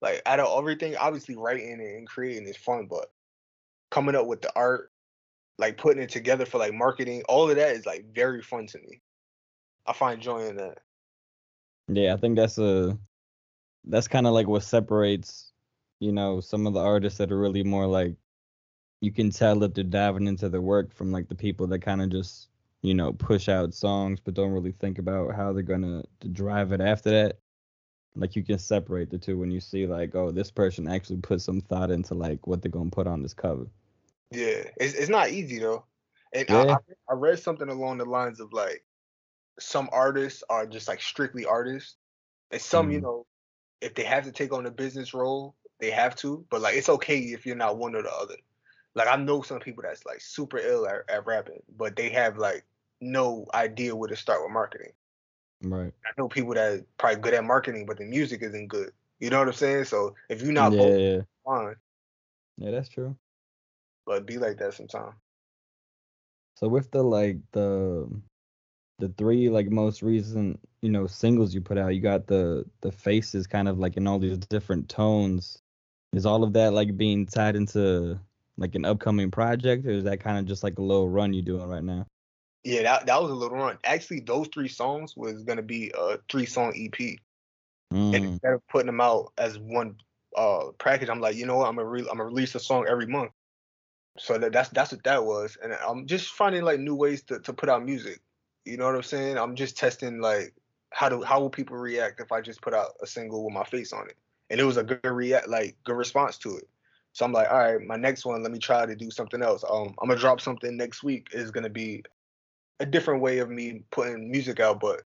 like 0.00 0.22
out 0.26 0.40
of 0.40 0.58
everything. 0.58 0.96
Obviously, 0.96 1.36
writing 1.36 1.80
and 1.80 2.06
creating 2.06 2.46
is 2.46 2.56
fun, 2.56 2.86
but 2.88 3.10
coming 3.90 4.14
up 4.14 4.26
with 4.26 4.42
the 4.42 4.52
art, 4.54 4.92
like 5.58 5.76
putting 5.76 6.02
it 6.02 6.10
together 6.10 6.46
for 6.46 6.58
like 6.58 6.74
marketing, 6.74 7.22
all 7.28 7.48
of 7.48 7.56
that 7.56 7.74
is 7.74 7.86
like 7.86 8.04
very 8.14 8.42
fun 8.42 8.66
to 8.68 8.78
me. 8.78 9.00
I 9.86 9.92
find 9.92 10.20
joy 10.20 10.46
in 10.46 10.56
that. 10.56 10.78
Yeah, 11.88 12.12
I 12.12 12.16
think 12.18 12.36
that's 12.36 12.58
a 12.58 12.98
that's 13.84 14.08
kind 14.08 14.26
of 14.26 14.34
like 14.34 14.46
what 14.46 14.62
separates, 14.62 15.52
you 16.00 16.12
know, 16.12 16.40
some 16.40 16.66
of 16.66 16.74
the 16.74 16.80
artists 16.80 17.18
that 17.18 17.32
are 17.32 17.38
really 17.38 17.64
more 17.64 17.86
like 17.86 18.14
you 19.00 19.12
can 19.12 19.30
tell 19.30 19.58
that 19.60 19.74
they're 19.74 19.84
diving 19.84 20.26
into 20.26 20.48
their 20.48 20.60
work 20.60 20.92
from 20.92 21.12
like 21.12 21.28
the 21.28 21.34
people 21.34 21.66
that 21.68 21.80
kind 21.80 22.02
of 22.02 22.10
just, 22.10 22.48
you 22.82 22.94
know, 22.94 23.12
push 23.12 23.48
out 23.48 23.72
songs 23.74 24.20
but 24.20 24.34
don't 24.34 24.52
really 24.52 24.72
think 24.72 24.98
about 24.98 25.34
how 25.34 25.52
they're 25.52 25.62
gonna 25.62 26.02
to 26.20 26.28
drive 26.28 26.72
it 26.72 26.80
after 26.80 27.10
that. 27.10 27.38
Like 28.18 28.36
you 28.36 28.42
can 28.42 28.58
separate 28.58 29.10
the 29.10 29.18
two 29.18 29.38
when 29.38 29.50
you 29.50 29.60
see 29.60 29.86
like, 29.86 30.14
oh, 30.14 30.30
this 30.30 30.50
person 30.50 30.88
actually 30.88 31.18
put 31.20 31.40
some 31.40 31.60
thought 31.60 31.90
into 31.90 32.14
like 32.14 32.46
what 32.46 32.62
they're 32.62 32.70
gonna 32.70 32.90
put 32.90 33.06
on 33.06 33.22
this 33.22 33.34
cover. 33.34 33.66
Yeah, 34.30 34.64
it's 34.76 34.94
it's 34.94 35.08
not 35.08 35.30
easy 35.30 35.58
though. 35.58 35.84
And 36.32 36.46
Yeah. 36.50 36.76
I, 36.76 36.76
I 37.10 37.14
read 37.14 37.38
something 37.38 37.68
along 37.68 37.98
the 37.98 38.04
lines 38.04 38.40
of 38.40 38.52
like 38.52 38.84
some 39.58 39.88
artists 39.92 40.44
are 40.50 40.66
just 40.66 40.88
like 40.88 41.00
strictly 41.00 41.44
artists, 41.46 41.96
and 42.50 42.60
some 42.60 42.90
you 42.90 42.98
Mhm. 42.98 43.02
know 43.02 43.26
if 43.80 43.94
they 43.94 44.04
have 44.04 44.24
to 44.24 44.32
take 44.32 44.52
on 44.52 44.66
a 44.66 44.70
business 44.70 45.14
role, 45.14 45.54
they 45.80 45.90
have 45.90 46.14
to. 46.16 46.44
But 46.50 46.60
like 46.60 46.76
it's 46.76 46.88
okay 46.88 47.18
if 47.18 47.46
you're 47.46 47.56
not 47.56 47.78
one 47.78 47.94
or 47.94 48.02
the 48.02 48.12
other. 48.12 48.36
Like 48.94 49.08
I 49.08 49.16
know 49.16 49.42
some 49.42 49.60
people 49.60 49.84
that's 49.84 50.04
like 50.04 50.20
super 50.20 50.58
ill 50.58 50.86
at, 50.86 51.08
at 51.08 51.26
rapping, 51.26 51.62
but 51.76 51.96
they 51.96 52.10
have 52.10 52.36
like 52.38 52.64
no 53.00 53.46
idea 53.54 53.94
where 53.94 54.08
to 54.08 54.16
start 54.16 54.42
with 54.42 54.52
marketing. 54.52 54.92
Right. 55.62 55.92
I 56.04 56.10
know 56.16 56.28
people 56.28 56.54
that 56.54 56.72
are 56.72 56.84
probably 56.98 57.20
good 57.20 57.34
at 57.34 57.44
marketing, 57.44 57.86
but 57.86 57.98
the 57.98 58.04
music 58.04 58.42
isn't 58.42 58.68
good. 58.68 58.92
You 59.18 59.30
know 59.30 59.38
what 59.38 59.48
I'm 59.48 59.54
saying? 59.54 59.84
So 59.84 60.14
if 60.28 60.42
you're 60.42 60.52
not 60.52 60.72
yeah, 60.72 60.78
both, 60.78 60.98
yeah. 60.98 61.20
fine. 61.44 61.74
Yeah, 62.58 62.70
that's 62.70 62.88
true. 62.88 63.16
But 64.06 64.26
be 64.26 64.38
like 64.38 64.58
that 64.58 64.74
sometimes. 64.74 65.14
So 66.56 66.68
with 66.68 66.90
the 66.90 67.02
like 67.02 67.38
the 67.52 68.08
the 68.98 69.08
three 69.16 69.48
like 69.48 69.70
most 69.70 70.02
recent 70.02 70.58
you 70.82 70.90
know 70.90 71.06
singles 71.06 71.54
you 71.54 71.60
put 71.60 71.78
out, 71.78 71.94
you 71.94 72.00
got 72.00 72.26
the 72.26 72.64
the 72.80 72.92
faces 72.92 73.46
kind 73.46 73.68
of 73.68 73.78
like 73.78 73.96
in 73.96 74.06
all 74.06 74.18
these 74.18 74.38
different 74.38 74.88
tones. 74.88 75.58
Is 76.12 76.26
all 76.26 76.42
of 76.42 76.52
that 76.54 76.72
like 76.72 76.96
being 76.96 77.26
tied 77.26 77.54
into 77.54 78.18
like 78.56 78.74
an 78.74 78.84
upcoming 78.84 79.30
project, 79.30 79.86
or 79.86 79.90
is 79.90 80.04
that 80.04 80.20
kind 80.20 80.38
of 80.38 80.46
just 80.46 80.62
like 80.62 80.78
a 80.78 80.82
little 80.82 81.08
run 81.08 81.32
you're 81.32 81.42
doing 81.42 81.68
right 81.68 81.84
now? 81.84 82.06
Yeah, 82.68 82.82
that 82.82 83.06
that 83.06 83.22
was 83.22 83.30
a 83.30 83.34
little 83.34 83.56
run. 83.56 83.78
Actually, 83.82 84.20
those 84.20 84.48
three 84.52 84.68
songs 84.68 85.16
was 85.16 85.42
gonna 85.42 85.62
be 85.62 85.90
a 85.98 86.18
three 86.28 86.44
song 86.44 86.74
EP, 86.76 87.18
and 88.12 88.24
Mm, 88.24 88.26
instead 88.26 88.52
of 88.52 88.68
putting 88.68 88.88
them 88.88 89.00
out 89.00 89.32
as 89.38 89.58
one 89.58 89.96
uh 90.36 90.72
package, 90.78 91.08
I'm 91.08 91.20
like, 91.22 91.34
you 91.34 91.46
know 91.46 91.56
what? 91.56 91.68
I'm 91.68 91.76
gonna 91.76 91.88
re- 91.88 92.02
I'm 92.02 92.18
gonna 92.18 92.26
release 92.26 92.54
a 92.54 92.60
song 92.60 92.86
every 92.86 93.06
month. 93.06 93.30
So 94.18 94.36
that, 94.36 94.52
that's 94.52 94.68
that's 94.68 94.92
what 94.92 95.02
that 95.04 95.24
was, 95.24 95.56
and 95.62 95.72
I'm 95.72 96.06
just 96.06 96.28
finding 96.28 96.62
like 96.62 96.78
new 96.78 96.94
ways 96.94 97.22
to 97.22 97.40
to 97.40 97.54
put 97.54 97.70
out 97.70 97.86
music. 97.86 98.20
You 98.66 98.76
know 98.76 98.84
what 98.84 98.96
I'm 98.96 99.02
saying? 99.02 99.38
I'm 99.38 99.56
just 99.56 99.78
testing 99.78 100.20
like 100.20 100.54
how 100.90 101.08
do 101.08 101.22
how 101.22 101.40
will 101.40 101.48
people 101.50 101.78
react 101.78 102.20
if 102.20 102.32
I 102.32 102.42
just 102.42 102.60
put 102.60 102.74
out 102.74 102.96
a 103.02 103.06
single 103.06 103.46
with 103.46 103.54
my 103.54 103.64
face 103.64 103.94
on 103.94 104.10
it, 104.10 104.16
and 104.50 104.60
it 104.60 104.64
was 104.64 104.76
a 104.76 104.84
good 104.84 105.00
react 105.04 105.48
like 105.48 105.76
good 105.84 105.96
response 105.96 106.36
to 106.40 106.58
it. 106.58 106.68
So 107.14 107.24
I'm 107.24 107.32
like, 107.32 107.50
all 107.50 107.58
right, 107.58 107.80
my 107.80 107.96
next 107.96 108.26
one, 108.26 108.42
let 108.42 108.52
me 108.52 108.58
try 108.58 108.84
to 108.84 108.94
do 108.94 109.10
something 109.10 109.42
else. 109.42 109.64
Um, 109.64 109.94
I'm 110.02 110.08
gonna 110.08 110.20
drop 110.20 110.42
something 110.42 110.76
next 110.76 111.02
week. 111.02 111.28
Is 111.32 111.50
gonna 111.50 111.70
be 111.70 112.04
a 112.80 112.86
different 112.86 113.22
way 113.22 113.38
of 113.38 113.50
me 113.50 113.82
putting 113.90 114.30
music 114.30 114.60
out, 114.60 114.80
but 114.80 115.02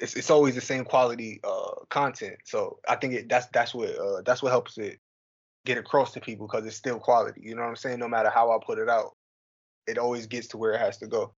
it's 0.00 0.14
it's 0.14 0.30
always 0.30 0.54
the 0.54 0.60
same 0.60 0.84
quality 0.84 1.40
uh 1.44 1.74
content. 1.90 2.36
So 2.44 2.78
I 2.88 2.96
think 2.96 3.14
it 3.14 3.28
that's 3.28 3.46
that's 3.52 3.74
what 3.74 3.90
uh 3.90 4.22
that's 4.24 4.42
what 4.42 4.50
helps 4.50 4.78
it 4.78 4.98
get 5.64 5.78
across 5.78 6.12
to 6.12 6.20
people 6.20 6.46
because 6.46 6.66
it's 6.66 6.76
still 6.76 6.98
quality. 6.98 7.42
You 7.44 7.54
know 7.54 7.62
what 7.62 7.68
I'm 7.68 7.76
saying? 7.76 7.98
No 7.98 8.08
matter 8.08 8.30
how 8.30 8.50
I 8.50 8.58
put 8.64 8.78
it 8.78 8.88
out, 8.88 9.12
it 9.86 9.98
always 9.98 10.26
gets 10.26 10.48
to 10.48 10.58
where 10.58 10.72
it 10.72 10.80
has 10.80 10.98
to 10.98 11.06
go. 11.06 11.34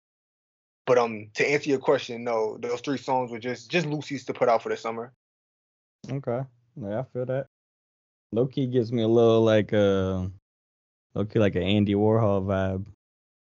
But 0.85 0.97
um 0.97 1.27
to 1.35 1.47
answer 1.49 1.69
your 1.69 1.79
question, 1.79 2.23
no, 2.23 2.57
those 2.59 2.81
three 2.81 2.97
songs 2.97 3.31
were 3.31 3.39
just 3.39 3.69
just 3.69 3.87
loosies 3.87 4.25
to 4.27 4.33
put 4.33 4.49
out 4.49 4.63
for 4.63 4.69
the 4.69 4.77
summer. 4.77 5.13
okay. 6.09 6.41
Yeah, 6.75 6.99
I 6.99 7.03
feel 7.13 7.25
that. 7.25 7.47
lowkey 8.33 8.71
gives 8.71 8.91
me 8.91 9.03
a 9.03 9.07
little 9.07 9.41
like 9.41 9.73
uh 9.73 10.27
lowkey 11.15 11.37
like 11.37 11.55
an 11.55 11.63
Andy 11.63 11.95
Warhol 11.95 12.45
vibe. 12.45 12.85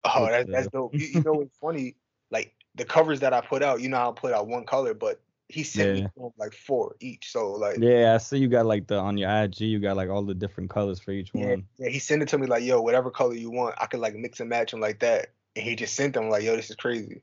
Oh, 0.04 0.28
that's 0.50 0.68
dope. 0.68 0.94
You, 0.94 1.06
you 1.06 1.22
know 1.22 1.34
what's 1.34 1.56
funny? 1.58 1.94
Like 2.32 2.54
the 2.74 2.84
covers 2.84 3.20
that 3.20 3.32
I 3.32 3.40
put 3.42 3.62
out, 3.62 3.80
you 3.80 3.88
know, 3.88 3.98
I'll 3.98 4.12
put 4.12 4.32
out 4.32 4.48
one 4.48 4.64
color, 4.64 4.94
but 4.94 5.20
he 5.48 5.62
sent 5.62 5.94
Yeah. 5.94 6.08
me 6.16 6.30
like 6.38 6.54
four 6.54 6.96
each. 7.00 7.30
So 7.30 7.52
like 7.52 7.76
Yeah, 7.78 8.14
I 8.14 8.18
see 8.18 8.38
you 8.38 8.48
got 8.48 8.66
like 8.66 8.86
the 8.86 8.98
on 8.98 9.16
your 9.18 9.30
IG, 9.30 9.60
you 9.60 9.78
got 9.78 9.96
like 9.96 10.08
all 10.08 10.22
the 10.22 10.34
different 10.34 10.70
colors 10.70 10.98
for 10.98 11.12
each 11.12 11.32
Yeah, 11.34 11.46
one. 11.50 11.66
yeah, 11.78 11.90
he 11.90 11.98
sent 11.98 12.22
it 12.22 12.28
to 12.28 12.38
me 12.38 12.46
like, 12.46 12.64
yo, 12.64 12.80
whatever 12.80 13.10
color 13.10 13.34
you 13.34 13.50
want, 13.50 13.74
I 13.78 13.86
could 13.86 14.00
like 14.00 14.14
mix 14.14 14.40
and 14.40 14.48
match 14.48 14.70
them 14.70 14.80
like 14.80 15.00
that. 15.00 15.28
And 15.54 15.64
he 15.64 15.76
just 15.76 15.94
sent 15.94 16.14
them 16.14 16.30
like, 16.30 16.42
yo, 16.42 16.56
this 16.56 16.70
is 16.70 16.76
crazy. 16.76 17.20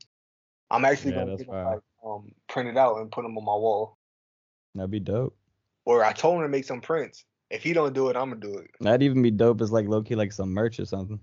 I'm 0.70 0.86
actually 0.86 1.12
Yeah, 1.12 1.22
gonna 1.22 1.38
get 1.38 1.48
them 1.48 1.66
like 1.66 1.80
um 2.06 2.32
printed 2.48 2.78
out 2.78 3.00
and 3.00 3.12
put 3.12 3.24
them 3.24 3.38
on 3.38 3.44
my 3.44 3.56
wall. 3.56 3.98
That'd 4.76 4.92
be 4.92 5.00
dope. 5.00 5.36
Or 5.86 6.06
I 6.06 6.14
told 6.14 6.36
him 6.36 6.44
to 6.44 6.50
make 6.50 6.66
some 6.66 6.82
prints. 6.82 7.26
If 7.50 7.64
he 7.64 7.74
don't 7.74 7.94
do 7.94 8.10
it, 8.10 8.16
I'm 8.16 8.30
gonna 8.30 8.42
do 8.42 8.60
it. 8.60 8.70
That'd 8.80 9.02
even 9.02 9.24
be 9.24 9.32
dope 9.32 9.62
as 9.62 9.72
like 9.72 9.88
lowkey 9.88 10.16
like 10.16 10.32
some 10.32 10.54
merch 10.54 10.80
or 10.80 10.86
something. 10.86 11.20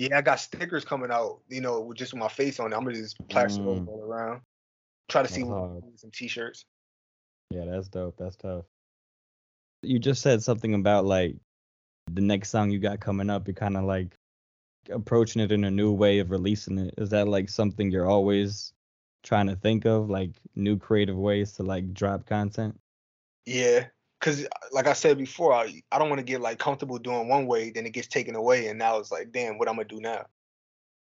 Yeah, 0.00 0.16
I 0.16 0.22
got 0.22 0.40
stickers 0.40 0.82
coming 0.82 1.10
out, 1.10 1.40
you 1.50 1.60
know, 1.60 1.82
with 1.82 1.98
just 1.98 2.16
my 2.16 2.28
face 2.28 2.58
on 2.58 2.72
it. 2.72 2.74
I'm 2.74 2.84
gonna 2.84 2.96
just 2.96 3.18
plaster 3.28 3.60
Mm. 3.60 3.86
all 3.86 4.02
around. 4.02 4.40
Try 5.10 5.20
to 5.20 5.28
see 5.28 5.42
That's 5.42 5.50
what 5.50 5.58
hard. 5.58 5.98
some 5.98 6.10
t-shirts. 6.10 6.64
Yeah, 7.50 7.66
that's 7.66 7.88
dope. 7.88 8.16
That's 8.16 8.34
tough. 8.36 8.64
You 9.82 9.98
just 9.98 10.22
said 10.22 10.42
something 10.42 10.72
about 10.72 11.04
like 11.04 11.36
the 12.10 12.22
next 12.22 12.48
song 12.48 12.70
you 12.70 12.78
got 12.78 13.00
coming 13.00 13.28
up. 13.28 13.46
You're 13.46 13.54
kind 13.54 13.76
of 13.76 13.84
like 13.84 14.16
approaching 14.88 15.42
it 15.42 15.52
in 15.52 15.64
a 15.64 15.70
new 15.70 15.92
way 15.92 16.20
of 16.20 16.30
releasing 16.30 16.78
it. 16.78 16.94
Is 16.96 17.10
that 17.10 17.28
like 17.28 17.50
something 17.50 17.90
you're 17.90 18.08
always 18.08 18.72
trying 19.22 19.48
to 19.48 19.56
think 19.56 19.84
of, 19.84 20.08
like 20.08 20.30
new 20.54 20.78
creative 20.78 21.18
ways 21.18 21.52
to 21.52 21.62
like 21.62 21.92
drop 21.92 22.24
content? 22.24 22.80
Yeah, 23.44 23.88
cause 24.20 24.46
like 24.72 24.86
I 24.86 24.92
said 24.92 25.18
before, 25.18 25.52
I 25.52 25.82
I 25.90 25.98
don't 25.98 26.08
want 26.08 26.20
to 26.20 26.24
get 26.24 26.40
like 26.40 26.58
comfortable 26.58 26.98
doing 26.98 27.28
one 27.28 27.46
way, 27.46 27.70
then 27.70 27.86
it 27.86 27.92
gets 27.92 28.08
taken 28.08 28.34
away, 28.34 28.68
and 28.68 28.78
now 28.78 28.98
it's 28.98 29.10
like, 29.12 29.32
damn, 29.32 29.58
what 29.58 29.68
I'm 29.68 29.76
gonna 29.76 29.88
do 29.88 30.00
now? 30.00 30.26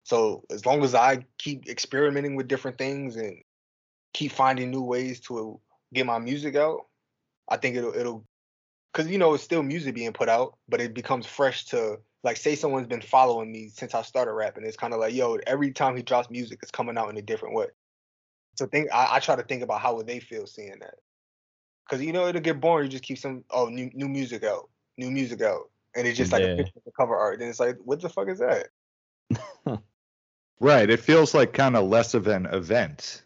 So 0.04 0.44
as 0.50 0.66
long 0.66 0.84
as 0.84 0.94
I 0.94 1.24
keep 1.38 1.68
experimenting 1.68 2.36
with 2.36 2.48
different 2.48 2.78
things 2.78 3.16
and 3.16 3.38
keep 4.12 4.32
finding 4.32 4.70
new 4.70 4.82
ways 4.82 5.20
to 5.20 5.60
get 5.92 6.06
my 6.06 6.18
music 6.18 6.56
out, 6.56 6.86
I 7.48 7.56
think 7.56 7.76
it'll 7.76 7.94
it'll, 7.94 8.26
cause 8.92 9.08
you 9.08 9.18
know 9.18 9.34
it's 9.34 9.44
still 9.44 9.62
music 9.62 9.94
being 9.94 10.12
put 10.12 10.28
out, 10.28 10.58
but 10.68 10.80
it 10.80 10.94
becomes 10.94 11.26
fresh 11.26 11.66
to 11.66 11.98
like 12.22 12.36
say 12.36 12.54
someone's 12.54 12.86
been 12.86 13.02
following 13.02 13.52
me 13.52 13.68
since 13.68 13.94
I 13.94 14.02
started 14.02 14.32
rapping. 14.32 14.64
It's 14.64 14.76
kind 14.76 14.94
of 14.94 15.00
like, 15.00 15.14
yo, 15.14 15.38
every 15.46 15.72
time 15.72 15.96
he 15.96 16.02
drops 16.02 16.30
music, 16.30 16.60
it's 16.62 16.70
coming 16.70 16.98
out 16.98 17.10
in 17.10 17.16
a 17.18 17.22
different 17.22 17.54
way. 17.54 17.66
So 18.56 18.66
think 18.66 18.92
I, 18.92 19.16
I 19.16 19.20
try 19.20 19.36
to 19.36 19.42
think 19.42 19.62
about 19.62 19.80
how 19.80 19.96
would 19.96 20.06
they 20.06 20.20
feel 20.20 20.46
seeing 20.46 20.78
that. 20.80 20.94
Cause 21.88 22.00
you 22.00 22.12
know 22.12 22.26
it'll 22.26 22.40
get 22.40 22.60
boring. 22.60 22.86
You 22.86 22.90
just 22.92 23.04
keep 23.04 23.18
some 23.18 23.44
oh 23.50 23.66
new 23.66 23.90
new 23.92 24.08
music 24.08 24.42
out, 24.42 24.70
new 24.96 25.10
music 25.10 25.42
out, 25.42 25.70
and 25.94 26.06
it's 26.06 26.16
just 26.16 26.32
like 26.32 26.42
Yeah. 26.42 26.52
a 26.52 26.56
picture 26.56 26.78
of 26.78 26.84
the 26.84 26.92
cover 26.92 27.14
art. 27.14 27.38
Then 27.38 27.48
it's 27.48 27.60
like, 27.60 27.76
what 27.84 28.00
the 28.00 28.08
fuck 28.08 28.28
is 28.28 28.38
that? 28.38 28.68
Right. 30.60 30.88
It 30.88 31.00
feels 31.00 31.34
like 31.34 31.52
kind 31.52 31.76
of 31.76 31.88
less 31.88 32.14
of 32.14 32.26
an 32.26 32.46
event 32.46 33.22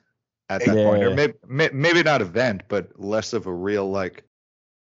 at 0.48 0.64
that 0.64 0.82
point, 0.84 1.04
or 1.04 1.11
maybe 1.14 1.34
maybe 1.72 2.02
not 2.02 2.22
event, 2.22 2.62
but 2.68 2.98
less 2.98 3.32
of 3.32 3.46
a 3.46 3.52
real 3.52 3.88
like 3.90 4.24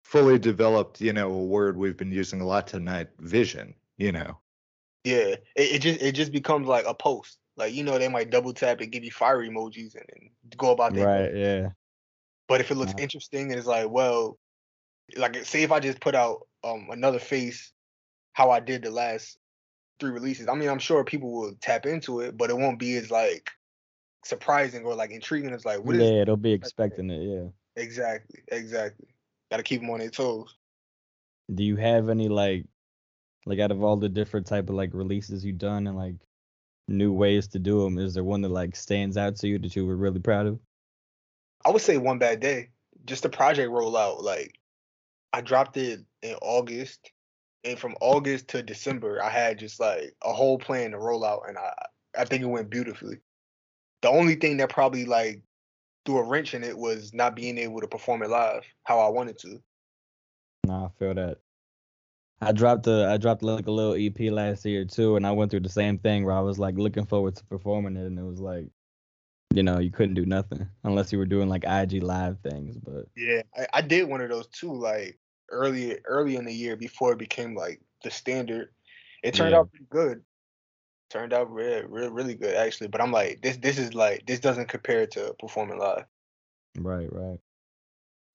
fully 0.03 0.39
developed, 0.39 1.01
you 1.01 1.11
know, 1.13 1.31
a 1.31 1.43
word 1.43 1.75
we've 1.75 1.97
been 1.97 2.11
using 2.11 2.39
a 2.39 2.45
lot 2.45 2.67
tonight, 2.67 3.09
vision. 3.19 3.73
You 3.97 4.11
know. 4.11 4.37
Yeah, 5.03 5.17
it, 5.17 5.41
it 5.55 5.79
just 5.79 6.01
it 6.01 6.11
just 6.13 6.31
becomes 6.31 6.67
like 6.67 6.85
a 6.85 6.93
post. 6.93 7.39
Like 7.57 7.73
you 7.73 7.83
know 7.83 7.97
they 7.97 8.07
might 8.07 8.29
double 8.29 8.53
tap 8.53 8.81
and 8.81 8.91
give 8.91 9.03
you 9.03 9.11
fire 9.11 9.39
emojis 9.39 9.95
and, 9.95 10.05
and 10.15 10.29
go 10.57 10.71
about 10.71 10.93
their 10.93 11.05
Right. 11.05 11.33
day. 11.33 11.41
Yeah. 11.41 11.69
But 12.47 12.61
if 12.61 12.71
it 12.71 12.75
looks 12.75 12.91
Uh-huh. 12.91 13.03
interesting 13.03 13.51
and 13.51 13.59
it's 13.59 13.67
like, 13.67 13.89
well, 13.89 14.37
like 15.15 15.35
say 15.45 15.63
if 15.63 15.71
I 15.71 15.79
just 15.79 16.01
put 16.01 16.15
out 16.15 16.47
um 16.63 16.87
another 16.91 17.19
face, 17.19 17.71
how 18.33 18.51
I 18.51 18.59
did 18.59 18.83
the 18.83 18.91
last 18.91 19.37
three 19.99 20.11
releases. 20.11 20.47
I 20.47 20.55
mean, 20.55 20.69
I'm 20.69 20.79
sure 20.79 21.03
people 21.03 21.33
will 21.33 21.55
tap 21.61 21.85
into 21.85 22.21
it, 22.21 22.37
but 22.37 22.49
it 22.49 22.57
won't 22.57 22.79
be 22.79 22.95
as 22.97 23.11
like 23.11 23.49
surprising 24.25 24.83
or 24.85 24.95
like 24.95 25.11
intriguing 25.11 25.53
It's 25.53 25.65
like 25.65 25.83
what 25.83 25.95
is 25.95 26.13
Yeah. 26.13 26.25
They'll 26.25 26.37
be 26.37 26.51
expecting 26.53 27.09
it. 27.09 27.23
Yeah. 27.23 27.49
exactly 27.75 28.41
exactly. 28.49 29.07
Got 29.51 29.57
to 29.57 29.63
keep 29.63 29.81
them 29.81 29.89
on 29.91 29.99
their 29.99 30.09
toes. 30.09 30.55
Do 31.53 31.63
you 31.63 31.75
have 31.77 32.09
any 32.09 32.29
like 32.29 32.65
like 33.45 33.59
out 33.59 33.71
of 33.71 33.83
all 33.83 33.97
the 33.97 34.09
different 34.09 34.47
type 34.47 34.69
of 34.69 34.75
like 34.75 34.93
releases 34.93 35.45
you've 35.45 35.57
done 35.57 35.87
and 35.87 35.97
like 35.97 36.15
new 36.87 37.13
ways 37.13 37.47
to 37.49 37.59
do 37.59 37.83
them, 37.83 37.97
is 37.97 38.13
there 38.13 38.23
one 38.23 38.41
that 38.41 38.49
like 38.49 38.75
stands 38.75 39.17
out 39.17 39.35
to 39.37 39.47
you 39.47 39.59
that 39.59 39.75
you 39.75 39.85
were 39.85 39.97
really 39.97 40.19
proud 40.19 40.47
of? 40.47 40.59
I 41.65 41.71
would 41.71 41.81
say 41.81 41.97
one 41.97 42.19
bad 42.19 42.39
day. 42.39 42.69
Just 43.05 43.23
the 43.23 43.29
project 43.29 43.71
rollout. 43.71 44.21
Like 44.23 44.57
I 45.33 45.41
dropped 45.41 45.77
it 45.77 46.01
in 46.21 46.35
August, 46.41 47.11
and 47.63 47.77
from 47.79 47.95
August 48.01 48.49
to 48.49 48.63
December, 48.63 49.21
I 49.23 49.29
had 49.29 49.59
just 49.59 49.79
like 49.79 50.15
a 50.23 50.33
whole 50.33 50.57
plan 50.59 50.91
to 50.91 50.99
roll 50.99 51.25
out, 51.25 51.43
and 51.47 51.57
I 51.57 51.73
I 52.17 52.25
think 52.25 52.43
it 52.43 52.47
went 52.47 52.69
beautifully. 52.69 53.17
the 54.01 54.09
only 54.09 54.35
thing 54.35 54.57
that 54.57 54.69
probably 54.69 55.05
like 55.05 55.41
threw 56.05 56.17
a 56.19 56.23
wrench 56.23 56.53
in 56.53 56.63
it 56.63 56.77
was 56.77 57.13
not 57.13 57.35
being 57.35 57.57
able 57.57 57.81
to 57.81 57.87
perform 57.87 58.23
it 58.23 58.29
live 58.29 58.63
how 58.83 58.99
I 58.99 59.09
wanted 59.09 59.37
to. 59.39 59.61
Nah, 60.63 60.85
I 60.87 60.89
feel 60.99 61.13
that. 61.15 61.39
I 62.41 62.51
dropped 62.51 62.87
a 62.87 63.07
I 63.07 63.17
dropped 63.17 63.43
like 63.43 63.67
a 63.67 63.71
little 63.71 63.95
EP 63.95 64.31
last 64.31 64.65
year 64.65 64.85
too, 64.85 65.15
and 65.15 65.25
I 65.25 65.31
went 65.31 65.51
through 65.51 65.61
the 65.61 65.69
same 65.69 65.97
thing 65.99 66.23
where 66.25 66.35
I 66.35 66.41
was 66.41 66.59
like 66.59 66.75
looking 66.77 67.05
forward 67.05 67.35
to 67.37 67.45
performing 67.45 67.97
it, 67.97 68.05
and 68.05 68.19
it 68.19 68.23
was 68.23 68.39
like, 68.39 68.67
you 69.53 69.63
know, 69.63 69.79
you 69.79 69.91
couldn't 69.91 70.15
do 70.15 70.25
nothing 70.25 70.67
unless 70.83 71.11
you 71.11 71.17
were 71.17 71.25
doing 71.25 71.49
like 71.49 71.63
IG 71.65 72.01
live 72.03 72.39
things. 72.41 72.77
But 72.77 73.07
Yeah, 73.15 73.41
I, 73.57 73.67
I 73.75 73.81
did 73.81 74.07
one 74.07 74.21
of 74.21 74.29
those 74.29 74.47
too, 74.47 74.73
like 74.73 75.19
early 75.49 75.97
early 76.05 76.35
in 76.35 76.45
the 76.45 76.53
year 76.53 76.75
before 76.75 77.13
it 77.13 77.19
became 77.19 77.55
like 77.55 77.81
the 78.03 78.11
standard. 78.11 78.69
It 79.23 79.33
turned 79.33 79.53
Yeah. 79.53 79.55
out 79.55 79.69
pretty 79.71 79.85
good. 79.89 80.23
Turned 81.09 81.33
out 81.33 81.51
really, 81.51 81.85
really, 81.85 82.09
really 82.09 82.35
good 82.35 82.55
actually. 82.55 82.87
But 82.89 83.01
I'm 83.01 83.11
like, 83.11 83.41
this 83.41 83.57
this 83.57 83.77
is 83.79 83.93
like 83.93 84.25
this 84.25 84.39
doesn't 84.39 84.69
compare 84.69 85.07
to 85.07 85.35
performing 85.39 85.79
live. 85.79 86.05
right, 86.79 87.11
right. 87.11 87.39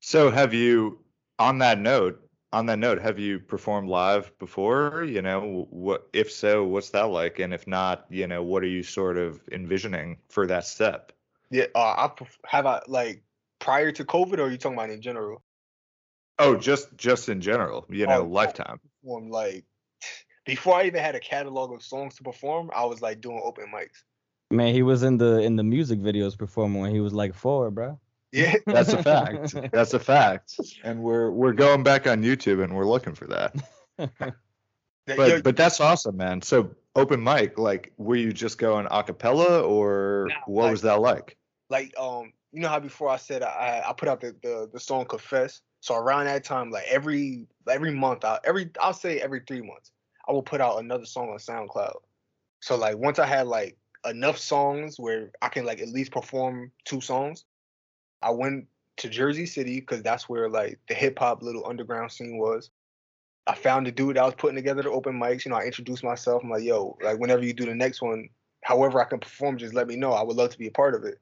So 0.00 0.30
have 0.30 0.52
you 0.54 1.04
on 1.38 1.58
that 1.58 1.78
note, 1.78 2.20
on 2.52 2.66
that 2.66 2.78
note, 2.78 3.00
have 3.00 3.18
you 3.18 3.38
performed 3.40 3.88
live 3.88 4.36
before? 4.38 5.04
You 5.04 5.22
know, 5.22 5.66
what 5.70 6.08
if 6.12 6.30
so, 6.30 6.64
what's 6.64 6.90
that 6.90 7.08
like? 7.08 7.38
And 7.38 7.54
if 7.54 7.66
not, 7.66 8.06
you 8.10 8.26
know, 8.26 8.42
what 8.42 8.62
are 8.62 8.68
you 8.68 8.82
sort 8.82 9.16
of 9.16 9.40
envisioning 9.50 10.18
for 10.28 10.46
that 10.46 10.66
step? 10.66 11.12
Yeah, 11.50 11.66
uh, 11.74 11.94
I 11.98 12.08
perf- 12.08 12.38
have 12.46 12.66
I 12.66 12.82
like 12.86 13.22
prior 13.58 13.92
to 13.92 14.04
COVID, 14.04 14.38
or 14.38 14.42
are 14.42 14.50
you 14.50 14.58
talking 14.58 14.78
about 14.78 14.90
in 14.90 15.02
general? 15.02 15.42
Oh, 16.38 16.56
just 16.56 16.96
just 16.96 17.28
in 17.28 17.40
general, 17.40 17.86
you 17.90 18.06
know, 18.06 18.22
Oh, 18.22 18.26
lifetime. 18.26 18.80
Perform 19.02 19.30
like 19.30 19.64
before 20.46 20.74
I 20.76 20.84
even 20.84 21.02
had 21.02 21.14
a 21.14 21.20
catalog 21.20 21.72
of 21.72 21.82
songs 21.82 22.16
to 22.16 22.22
perform, 22.22 22.70
I 22.74 22.84
was 22.86 23.00
like 23.00 23.20
doing 23.20 23.40
open 23.44 23.66
mics. 23.74 24.02
Man, 24.50 24.74
he 24.74 24.82
was 24.82 25.02
in 25.02 25.16
the 25.18 25.38
in 25.40 25.56
the 25.56 25.62
music 25.62 26.00
videos 26.00 26.36
performing 26.36 26.80
when 26.82 26.90
he 26.90 27.00
was 27.00 27.14
like 27.14 27.34
four, 27.34 27.70
bro. 27.70 27.98
Yeah, 28.32 28.56
That's 28.66 28.92
a 28.92 29.02
fact. 29.02 29.54
That's 29.72 29.92
a 29.94 29.98
fact. 30.00 30.58
And 30.82 31.02
we're 31.02 31.30
we're 31.30 31.52
going 31.52 31.82
back 31.82 32.06
on 32.06 32.22
YouTube 32.22 32.64
and 32.64 32.74
we're 32.74 32.86
looking 32.86 33.14
for 33.14 33.26
that. 33.28 33.54
But 35.06 35.42
but 35.42 35.56
that's 35.56 35.80
awesome, 35.80 36.16
man. 36.16 36.42
So 36.42 36.70
open 36.94 37.22
mic, 37.22 37.58
like 37.58 37.92
were 37.96 38.14
you 38.14 38.32
just 38.32 38.56
going 38.58 38.86
a 38.88 39.02
cappella 39.02 39.60
or 39.60 40.26
Nah, 40.28 40.34
what 40.46 40.62
like- 40.64 40.70
was 40.72 40.82
that 40.82 41.00
like? 41.00 41.36
like 41.70 41.92
um 41.98 42.32
you 42.52 42.60
know 42.60 42.68
how 42.68 42.78
before 42.78 43.08
I 43.08 43.16
said 43.16 43.42
I 43.42 43.82
I 43.84 43.92
put 43.94 44.08
out 44.08 44.20
the 44.20 44.34
the, 44.42 44.70
the 44.72 44.78
song 44.80 45.04
Confess. 45.06 45.60
So 45.80 45.96
around 45.96 46.26
that 46.26 46.44
time, 46.44 46.70
like 46.70 46.84
every 46.88 47.48
every 47.68 47.92
month, 47.92 48.24
I 48.24 48.38
every 48.44 48.70
I'll 48.80 48.92
say 48.94 49.20
every 49.20 49.40
three 49.46 49.60
months, 49.62 49.90
I 50.28 50.32
will 50.32 50.42
put 50.42 50.60
out 50.60 50.78
another 50.78 51.04
song 51.06 51.30
on 51.30 51.38
SoundCloud. 51.38 51.96
So 52.60 52.76
like 52.76 52.96
once 52.96 53.18
I 53.18 53.26
had 53.26 53.48
like 53.48 53.76
enough 54.08 54.38
songs 54.38 55.00
where 55.00 55.32
I 55.42 55.48
can 55.48 55.64
like 55.64 55.80
at 55.80 55.88
least 55.88 56.12
perform 56.12 56.70
two 56.84 57.00
songs, 57.00 57.44
I 58.22 58.30
went 58.30 58.66
to 58.98 59.08
Jersey 59.08 59.46
City 59.46 59.80
because 59.80 60.02
that's 60.02 60.28
where 60.28 60.48
like 60.48 60.78
the 60.88 60.94
hip 60.94 61.18
hop 61.18 61.42
little 61.42 61.66
underground 61.66 62.12
scene 62.12 62.38
was. 62.38 62.70
I 63.46 63.54
found 63.54 63.88
a 63.88 63.92
dude 63.92 64.16
that 64.16 64.24
was 64.24 64.34
putting 64.34 64.56
together 64.56 64.82
the 64.82 64.90
open 64.90 65.18
mics. 65.18 65.44
You 65.44 65.50
know, 65.50 65.56
I 65.56 65.64
introduced 65.64 66.04
myself. 66.04 66.42
I'm 66.44 66.50
like, 66.50 66.62
yo, 66.62 66.96
like 67.02 67.18
whenever 67.18 67.44
you 67.44 67.52
do 67.52 67.66
the 67.66 67.74
next 67.74 68.00
one, 68.00 68.28
however 68.62 69.00
I 69.00 69.04
can 69.04 69.18
perform, 69.18 69.58
just 69.58 69.74
let 69.74 69.88
me 69.88 69.96
know. 69.96 70.12
I 70.12 70.22
would 70.22 70.36
love 70.36 70.50
to 70.50 70.58
be 70.58 70.68
a 70.68 70.72
part 70.72 70.94
of 70.94 71.04
it. 71.04 71.18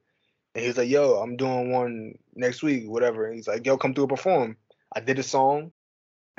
And 0.54 0.62
he 0.62 0.68
was 0.68 0.76
like, 0.76 0.88
yo, 0.88 1.14
I'm 1.14 1.36
doing 1.36 1.70
one 1.70 2.18
next 2.34 2.62
week, 2.62 2.88
whatever. 2.88 3.26
And 3.26 3.36
he's 3.36 3.48
like, 3.48 3.64
yo, 3.64 3.78
come 3.78 3.94
through 3.94 4.04
and 4.04 4.10
perform. 4.10 4.56
I 4.94 5.00
did 5.00 5.18
a 5.18 5.22
song. 5.22 5.72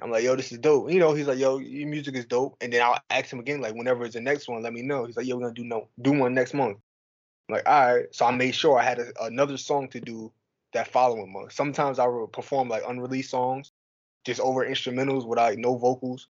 I'm 0.02 0.12
like, 0.12 0.24
yo, 0.24 0.36
this 0.36 0.52
is 0.52 0.58
dope. 0.58 0.92
You 0.92 1.00
know, 1.00 1.14
he's 1.14 1.28
like, 1.28 1.38
yo, 1.38 1.60
your 1.60 1.88
music 1.88 2.16
is 2.16 2.26
dope. 2.26 2.58
And 2.60 2.74
then 2.74 2.82
I'll 2.82 3.00
ask 3.10 3.32
him 3.32 3.40
again, 3.40 3.62
like, 3.62 3.76
whenever 3.76 4.04
it's 4.04 4.16
the 4.16 4.22
next 4.22 4.48
one, 4.48 4.64
let 4.64 4.74
me 4.74 4.82
know. 4.82 5.06
He's 5.06 5.16
like, 5.16 5.28
yo, 5.28 5.36
we're 5.36 5.44
gonna 5.44 5.54
do 5.54 5.64
no 5.64 5.88
do 6.02 6.12
one 6.12 6.34
next 6.34 6.54
month. 6.54 6.78
I'm 7.48 7.56
like, 7.56 7.68
all 7.70 7.96
right. 7.96 8.06
So 8.12 8.26
I 8.26 8.32
made 8.32 8.56
sure 8.56 8.78
I 8.78 8.84
had 8.84 9.00
a, 9.00 9.24
another 9.24 9.58
song 9.58 9.90
to 9.90 10.00
do 10.00 10.32
that 10.74 10.92
following 10.92 11.32
month. 11.32 11.54
Sometimes 11.54 12.00
I 12.00 12.08
would 12.08 12.32
perform 12.32 12.70
like 12.70 12.84
unreleased 12.88 13.32
songs, 13.32 13.72
just 14.26 14.40
over 14.40 14.66
instrumentals 14.66 15.28
without 15.28 15.52
like 15.52 15.60
no 15.60 15.78
vocals. 15.78 16.28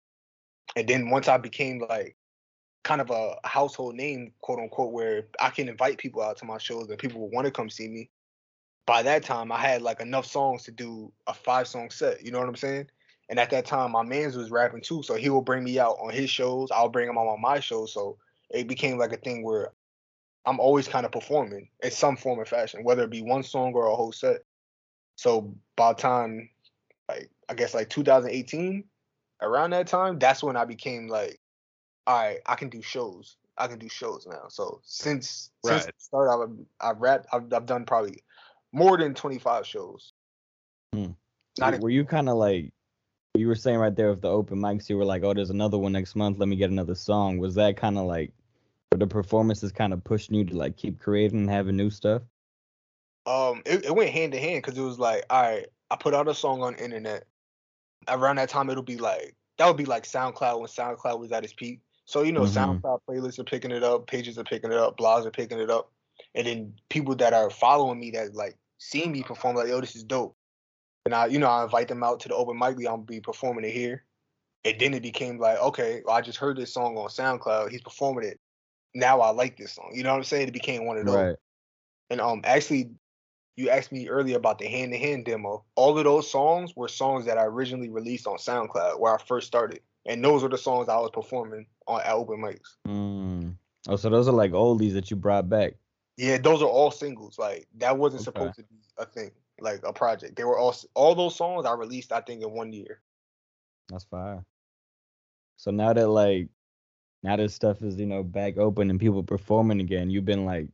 And 0.77 0.89
then 0.89 1.11
once 1.11 1.29
I 1.29 1.37
became 1.37 1.81
like 1.89 2.17
kind 2.83 3.01
of 3.01 3.11
a 3.11 3.37
household 3.45 3.95
name, 3.95 4.33
quote 4.41 4.59
unquote, 4.59 4.93
where 4.93 5.27
I 5.41 5.51
can 5.51 5.69
invite 5.69 5.99
people 5.99 6.23
out 6.23 6.39
to 6.39 6.45
my 6.45 6.59
shows 6.59 6.89
and 6.89 6.99
people 6.99 7.21
will 7.21 7.31
want 7.31 7.47
to 7.47 7.51
come 7.51 7.71
see 7.71 7.89
me. 7.89 8.11
By 8.87 9.03
that 9.03 9.23
time, 9.23 9.53
I 9.53 9.59
had 9.59 9.83
like 9.83 10.01
enough 10.01 10.27
songs 10.27 10.65
to 10.65 10.71
do 10.71 11.13
a 11.27 11.35
five 11.35 11.69
song 11.69 11.91
set. 11.91 12.25
You 12.25 12.33
know 12.33 12.39
what 12.39 12.49
I'm 12.49 12.57
saying? 12.57 12.89
And 13.29 13.39
at 13.39 13.51
that 13.51 13.67
time, 13.67 13.93
my 13.93 14.03
man's 14.03 14.37
was 14.37 14.51
rapping 14.51 14.81
too, 14.81 15.05
so 15.05 15.15
he 15.15 15.31
will 15.31 15.43
bring 15.43 15.63
me 15.63 15.79
out 15.79 15.97
on 16.03 16.13
his 16.13 16.31
shows. 16.31 16.71
I'll 16.73 16.89
bring 16.89 17.09
him 17.09 17.17
out 17.17 17.29
on 17.29 17.41
my 17.41 17.61
shows. 17.61 17.93
So 17.93 18.19
it 18.51 18.67
became 18.67 18.99
like 18.99 19.13
a 19.13 19.17
thing 19.17 19.45
where 19.45 19.73
I'm 20.47 20.61
always 20.61 20.89
kind 20.89 21.05
of 21.05 21.13
performing 21.13 21.69
in 21.83 21.91
some 21.91 22.17
form 22.17 22.39
or 22.39 22.45
fashion, 22.45 22.83
whether 22.83 23.03
it 23.03 23.11
be 23.11 23.23
one 23.23 23.43
song 23.43 23.73
or 23.75 23.87
a 23.87 23.95
whole 23.95 24.13
set. 24.13 24.43
So 25.17 25.55
by 25.77 25.93
the 25.93 26.01
time, 26.01 26.49
like 27.09 27.31
I 27.49 27.55
guess 27.55 27.75
like 27.75 27.91
2018, 27.91 28.85
around 29.43 29.71
that 29.71 29.87
time, 29.87 30.19
that's 30.19 30.43
when 30.43 30.57
I 30.57 30.65
became 30.65 31.09
like, 31.09 31.39
all 32.07 32.19
right, 32.19 32.39
I 32.47 32.55
can 32.55 32.71
do 32.71 32.81
shows. 32.81 33.37
I 33.59 33.67
can 33.67 33.79
do 33.79 33.89
shows 33.89 34.27
now. 34.27 34.49
So 34.49 34.81
since 34.85 35.51
since 35.65 35.85
the 35.85 35.93
start, 35.99 36.31
I've 36.31 36.57
I've 36.81 37.01
rapped. 37.01 37.27
I've, 37.33 37.53
I've 37.53 37.67
done 37.67 37.85
probably 37.85 38.23
more 38.73 38.97
than 38.97 39.15
25 39.15 39.67
shows. 39.67 40.13
Hmm. 40.95 41.11
Not 41.59 41.81
were 41.81 41.91
you 41.91 42.05
kind 42.05 42.29
of 42.29 42.37
like 42.37 42.73
you 43.35 43.47
were 43.47 43.55
saying 43.55 43.79
right 43.79 43.95
there 43.95 44.11
with 44.11 44.23
the 44.23 44.29
open 44.29 44.59
mics 44.59 44.89
you 44.89 44.97
were 44.97 45.05
like 45.05 45.23
oh 45.23 45.35
there's 45.35 45.51
another 45.51 45.79
one 45.79 45.93
next 45.93 46.17
month 46.17 46.39
let 46.39 46.49
me 46.49 46.57
get 46.57 46.71
another 46.71 46.95
song 46.95 47.39
was 47.39 47.55
that 47.55 47.77
kind 47.77 47.97
of 47.97 48.07
like 48.07 48.33
the 48.99 49.07
performances 49.07 49.73
kind 49.73 49.93
of 49.93 50.03
pushing 50.03 50.35
you 50.35 50.45
to 50.45 50.57
like 50.57 50.77
keep 50.77 50.99
creating 50.99 51.41
and 51.41 51.51
having 51.51 51.77
new 51.77 51.91
stuff? 51.91 52.23
Um 53.27 53.63
it, 53.67 53.85
it 53.85 53.95
went 53.95 54.11
hand 54.11 54.33
to 54.33 54.41
hand 54.41 54.63
because 54.63 54.79
it 54.79 54.83
was 54.83 54.99
like 54.99 55.25
all 55.31 55.43
right 55.43 55.67
i 55.91 55.97
put 55.97 56.15
out 56.15 56.29
a 56.29 56.35
song 56.35 56.63
on 56.63 56.75
internet 56.77 57.25
around 58.09 58.37
that 58.37 58.49
time 58.49 58.71
it'll 58.71 58.83
be 58.83 58.97
like 58.97 59.35
that 59.59 59.67
would 59.67 59.77
be 59.77 59.85
like 59.85 60.05
soundcloud 60.05 60.59
when 60.59 60.69
soundcloud 60.69 61.19
was 61.21 61.33
at 61.33 61.45
its 61.45 61.53
peak. 61.53 61.81
So 62.07 62.23
you 62.23 62.33
know 62.33 62.43
Mhm. 62.43 62.81
soundcloud 62.81 63.01
playlists 63.09 63.39
are 63.39 63.45
picking 63.45 63.71
it 63.71 63.85
up 63.85 64.07
pages 64.07 64.39
are 64.39 64.45
picking 64.45 64.73
it 64.73 64.79
up 64.79 64.97
blogs 64.97 65.27
are 65.27 65.31
picking 65.31 65.61
it 65.61 65.71
up 65.71 65.93
and 66.35 66.47
then 66.47 66.75
people 66.89 67.15
that 67.17 67.33
are 67.35 67.51
following 67.51 68.01
me 68.01 68.11
that 68.13 68.35
like 68.35 68.57
see 68.79 69.07
me 69.07 69.23
perform 69.23 69.57
like 69.57 69.69
yo 69.69 69.81
this 69.81 69.97
is 69.97 70.05
dope. 70.05 70.35
And 71.05 71.15
i 71.15 71.27
you 71.27 71.39
know 71.39 71.49
i 71.49 71.63
invite 71.63 71.89
them 71.89 72.03
out 72.03 72.21
to 72.21 72.29
the 72.29 72.35
open 72.35 72.59
mic 72.59 72.77
i'm 72.79 72.83
gonna 72.83 73.03
be 73.03 73.21
performing 73.21 73.65
it 73.65 73.73
here. 73.73 74.05
And 74.65 74.79
then 74.81 74.95
it 74.95 75.03
became 75.03 75.39
like 75.39 75.59
okay 75.59 76.03
well, 76.05 76.17
i 76.17 76.21
just 76.21 76.39
heard 76.39 76.57
this 76.57 76.73
song 76.73 76.97
on 76.97 77.09
soundcloud 77.09 77.71
he's 77.71 77.83
performing 77.83 78.25
it 78.25 78.41
now 78.95 79.21
i 79.21 79.31
like 79.31 79.57
this 79.57 79.73
song 79.73 79.91
you 79.95 80.03
know 80.03 80.11
what 80.11 80.17
i'm 80.17 80.25
saying 80.25 80.49
it 80.49 80.53
became 80.53 80.85
one 80.87 80.97
of 80.99 81.07
those 81.07 81.15
right 81.15 81.37
and 82.11 82.21
um, 82.21 82.41
actually, 82.45 82.91
you 83.57 83.71
asked 83.71 83.93
me 83.93 84.09
earlier 84.09 84.37
about 84.37 84.59
the 84.59 84.67
hand 84.67 84.93
to 84.93 84.99
hand 84.99 85.25
demo. 85.25 85.65
All 85.77 85.97
of 85.97 86.05
those 86.05 86.31
songs 86.31 86.75
were 86.75 86.89
songs 86.89 87.25
that 87.27 87.39
I 87.39 87.45
originally 87.45 87.89
released 87.89 88.27
on 88.27 88.37
SoundCloud 88.37 88.99
where 88.99 89.15
I 89.15 89.19
first 89.23 89.47
started, 89.47 89.81
and 90.07 90.23
those 90.25 90.43
were 90.43 90.49
the 90.49 90.59
songs 90.59 90.89
I 90.89 90.99
was 90.99 91.11
performing 91.13 91.67
on 91.87 92.01
at 92.01 92.13
open 92.13 92.39
mics. 92.39 92.77
mm. 92.87 93.55
oh 93.89 93.97
so 93.97 94.11
those 94.11 94.29
are 94.29 94.33
like 94.33 94.53
oldies 94.53 94.93
that 94.95 95.11
you 95.11 95.17
brought 95.17 95.49
back 95.49 95.75
Yeah, 96.17 96.39
those 96.39 96.63
are 96.63 96.69
all 96.69 96.91
singles. 96.91 97.39
Like 97.39 97.69
that 97.79 97.97
wasn't 97.97 98.23
Okay. 98.23 98.25
supposed 98.25 98.57
to 98.57 98.63
be 98.65 98.77
a 98.99 99.07
thing, 99.07 99.31
like 99.61 99.81
a 99.85 99.93
project. 99.93 100.37
They 100.37 100.45
were 100.45 100.59
all 100.59 100.75
all 100.95 101.15
those 101.15 101.37
songs 101.37 101.65
I 101.67 101.73
released, 101.75 102.13
I 102.13 102.21
think, 102.23 102.43
in 102.43 102.51
one 102.51 102.73
year. 102.73 103.01
that's 103.89 104.05
fire 104.05 104.45
so 105.57 105.71
now 105.71 105.93
that 105.93 106.09
like 106.09 106.49
now 107.23 107.37
this 107.37 107.55
stuff 107.55 107.83
is 107.83 107.97
you 107.97 108.07
know 108.07 108.23
back 108.23 108.57
open 108.59 108.91
and 108.91 109.01
people 109.01 109.23
performing 109.23 109.81
again 109.81 110.11
you've 110.11 110.25
been 110.25 110.45
like 110.45 110.69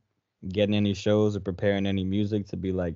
getting 0.49 0.75
any 0.75 0.93
shows 0.93 1.35
or 1.35 1.39
preparing 1.39 1.85
any 1.85 2.03
music 2.03 2.47
to 2.47 2.57
be 2.57 2.71
like 2.71 2.95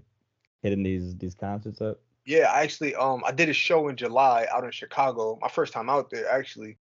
hitting 0.62 0.84
these 0.84 1.16
these 1.18 1.36
concerts 1.36 1.82
up 1.82 2.00
Yeah, 2.26 2.52
I 2.52 2.62
actually, 2.62 2.96
um, 2.96 3.24
I 3.26 3.32
did 3.32 3.50
a 3.50 3.54
show 3.54 3.88
in 3.88 3.96
July 3.96 4.48
out 4.52 4.64
in 4.64 4.72
Chicago. 4.72 5.40
My 5.42 5.48
first 5.48 5.74
time 5.74 5.90
out 5.90 6.12
there, 6.12 6.30
actually, 6.30 6.78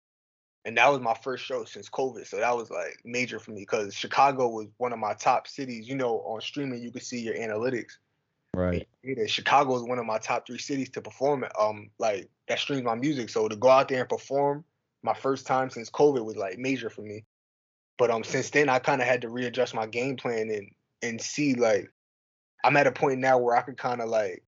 and 0.65 0.77
that 0.77 0.91
was 0.91 0.99
my 0.99 1.13
first 1.13 1.45
show 1.45 1.63
since 1.63 1.89
COVID. 1.89 2.25
So 2.27 2.37
that 2.37 2.55
was 2.55 2.71
like 2.71 2.99
major 3.05 3.39
for 3.39 3.51
me 3.51 3.61
because 3.61 3.93
Chicago 3.93 4.47
was 4.49 4.67
one 4.77 4.93
of 4.93 4.99
my 4.99 5.13
top 5.13 5.47
cities. 5.47 5.87
You 5.87 5.95
know, 5.95 6.19
on 6.25 6.41
streaming 6.41 6.81
you 6.81 6.91
could 6.91 7.03
see 7.03 7.21
your 7.21 7.35
analytics. 7.35 7.97
right 8.53 8.87
Yeah, 9.03 9.27
Chicago 9.27 9.75
is 9.75 9.83
one 9.83 9.99
of 9.99 10.05
my 10.05 10.17
top 10.17 10.47
three 10.47 10.57
cities 10.57 10.89
to 10.91 11.01
perform 11.01 11.45
um 11.59 11.89
like 11.99 12.29
that 12.47 12.59
streams 12.59 12.83
my 12.83 12.95
music. 12.95 13.29
So 13.29 13.47
to 13.47 13.55
go 13.55 13.69
out 13.69 13.89
there 13.89 14.01
and 14.01 14.09
perform 14.09 14.65
my 15.07 15.15
first 15.15 15.47
time 15.47 15.69
since 15.69 15.89
COVID 15.89 16.23
was 16.25 16.37
like 16.37 16.59
major 16.59 16.89
for 16.89 17.01
me. 17.01 17.25
But 17.97 18.11
um 18.11 18.23
since 18.23 18.51
then 18.51 18.69
I 18.69 18.79
kind 18.79 19.01
of 19.01 19.07
had 19.07 19.21
to 19.21 19.29
readjust 19.29 19.73
my 19.73 19.87
game 19.87 20.17
plan 20.17 20.51
and 20.51 20.71
and 21.01 21.21
see 21.21 21.55
like 21.55 21.91
I'm 22.63 22.77
at 22.77 22.87
a 22.87 22.91
point 22.91 23.19
now 23.19 23.37
where 23.37 23.55
I 23.55 23.61
can 23.61 23.75
kind 23.75 24.01
of 24.01 24.09
like 24.09 24.43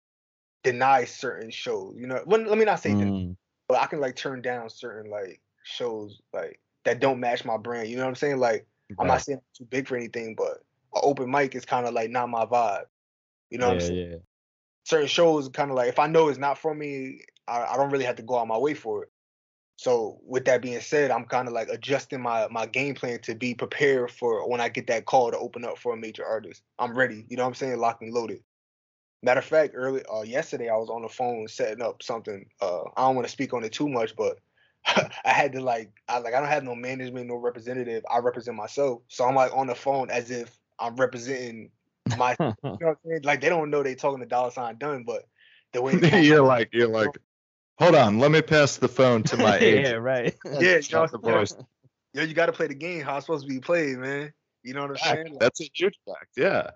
deny 0.63 1.05
certain 1.05 1.51
shows. 1.51 1.95
You 1.97 2.07
know, 2.07 2.21
when, 2.25 2.47
let 2.47 2.57
me 2.57 2.65
not 2.65 2.81
say 2.81 2.93
Mm, 2.93 3.35
but 3.67 3.79
I 3.79 3.87
can 3.87 4.01
like 4.01 4.15
turn 4.15 4.41
down 4.41 4.69
certain 4.69 5.09
like 5.11 5.41
shows 5.63 6.21
like 6.33 6.59
that 6.85 6.99
don't 6.99 7.19
match 7.19 7.45
my 7.45 7.57
brand. 7.57 7.89
You 7.89 7.97
know 7.97 8.03
what 8.03 8.09
I'm 8.09 8.15
saying? 8.15 8.39
Like 8.39 8.67
I'm 8.99 9.07
not 9.07 9.21
saying 9.21 9.39
I'm 9.39 9.43
too 9.57 9.65
big 9.65 9.87
for 9.87 9.95
anything, 9.95 10.35
but 10.35 10.63
an 10.95 11.01
open 11.03 11.31
mic 11.31 11.55
is 11.55 11.65
kind 11.65 11.87
of 11.87 11.93
like 11.93 12.09
not 12.09 12.29
my 12.29 12.45
vibe. 12.45 12.85
You 13.49 13.59
know 13.59 13.67
what 13.67 13.73
I'm 13.73 13.79
yeah 13.79 13.85
saying? 13.87 14.11
yeah 14.11 14.17
certain 14.85 15.07
shows 15.07 15.47
kind 15.49 15.69
of 15.71 15.77
like 15.77 15.89
if 15.89 15.99
I 15.99 16.07
know 16.07 16.29
it's 16.29 16.39
not 16.39 16.57
for 16.57 16.73
me, 16.73 17.21
I, 17.47 17.65
I 17.73 17.77
don't 17.77 17.91
really 17.91 18.05
have 18.05 18.15
to 18.17 18.23
go 18.23 18.39
out 18.39 18.47
my 18.47 18.57
way 18.57 18.73
for 18.73 19.03
it. 19.03 19.08
So 19.79 20.19
with 20.25 20.43
that 20.43 20.61
being 20.61 20.81
said, 20.81 21.09
I'm 21.09 21.23
kind 21.23 21.47
of 21.47 21.53
like 21.53 21.69
adjusting 21.69 22.19
my 22.19 22.49
my 22.51 22.65
game 22.65 22.95
plan 22.95 23.21
to 23.21 23.33
be 23.33 23.55
prepared 23.55 24.11
for 24.11 24.45
when 24.45 24.59
I 24.59 24.67
get 24.67 24.87
that 24.87 25.05
call 25.05 25.31
to 25.31 25.37
open 25.37 25.63
up 25.63 25.77
for 25.77 25.93
a 25.93 25.97
major 25.97 26.25
artist. 26.25 26.63
I'm 26.77 26.97
ready. 26.97 27.25
You 27.29 27.37
know 27.37 27.43
what 27.43 27.51
I'm 27.51 27.55
saying? 27.55 27.79
Locked 27.79 28.01
and 28.01 28.13
loaded. 28.13 28.43
Matter 29.23 29.39
of 29.39 29.45
fact, 29.45 29.75
early 29.77 30.03
uh, 30.13 30.23
yesterday 30.23 30.67
I 30.67 30.75
was 30.75 30.89
on 30.89 31.03
the 31.03 31.07
phone 31.07 31.47
setting 31.47 31.81
up 31.81 32.03
something. 32.03 32.45
Uh, 32.61 32.81
I 32.97 33.07
don't 33.07 33.15
want 33.15 33.25
to 33.25 33.31
speak 33.31 33.53
on 33.53 33.63
it 33.63 33.71
too 33.71 33.87
much, 33.87 34.17
but 34.17 34.39
I 34.85 35.09
had 35.23 35.53
to 35.53 35.61
like 35.61 35.91
I 36.09 36.17
like 36.17 36.33
I 36.33 36.41
don't 36.41 36.49
have 36.49 36.65
no 36.65 36.75
management, 36.75 37.27
no 37.27 37.35
representative. 37.35 38.03
I 38.11 38.17
represent 38.17 38.57
myself, 38.57 39.03
so 39.07 39.23
I'm 39.23 39.35
like 39.35 39.55
on 39.55 39.67
the 39.67 39.75
phone 39.75 40.09
as 40.09 40.29
if 40.29 40.59
I'm 40.77 40.97
representing 40.97 41.71
my. 42.17 42.35
you 42.39 42.45
know 42.49 42.55
what 42.61 42.81
I'm 42.81 42.95
saying? 43.07 43.21
Like 43.23 43.39
they 43.39 43.47
don't 43.47 43.69
know 43.69 43.81
they 43.81 43.95
talking 43.95 44.19
to 44.19 44.25
dollar 44.25 44.51
sign 44.51 44.77
Dunn, 44.77 45.05
but 45.05 45.23
the 45.71 45.81
way 45.81 45.93
you're 46.21 46.43
like 46.43 46.67
you're 46.73 46.89
like, 46.89 47.17
hold 47.79 47.95
on, 47.95 48.19
let 48.19 48.31
me 48.31 48.41
pass 48.41 48.77
the 48.77 48.87
phone 48.87 49.23
to 49.23 49.37
my 49.37 49.57
agent. 49.59 49.85
yeah, 49.87 49.93
right. 49.93 50.35
yeah, 50.45 50.77
you 50.77 50.81
know, 50.91 51.07
the 51.07 51.17
voice. 51.17 51.55
yo, 52.13 52.23
you 52.23 52.33
got 52.33 52.47
to 52.47 52.51
play 52.51 52.67
the 52.67 52.75
game 52.75 53.01
how 53.01 53.17
it's 53.17 53.25
supposed 53.25 53.47
to 53.47 53.53
be 53.53 53.59
played, 53.59 53.97
man. 53.97 54.31
You 54.63 54.73
know 54.73 54.81
what 54.81 54.91
I'm 54.91 54.97
saying? 54.97 55.31
Like, 55.31 55.39
That's 55.39 55.61
a 55.61 55.69
huge 55.73 55.97
fact. 56.05 56.31
Yeah. 56.35 56.71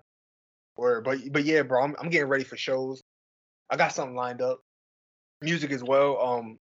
or 0.76 1.02
but 1.02 1.18
but 1.30 1.44
yeah, 1.44 1.62
bro, 1.62 1.82
I'm 1.82 1.94
I'm 2.00 2.08
getting 2.08 2.28
ready 2.28 2.44
for 2.44 2.56
shows. 2.56 3.02
I 3.70 3.76
got 3.76 3.92
something 3.92 4.16
lined 4.16 4.42
up. 4.42 4.60
Music 5.42 5.70
as 5.70 5.84
well. 5.84 6.18
Um, 6.20 6.58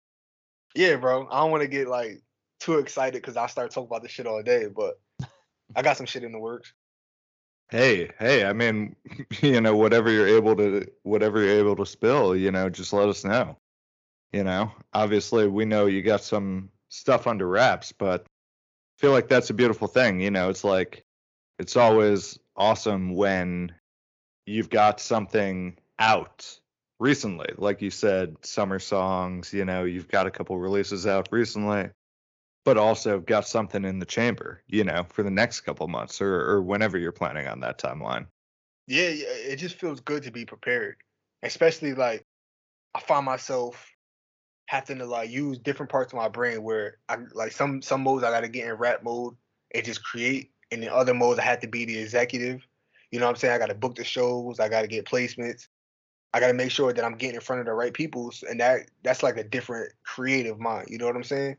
yeah, 0.73 0.95
bro. 0.95 1.27
I 1.29 1.41
don't 1.41 1.51
want 1.51 1.61
to 1.61 1.67
get 1.67 1.87
like 1.87 2.21
too 2.59 2.79
excited 2.79 3.21
because 3.21 3.37
I 3.37 3.47
start 3.47 3.71
talking 3.71 3.87
about 3.87 4.01
this 4.01 4.11
shit 4.11 4.25
all 4.25 4.41
day, 4.41 4.67
but 4.67 4.99
I 5.75 5.81
got 5.81 5.97
some 5.97 6.05
shit 6.05 6.23
in 6.23 6.31
the 6.31 6.39
works. 6.39 6.73
Hey, 7.69 8.09
hey, 8.19 8.45
I 8.45 8.53
mean, 8.53 8.95
you 9.41 9.61
know, 9.61 9.75
whatever 9.75 10.11
you're 10.11 10.27
able 10.27 10.55
to 10.55 10.87
whatever 11.03 11.41
you're 11.41 11.59
able 11.59 11.75
to 11.75 11.85
spill, 11.85 12.35
you 12.35 12.51
know, 12.51 12.69
just 12.69 12.93
let 12.93 13.07
us 13.07 13.23
know. 13.23 13.57
You 14.33 14.43
know, 14.43 14.71
obviously 14.93 15.47
we 15.47 15.65
know 15.65 15.87
you 15.87 16.01
got 16.01 16.23
some 16.23 16.69
stuff 16.89 17.27
under 17.27 17.47
wraps, 17.47 17.91
but 17.91 18.21
I 18.21 18.97
feel 18.97 19.11
like 19.11 19.27
that's 19.27 19.49
a 19.49 19.53
beautiful 19.53 19.87
thing, 19.87 20.21
you 20.21 20.31
know, 20.31 20.49
it's 20.49 20.63
like 20.63 21.03
it's 21.59 21.75
always 21.75 22.39
awesome 22.55 23.13
when 23.15 23.73
you've 24.45 24.69
got 24.69 24.99
something 24.99 25.77
out 25.99 26.59
recently. 26.99 27.49
Like 27.57 27.81
you 27.81 27.89
said, 27.89 28.37
summer 28.41 28.79
songs, 28.79 29.53
you 29.53 29.65
know, 29.65 29.83
you've 29.83 30.07
got 30.07 30.27
a 30.27 30.31
couple 30.31 30.57
releases 30.57 31.05
out 31.05 31.29
recently, 31.31 31.89
but 32.63 32.77
also 32.77 33.19
got 33.19 33.47
something 33.47 33.83
in 33.83 33.99
the 33.99 34.05
chamber, 34.05 34.63
you 34.67 34.83
know, 34.83 35.05
for 35.09 35.23
the 35.23 35.31
next 35.31 35.61
couple 35.61 35.87
months 35.87 36.21
or, 36.21 36.33
or 36.33 36.61
whenever 36.61 36.97
you're 36.97 37.11
planning 37.11 37.47
on 37.47 37.59
that 37.61 37.79
timeline. 37.79 38.27
Yeah, 38.87 39.09
yeah, 39.09 39.27
it 39.27 39.57
just 39.57 39.75
feels 39.75 39.99
good 39.99 40.23
to 40.23 40.31
be 40.31 40.45
prepared, 40.45 40.97
especially 41.43 41.93
like 41.93 42.25
I 42.93 43.01
find 43.01 43.25
myself 43.25 43.87
having 44.71 44.99
to 44.99 45.05
like 45.05 45.29
use 45.29 45.59
different 45.59 45.91
parts 45.91 46.13
of 46.13 46.17
my 46.17 46.29
brain 46.29 46.63
where 46.63 46.95
I 47.09 47.17
like 47.33 47.51
some 47.51 47.81
some 47.81 48.03
modes 48.03 48.23
I 48.23 48.31
got 48.31 48.39
to 48.39 48.47
get 48.47 48.69
in 48.69 48.75
rap 48.75 49.03
mode 49.03 49.35
and 49.75 49.83
just 49.83 50.01
create, 50.01 50.51
and 50.71 50.81
in 50.81 50.87
other 50.87 51.13
modes 51.13 51.39
I 51.39 51.43
had 51.43 51.59
to 51.59 51.67
be 51.67 51.83
the 51.83 51.99
executive. 51.99 52.65
You 53.11 53.19
know 53.19 53.25
what 53.25 53.31
I'm 53.31 53.35
saying? 53.35 53.53
I 53.53 53.57
got 53.57 53.67
to 53.67 53.75
book 53.75 53.95
the 53.95 54.05
shows, 54.05 54.61
I 54.61 54.69
got 54.69 54.83
to 54.83 54.87
get 54.87 55.03
placements, 55.03 55.67
I 56.33 56.39
got 56.39 56.47
to 56.47 56.53
make 56.53 56.71
sure 56.71 56.93
that 56.93 57.03
I'm 57.03 57.17
getting 57.17 57.35
in 57.35 57.41
front 57.41 57.59
of 57.59 57.65
the 57.65 57.73
right 57.73 57.93
people, 57.93 58.31
and 58.49 58.61
that 58.61 58.89
that's 59.03 59.23
like 59.23 59.35
a 59.35 59.43
different 59.43 59.91
creative 60.05 60.57
mind. 60.57 60.87
You 60.89 60.99
know 60.99 61.05
what 61.05 61.17
I'm 61.17 61.23
saying? 61.25 61.57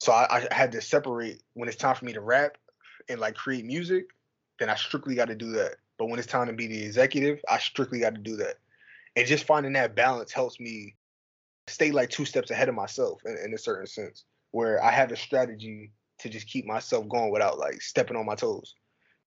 So 0.00 0.12
I, 0.12 0.46
I 0.50 0.54
had 0.54 0.72
to 0.72 0.82
separate 0.82 1.42
when 1.54 1.70
it's 1.70 1.78
time 1.78 1.94
for 1.94 2.04
me 2.04 2.12
to 2.12 2.20
rap 2.20 2.58
and 3.08 3.18
like 3.18 3.34
create 3.34 3.64
music, 3.64 4.08
then 4.58 4.68
I 4.68 4.74
strictly 4.74 5.14
got 5.14 5.28
to 5.28 5.34
do 5.34 5.52
that. 5.52 5.76
But 5.96 6.10
when 6.10 6.18
it's 6.18 6.28
time 6.28 6.48
to 6.48 6.52
be 6.52 6.66
the 6.66 6.84
executive, 6.84 7.40
I 7.48 7.60
strictly 7.60 8.00
got 8.00 8.14
to 8.14 8.20
do 8.20 8.36
that. 8.36 8.56
And 9.16 9.26
just 9.26 9.44
finding 9.44 9.72
that 9.72 9.96
balance 9.96 10.32
helps 10.32 10.60
me 10.60 10.96
stay 11.68 11.90
like 11.90 12.10
two 12.10 12.24
steps 12.24 12.50
ahead 12.50 12.68
of 12.68 12.74
myself 12.74 13.20
in, 13.24 13.36
in 13.44 13.54
a 13.54 13.58
certain 13.58 13.86
sense, 13.86 14.24
where 14.52 14.82
I 14.82 14.90
have 14.90 15.10
a 15.12 15.16
strategy 15.16 15.92
to 16.20 16.28
just 16.28 16.48
keep 16.48 16.66
myself 16.66 17.08
going 17.08 17.30
without 17.30 17.58
like 17.58 17.82
stepping 17.82 18.16
on 18.16 18.26
my 18.26 18.34
toes. 18.34 18.74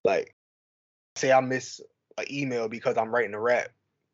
Like, 0.04 0.36
say 1.16 1.32
I 1.32 1.42
miss 1.42 1.82
an 2.18 2.26
email 2.32 2.68
because 2.68 2.98
I'm 2.98 3.14
writing 3.14 3.34
a 3.34 3.40
rap, 3.40 3.70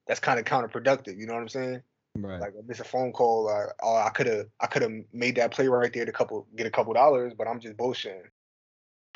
that's 0.08 0.20
kind 0.20 0.40
of 0.40 0.46
counterproductive. 0.46 1.18
You 1.18 1.28
know 1.28 1.34
what 1.34 1.42
I'm 1.42 1.50
saying? 1.50 1.82
Right. 2.18 2.40
Like, 2.40 2.54
I 2.58 2.62
miss 2.66 2.80
a 2.80 2.86
phone 2.86 3.12
call, 3.12 3.48
or, 3.48 3.76
or 3.84 4.02
I 4.02 4.10
could 4.10 4.28
have 4.28 4.48
I 4.60 4.68
could 4.68 4.82
have 4.82 4.92
made 5.14 5.36
that 5.36 5.52
play 5.52 5.68
right 5.68 5.92
there 5.94 6.06
to 6.06 6.12
couple 6.12 6.48
get 6.56 6.68
a 6.68 6.72
couple 6.72 6.94
dollars, 6.94 7.34
but 7.38 7.48
I'm 7.48 7.60
just 7.60 7.78
bullshitting. 7.78 8.24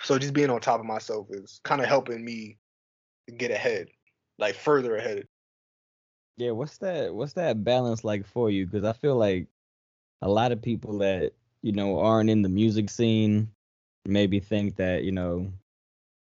So 0.02 0.18
just 0.18 0.34
being 0.34 0.50
on 0.50 0.62
top 0.62 0.80
of 0.80 0.86
myself 0.86 1.28
is 1.32 1.60
kind 1.64 1.82
of 1.82 1.88
helping 1.88 2.24
me 2.24 2.58
get 3.38 3.52
ahead, 3.52 3.88
like 4.38 4.56
further 4.56 4.96
ahead. 4.96 5.28
Yeah, 6.40 6.52
what's 6.52 6.78
that 6.78 7.14
what's 7.14 7.34
that 7.34 7.66
balance 7.66 8.06
like 8.06 8.26
for 8.26 8.50
you? 8.50 8.66
Because 8.66 8.86
I 8.86 8.94
feel 8.94 9.18
like 9.18 9.48
a 10.22 10.30
lot 10.30 10.54
of 10.54 10.62
people 10.62 11.00
that, 11.00 11.34
you 11.62 11.74
know, 11.74 12.00
aren't 12.00 12.30
in 12.30 12.44
the 12.44 12.50
music 12.50 12.90
scene 12.90 13.52
maybe 14.06 14.40
think 14.40 14.78
that, 14.78 15.04
you 15.04 15.12
know, 15.12 15.52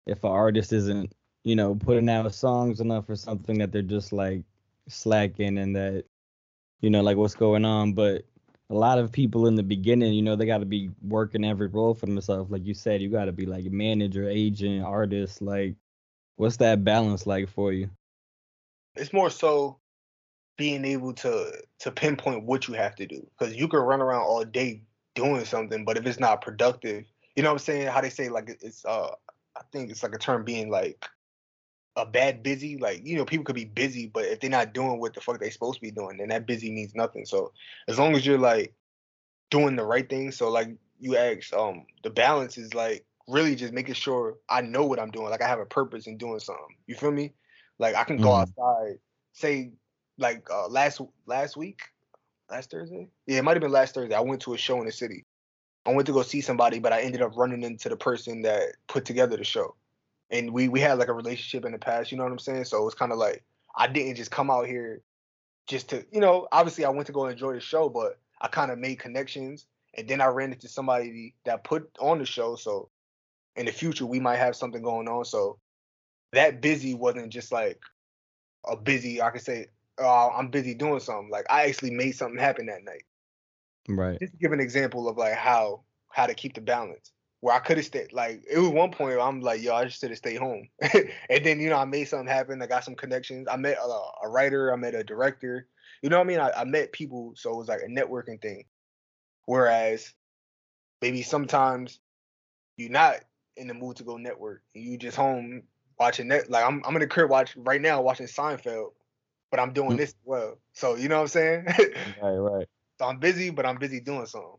if 0.07 0.25
an 0.25 0.31
artist 0.31 0.73
isn't, 0.73 1.13
you 1.45 1.55
know, 1.55 1.75
putting 1.75 2.09
out 2.09 2.35
songs 2.35 2.81
enough 2.81 3.11
or 3.11 3.17
something 3.17 3.59
that 3.59 3.73
they're 3.73 3.83
just 3.83 4.11
like 4.11 4.43
slacking 4.89 5.59
and 5.59 5.77
that, 5.77 6.07
you 6.81 6.89
know, 6.89 7.03
like 7.03 7.19
what's 7.19 7.35
going 7.35 7.67
on. 7.67 7.93
But 7.93 8.25
a 8.71 8.75
lot 8.75 8.99
of 8.99 9.13
people 9.13 9.47
in 9.49 9.55
the 9.55 9.63
beginning, 9.63 10.15
you 10.15 10.23
know, 10.23 10.35
they 10.35 10.47
gotta 10.47 10.65
be 10.65 10.91
working 11.03 11.45
every 11.45 11.67
role 11.69 11.93
for 11.93 12.07
themselves. 12.07 12.51
Like 12.51 12.65
you 12.65 12.73
said, 12.73 13.03
you 13.03 13.11
gotta 13.11 13.33
be 13.33 13.45
like 13.45 13.67
manager, 13.67 14.31
agent, 14.31 14.83
artist, 14.83 15.43
like 15.43 15.77
what's 16.37 16.57
that 16.57 16.85
balance 16.85 17.27
like 17.27 17.51
for 17.51 17.71
you? 17.71 17.91
It's 18.97 19.13
more 19.13 19.29
so 19.29 19.79
being 20.57 20.85
able 20.85 21.13
to 21.15 21.53
to 21.81 21.93
pinpoint 21.93 22.45
what 22.45 22.69
you 22.69 22.75
have 22.75 22.95
to 22.97 23.07
do 23.07 23.27
because 23.39 23.55
you 23.57 23.69
can 23.69 23.81
run 23.81 24.01
around 24.01 24.23
all 24.23 24.45
day 24.45 24.83
doing 25.15 25.45
something, 25.45 25.85
but 25.85 25.97
if 25.97 26.07
it's 26.07 26.21
not 26.21 26.43
productive, 26.43 27.05
you 27.37 27.43
know 27.43 27.51
what 27.51 27.55
I'm 27.55 27.59
saying? 27.61 27.89
How 27.89 28.01
they 28.01 28.11
say 28.11 28.29
like 28.29 28.49
it's 28.63 28.85
uh 28.85 29.11
I 29.57 29.63
think 29.73 29.91
it's 29.91 30.03
like 30.03 30.15
a 30.15 30.19
term 30.19 30.45
being 30.45 30.71
like 30.71 31.07
a 31.97 32.07
bad 32.07 32.43
busy. 32.43 32.79
Like 32.79 33.07
you 33.07 33.17
know 33.17 33.25
people 33.25 33.45
could 33.45 33.57
be 33.57 33.65
busy, 33.65 34.07
but 34.09 34.25
if 34.27 34.41
they're 34.41 34.51
not 34.51 34.75
doing 34.75 35.01
what 35.01 35.15
the 35.15 35.21
fuck 35.21 35.41
they 35.41 35.51
supposed 35.51 35.77
to 35.77 35.83
be 35.83 35.91
doing, 35.91 36.19
then 36.19 36.29
that 36.29 36.47
busy 36.47 36.71
means 36.71 36.95
nothing. 36.95 37.25
So 37.27 37.53
as 37.89 37.99
long 37.99 38.15
as 38.15 38.27
you're 38.27 38.39
like 38.39 38.75
doing 39.51 39.77
the 39.77 39.85
right 39.85 40.09
thing, 40.09 40.33
so 40.33 40.51
like 40.51 40.69
you 40.99 41.17
asked, 41.17 41.53
um, 41.55 41.87
the 42.03 42.11
balance 42.11 42.59
is 42.59 42.75
like 42.75 43.05
really 43.29 43.55
just 43.55 43.73
making 43.73 43.95
sure 43.95 44.39
I 44.49 44.61
know 44.63 44.85
what 44.87 45.01
I'm 45.01 45.11
doing. 45.11 45.31
Like 45.31 45.43
I 45.43 45.49
have 45.49 45.61
a 45.61 45.67
purpose 45.67 46.07
in 46.07 46.17
doing 46.19 46.41
something. 46.41 46.77
You 46.87 46.95
feel 46.95 47.13
me? 47.13 47.35
Like 47.79 47.95
I 47.95 48.05
can 48.05 48.21
go 48.21 48.33
Mhm. 48.33 48.35
outside, 48.35 48.99
say 49.33 49.73
like 50.19 50.49
uh, 50.51 50.69
last 50.69 51.01
last 51.27 51.57
week, 51.57 51.81
last 52.51 52.71
Thursday. 52.71 53.09
Yeah, 53.27 53.39
it 53.39 53.45
might 53.45 53.55
have 53.55 53.63
been 53.63 53.73
last 53.73 53.95
Thursday. 53.95 54.15
I 54.15 54.21
went 54.21 54.43
to 54.43 54.55
a 54.55 54.59
show 54.59 54.79
in 54.81 54.87
the 54.87 54.93
city. 54.93 55.25
I 55.87 55.93
went 55.93 56.07
to 56.07 56.13
go 56.13 56.23
see 56.23 56.41
somebody, 56.41 56.81
but 56.81 56.93
I 56.93 57.03
ended 57.03 57.23
up 57.23 57.37
running 57.37 57.63
into 57.63 57.89
the 57.89 57.97
person 57.97 58.43
that 58.43 58.75
put 58.89 59.05
together 59.05 59.37
the 59.37 59.45
show. 59.45 59.77
And 60.31 60.53
we 60.53 60.69
we 60.69 60.81
had 60.81 60.99
like 60.99 61.09
a 61.09 61.13
relationship 61.13 61.65
in 61.65 61.73
the 61.73 61.79
past, 61.79 62.11
you 62.11 62.19
know 62.19 62.25
what 62.25 62.33
I'm 62.33 62.39
saying? 62.39 62.65
So 62.65 62.85
it's 62.87 62.97
kind 62.97 63.13
of 63.13 63.19
like 63.19 63.45
I 63.77 63.87
didn't 63.87 64.17
just 64.17 64.31
come 64.31 64.51
out 64.51 64.67
here 64.67 65.03
just 65.69 65.89
to, 65.91 66.05
you 66.11 66.21
know, 66.21 66.49
obviously 66.51 66.85
I 66.85 66.89
went 66.89 67.07
to 67.07 67.13
go 67.13 67.27
enjoy 67.27 67.55
the 67.55 67.61
show, 67.61 67.89
but 67.89 68.19
I 68.41 68.49
kind 68.49 68.71
of 68.71 68.79
made 68.79 68.99
connections 68.99 69.67
and 69.95 70.09
then 70.09 70.21
I 70.21 70.27
ran 70.27 70.53
into 70.53 70.69
somebody 70.69 71.35
that 71.45 71.65
put 71.65 71.89
on 72.01 72.19
the 72.19 72.27
show. 72.27 72.57
So 72.57 72.89
in 73.55 73.67
the 73.67 73.73
future 73.73 74.07
we 74.07 74.19
might 74.19 74.37
have 74.39 74.57
something 74.57 74.83
going 74.83 75.07
on. 75.09 75.25
So 75.25 75.59
that 76.33 76.61
busy 76.61 76.95
wasn't 76.95 77.33
just 77.33 77.53
like 77.53 77.81
a 78.67 78.77
busy, 78.77 79.23
I 79.23 79.31
could 79.31 79.43
say, 79.43 79.69
oh, 79.99 80.31
I'm 80.37 80.49
busy 80.49 80.75
doing 80.75 81.01
something. 81.01 81.31
Like 81.31 81.47
I 81.51 81.67
actually 81.67 81.91
made 81.91 82.13
something 82.13 82.39
happen 82.39 82.67
that 82.67 82.85
night 82.85 83.05
Right. 83.89 84.19
just 84.21 84.33
to 84.33 84.39
give 84.39 84.53
an 84.53 84.61
example 84.61 85.09
of 85.09 85.17
like 85.17 85.35
how 85.35 85.83
how 86.09 86.27
to 86.27 86.35
keep 86.35 86.55
the 86.55 86.61
balance. 86.61 87.13
Where 87.41 87.55
I 87.55 87.59
could 87.61 87.77
have 87.77 87.87
stayed, 87.87 88.13
like 88.13 88.43
it 88.51 88.59
was 88.59 88.71
one 88.71 88.91
point 88.91 89.11
where 89.11 89.21
I'm 89.21 89.41
like, 89.41 89.63
yo, 89.63 89.75
I 89.75 89.85
just 89.85 90.01
should 90.01 90.11
have 90.11 90.19
stayed 90.19 90.39
home. 90.39 90.69
and 90.81 91.45
then 91.45 91.61
you 91.61 91.69
know 91.69 91.77
I 91.77 91.85
made 91.85 92.05
something 92.09 92.27
happen. 92.27 92.63
I 92.63 92.67
got 92.67 92.85
some 92.85 92.95
connections. 92.95 93.47
I 93.51 93.57
met 93.57 93.77
a, 93.77 94.27
a 94.27 94.29
writer. 94.29 94.73
I 94.73 94.77
met 94.77 94.95
a 94.95 95.05
director. 95.05 95.69
You 96.03 96.09
know 96.09 96.17
what 96.19 96.25
I 96.25 96.29
mean? 96.29 96.41
I, 96.41 96.51
I 96.51 96.65
met 96.65 96.93
people, 96.93 97.35
so 97.37 97.51
it 97.53 97.57
was 97.57 97.69
like 97.69 97.83
a 97.83 97.89
networking 97.89 98.41
thing. 98.41 98.65
Whereas 99.45 100.13
maybe 101.03 101.23
sometimes 101.23 102.01
you're 102.77 102.91
not 102.91 103.19
in 103.57 103.69
the 103.69 103.75
mood 103.75 103.97
to 103.97 104.05
go 104.05 104.17
network. 104.17 104.63
You 104.75 104.97
just 104.97 105.17
home 105.17 105.63
watching 106.01 106.29
net. 106.29 106.51
Like 106.51 106.65
I'm 106.65 106.83
I'm 106.87 106.97
in 106.97 107.01
the 107.01 107.07
crib 107.07 107.31
watch 107.31 107.55
right 107.57 107.81
now 107.81 108.01
watching 108.01 108.27
Seinfeld, 108.27 108.93
but 109.51 109.61
I'm 109.61 109.73
doing 109.73 109.93
Mm. 109.93 109.97
this 109.99 110.11
as 110.11 110.17
well. 110.25 110.59
So 110.73 110.97
you 110.97 111.09
know 111.09 111.17
what 111.17 111.23
I'm 111.23 111.29
saying? 111.29 111.67
Right, 112.21 112.37
right. 112.37 112.67
so 112.99 113.07
I'm 113.07 113.19
busy, 113.19 113.51
but 113.51 113.67
I'm 113.67 113.79
busy 113.79 114.01
doing 114.01 114.27
something. 114.27 114.59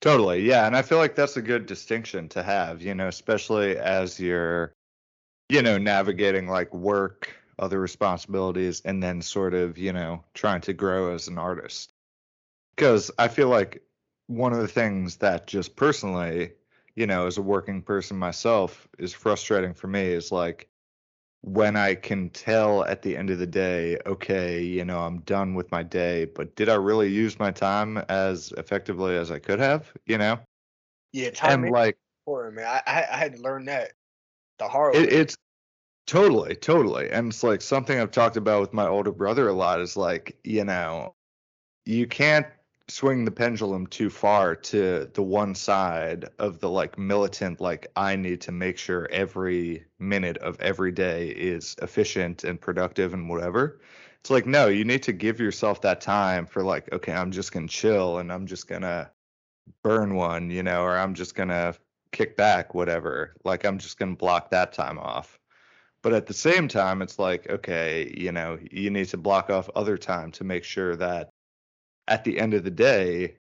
Totally. 0.00 0.42
Yeah. 0.42 0.66
And 0.66 0.76
I 0.76 0.82
feel 0.82 0.98
like 0.98 1.14
that's 1.14 1.36
a 1.36 1.42
good 1.42 1.66
distinction 1.66 2.28
to 2.30 2.42
have, 2.42 2.82
you 2.82 2.94
know, 2.94 3.08
especially 3.08 3.76
as 3.78 4.20
you're, 4.20 4.72
you 5.48 5.62
know, 5.62 5.78
navigating 5.78 6.48
like 6.48 6.72
work, 6.74 7.34
other 7.58 7.80
responsibilities, 7.80 8.82
and 8.84 9.02
then 9.02 9.22
sort 9.22 9.54
of, 9.54 9.78
you 9.78 9.92
know, 9.92 10.22
trying 10.34 10.60
to 10.62 10.72
grow 10.74 11.14
as 11.14 11.28
an 11.28 11.38
artist. 11.38 11.92
Because 12.76 13.10
I 13.18 13.28
feel 13.28 13.48
like 13.48 13.82
one 14.26 14.52
of 14.52 14.58
the 14.58 14.68
things 14.68 15.16
that 15.16 15.46
just 15.46 15.76
personally, 15.76 16.52
you 16.94 17.06
know, 17.06 17.26
as 17.26 17.38
a 17.38 17.42
working 17.42 17.80
person 17.82 18.18
myself 18.18 18.86
is 18.98 19.12
frustrating 19.12 19.72
for 19.74 19.86
me 19.86 20.02
is 20.02 20.30
like 20.30 20.68
when 21.46 21.76
I 21.76 21.94
can 21.94 22.28
tell 22.30 22.84
at 22.84 23.02
the 23.02 23.16
end 23.16 23.30
of 23.30 23.38
the 23.38 23.46
day, 23.46 23.96
okay, 24.04 24.60
you 24.60 24.84
know, 24.84 24.98
I'm 24.98 25.20
done 25.20 25.54
with 25.54 25.70
my 25.70 25.84
day, 25.84 26.24
but 26.24 26.56
did 26.56 26.68
I 26.68 26.74
really 26.74 27.08
use 27.08 27.38
my 27.38 27.52
time 27.52 27.98
as 28.08 28.52
effectively 28.56 29.16
as 29.16 29.30
I 29.30 29.38
could 29.38 29.60
have? 29.60 29.92
You 30.06 30.18
know? 30.18 30.40
Yeah, 31.12 31.30
time 31.30 31.62
and 31.62 31.72
like 31.72 31.96
important, 32.26 32.56
man. 32.56 32.66
I, 32.66 32.82
I 32.84 33.06
I 33.12 33.16
had 33.16 33.36
to 33.36 33.42
learn 33.42 33.64
that 33.66 33.92
the 34.58 34.66
hard 34.66 34.96
it, 34.96 35.08
way. 35.08 35.16
it's 35.16 35.36
totally, 36.08 36.56
totally. 36.56 37.10
And 37.10 37.28
it's 37.28 37.44
like 37.44 37.62
something 37.62 37.98
I've 37.98 38.10
talked 38.10 38.36
about 38.36 38.60
with 38.60 38.72
my 38.72 38.88
older 38.88 39.12
brother 39.12 39.46
a 39.46 39.52
lot 39.52 39.80
is 39.80 39.96
like, 39.96 40.36
you 40.42 40.64
know, 40.64 41.14
you 41.84 42.08
can't 42.08 42.46
swing 42.88 43.24
the 43.24 43.30
pendulum 43.30 43.86
too 43.86 44.08
far 44.08 44.54
to 44.54 45.10
the 45.14 45.22
one 45.22 45.54
side 45.54 46.28
of 46.38 46.60
the 46.60 46.70
like 46.70 46.96
militant 46.96 47.60
like 47.60 47.88
i 47.96 48.14
need 48.14 48.40
to 48.40 48.52
make 48.52 48.78
sure 48.78 49.08
every 49.10 49.84
minute 49.98 50.36
of 50.38 50.60
every 50.60 50.92
day 50.92 51.28
is 51.28 51.74
efficient 51.82 52.44
and 52.44 52.60
productive 52.60 53.12
and 53.12 53.28
whatever. 53.28 53.80
It's 54.20 54.30
like 54.30 54.46
no 54.46 54.68
you 54.68 54.84
need 54.84 55.02
to 55.04 55.12
give 55.12 55.40
yourself 55.40 55.80
that 55.82 56.00
time 56.00 56.46
for 56.46 56.62
like 56.62 56.92
okay 56.92 57.12
i'm 57.12 57.32
just 57.32 57.52
gonna 57.52 57.68
chill 57.68 58.18
and 58.18 58.32
i'm 58.32 58.46
just 58.46 58.68
gonna 58.68 59.10
burn 59.82 60.14
one 60.14 60.50
you 60.50 60.62
know 60.62 60.82
or 60.82 60.96
i'm 60.96 61.14
just 61.14 61.34
gonna 61.34 61.74
kick 62.12 62.36
back 62.36 62.72
whatever. 62.74 63.34
Like 63.44 63.64
i'm 63.64 63.78
just 63.78 63.98
gonna 63.98 64.16
block 64.16 64.50
that 64.50 64.72
time 64.72 64.98
off. 64.98 65.38
But 66.02 66.12
at 66.12 66.26
the 66.26 66.34
same 66.34 66.68
time 66.68 67.02
it's 67.02 67.18
like 67.18 67.50
okay 67.50 68.14
you 68.16 68.30
know 68.30 68.58
you 68.70 68.90
need 68.90 69.06
to 69.06 69.16
block 69.16 69.50
off 69.50 69.68
other 69.74 69.98
time 69.98 70.30
to 70.32 70.44
make 70.44 70.62
sure 70.62 70.94
that 70.96 71.30
at 72.08 72.24
the 72.24 72.38
end 72.38 72.54
of 72.54 72.64
the 72.64 72.70
day, 72.70 73.36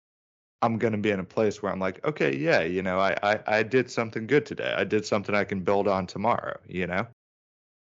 I'm 0.62 0.78
gonna 0.78 0.98
be 0.98 1.12
in 1.12 1.20
a 1.20 1.24
place 1.24 1.62
where 1.62 1.72
I'm 1.72 1.80
like, 1.80 2.04
okay, 2.06 2.36
yeah, 2.36 2.62
you 2.62 2.82
know, 2.82 3.00
I, 3.00 3.16
I 3.24 3.40
I 3.48 3.64
did 3.64 3.90
something 3.90 4.28
good 4.28 4.46
today. 4.46 4.74
I 4.78 4.84
did 4.84 5.06
something 5.06 5.34
I 5.34 5.44
can 5.44 5.62
build 5.62 5.88
on 5.88 6.06
tomorrow. 6.08 6.60
You 6.68 6.88
know. 6.88 7.08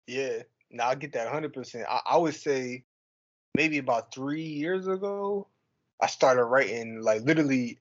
Yeah, 0.07 0.43
now 0.70 0.89
I 0.89 0.95
get 0.95 1.12
that 1.12 1.29
hundred 1.29 1.53
percent. 1.53 1.87
I, 1.89 2.01
I 2.07 2.16
would 2.16 2.35
say 2.35 2.85
maybe 3.55 3.79
about 3.79 4.14
three 4.14 4.43
years 4.43 4.87
ago, 4.87 5.49
I 6.01 6.07
started 6.07 6.45
writing 6.45 7.03
like 7.03 7.23
literally 7.23 7.79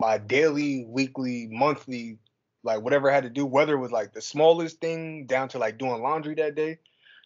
my 0.00 0.18
daily, 0.18 0.86
weekly, 0.88 1.48
monthly, 1.50 2.18
like 2.62 2.80
whatever 2.80 3.10
I 3.10 3.14
had 3.14 3.24
to 3.24 3.30
do, 3.30 3.46
whether 3.46 3.74
it 3.74 3.80
was 3.80 3.92
like 3.92 4.12
the 4.12 4.22
smallest 4.22 4.80
thing 4.80 5.26
down 5.26 5.48
to 5.50 5.58
like 5.58 5.78
doing 5.78 6.02
laundry 6.02 6.34
that 6.36 6.54
day, 6.54 6.78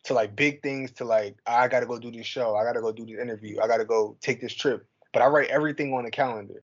to 0.05 0.15
like 0.15 0.37
big 0.37 0.63
things 0.63 0.91
to 0.93 1.05
like 1.05 1.37
I 1.47 1.69
gotta 1.69 1.87
go 1.87 1.99
do 1.99 2.11
this 2.11 2.27
show, 2.27 2.57
I 2.57 2.65
gotta 2.65 2.81
go 2.81 2.93
do 2.93 3.07
this 3.07 3.21
interview, 3.21 3.61
I 3.61 3.67
gotta 3.67 3.85
go 3.85 4.17
take 4.21 4.41
this 4.41 4.55
trip. 4.55 4.87
But 5.13 5.23
I 5.23 5.27
write 5.27 5.49
everything 5.49 5.93
on 5.95 6.05
the 6.05 6.11
calendar. 6.11 6.63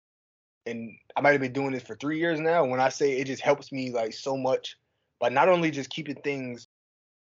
And 0.65 0.91
I 1.15 1.21
might 1.21 1.31
have 1.31 1.41
been 1.41 1.53
doing 1.53 1.71
this 1.71 1.83
for 1.83 1.95
three 1.95 2.19
years 2.19 2.39
now. 2.39 2.65
When 2.65 2.79
I 2.79 2.89
say 2.89 3.17
it 3.17 3.25
just 3.25 3.41
helps 3.41 3.71
me 3.71 3.91
like 3.91 4.13
so 4.13 4.37
much 4.37 4.77
by 5.19 5.29
not 5.29 5.49
only 5.49 5.71
just 5.71 5.89
keeping 5.89 6.15
things 6.15 6.67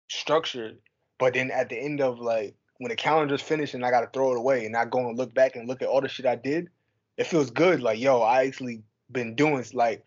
structured, 0.09 0.79
but 1.19 1.35
then 1.35 1.51
at 1.51 1.69
the 1.69 1.77
end 1.77 2.01
of 2.01 2.19
like 2.19 2.55
when 2.79 2.91
the 2.91 2.97
calendar's 2.97 3.43
finished 3.43 3.75
and 3.75 3.85
I 3.85 3.91
gotta 3.91 4.11
throw 4.13 4.33
it 4.33 4.39
away 4.39 4.65
and 4.65 4.73
not 4.73 4.91
go 4.91 5.09
and 5.09 5.17
look 5.17 5.35
back 5.35 5.57
and 5.57 5.69
look 5.69 5.83
at 5.83 5.89
all 5.89 6.01
the 6.01 6.09
shit 6.09 6.27
I 6.27 6.37
did, 6.37 6.69
it 7.17 7.27
feels 7.27 7.51
good. 7.51 7.83
Like, 7.83 8.01
yo, 8.01 8.21
I 8.21 8.47
actually 8.47 8.83
been 9.13 9.35
doing 9.35 9.65
like 9.75 10.03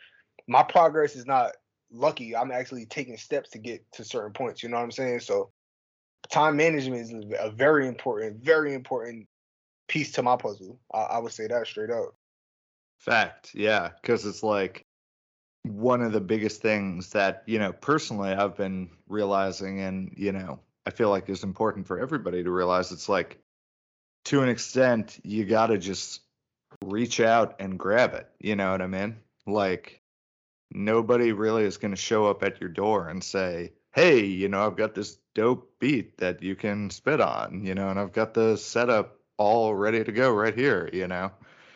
my 0.48 0.64
progress 0.64 1.16
is 1.16 1.26
not 1.26 1.52
lucky. 1.92 2.36
I'm 2.36 2.52
actually 2.52 2.86
taking 2.86 3.18
steps 3.18 3.52
to 3.52 3.60
get 3.60 3.90
to 3.94 4.04
certain 4.04 4.34
points. 4.34 4.64
You 4.64 4.70
know 4.70 4.78
what 4.78 4.84
I'm 4.84 4.92
saying? 4.92 5.20
So 5.22 5.52
time 6.30 6.58
management 6.58 7.02
is 7.02 7.14
a 7.40 7.50
very 7.50 7.88
important, 7.88 8.44
very 8.44 8.74
important 8.74 9.28
piece 9.88 10.12
to 10.14 10.24
my 10.24 10.36
puzzle. 10.36 10.80
I, 10.94 11.00
I 11.00 11.18
would 11.20 11.32
say 11.32 11.48
that 11.48 11.68
straight 11.68 11.90
up. 11.90 12.16
Fact, 13.00 13.52
yeah, 13.54 13.90
because 14.02 14.26
it's 14.26 14.44
like 14.44 14.86
one 15.64 16.02
of 16.02 16.12
the 16.12 16.22
biggest 16.22 16.62
things 16.62 17.10
that 17.10 17.44
you 17.46 17.60
know 17.60 17.74
personally 17.74 18.32
I've 18.32 18.56
been 18.56 18.90
realizing, 19.08 19.82
and 19.82 20.14
you 20.16 20.32
know 20.32 20.60
I 20.86 20.92
feel 20.92 21.10
like 21.10 21.30
is 21.30 21.44
important 21.44 21.88
for 21.88 22.00
everybody 22.00 22.44
to 22.44 22.52
realize. 22.52 22.92
It's 22.92 23.10
like 23.10 23.40
to 24.26 24.42
an 24.42 24.50
extent 24.50 25.20
you 25.24 25.46
got 25.46 25.68
to 25.68 25.78
just 25.78 26.22
reach 26.84 27.20
out 27.20 27.56
and 27.60 27.78
grab 27.78 28.14
it. 28.14 28.30
You 28.40 28.56
know 28.56 28.72
what 28.72 28.82
I 28.82 28.88
mean? 28.88 29.18
Like 29.46 30.02
nobody 30.72 31.32
really 31.32 31.64
is 31.64 31.78
going 31.78 31.92
to 31.92 31.98
show 31.98 32.28
up 32.28 32.44
at 32.44 32.60
your 32.60 32.70
door 32.70 33.10
and 33.10 33.24
say, 33.24 33.74
"Hey, 33.94 34.26
you 34.26 34.50
know, 34.50 34.66
I've 34.66 34.76
got 34.78 34.96
this 34.96 35.18
dope 35.36 35.80
beat 35.80 36.18
that 36.18 36.42
you 36.44 36.56
can 36.56 36.90
spit 36.90 37.22
on, 37.22 37.66
you 37.66 37.76
know, 37.76 37.90
and 37.90 38.00
I've 38.00 38.14
got 38.14 38.34
the 38.34 38.58
setup 38.58 39.20
all 39.38 39.74
ready 39.76 40.04
to 40.04 40.12
go 40.12 40.32
right 40.34 40.56
here, 40.56 40.90
you 40.94 41.08
know." 41.08 41.32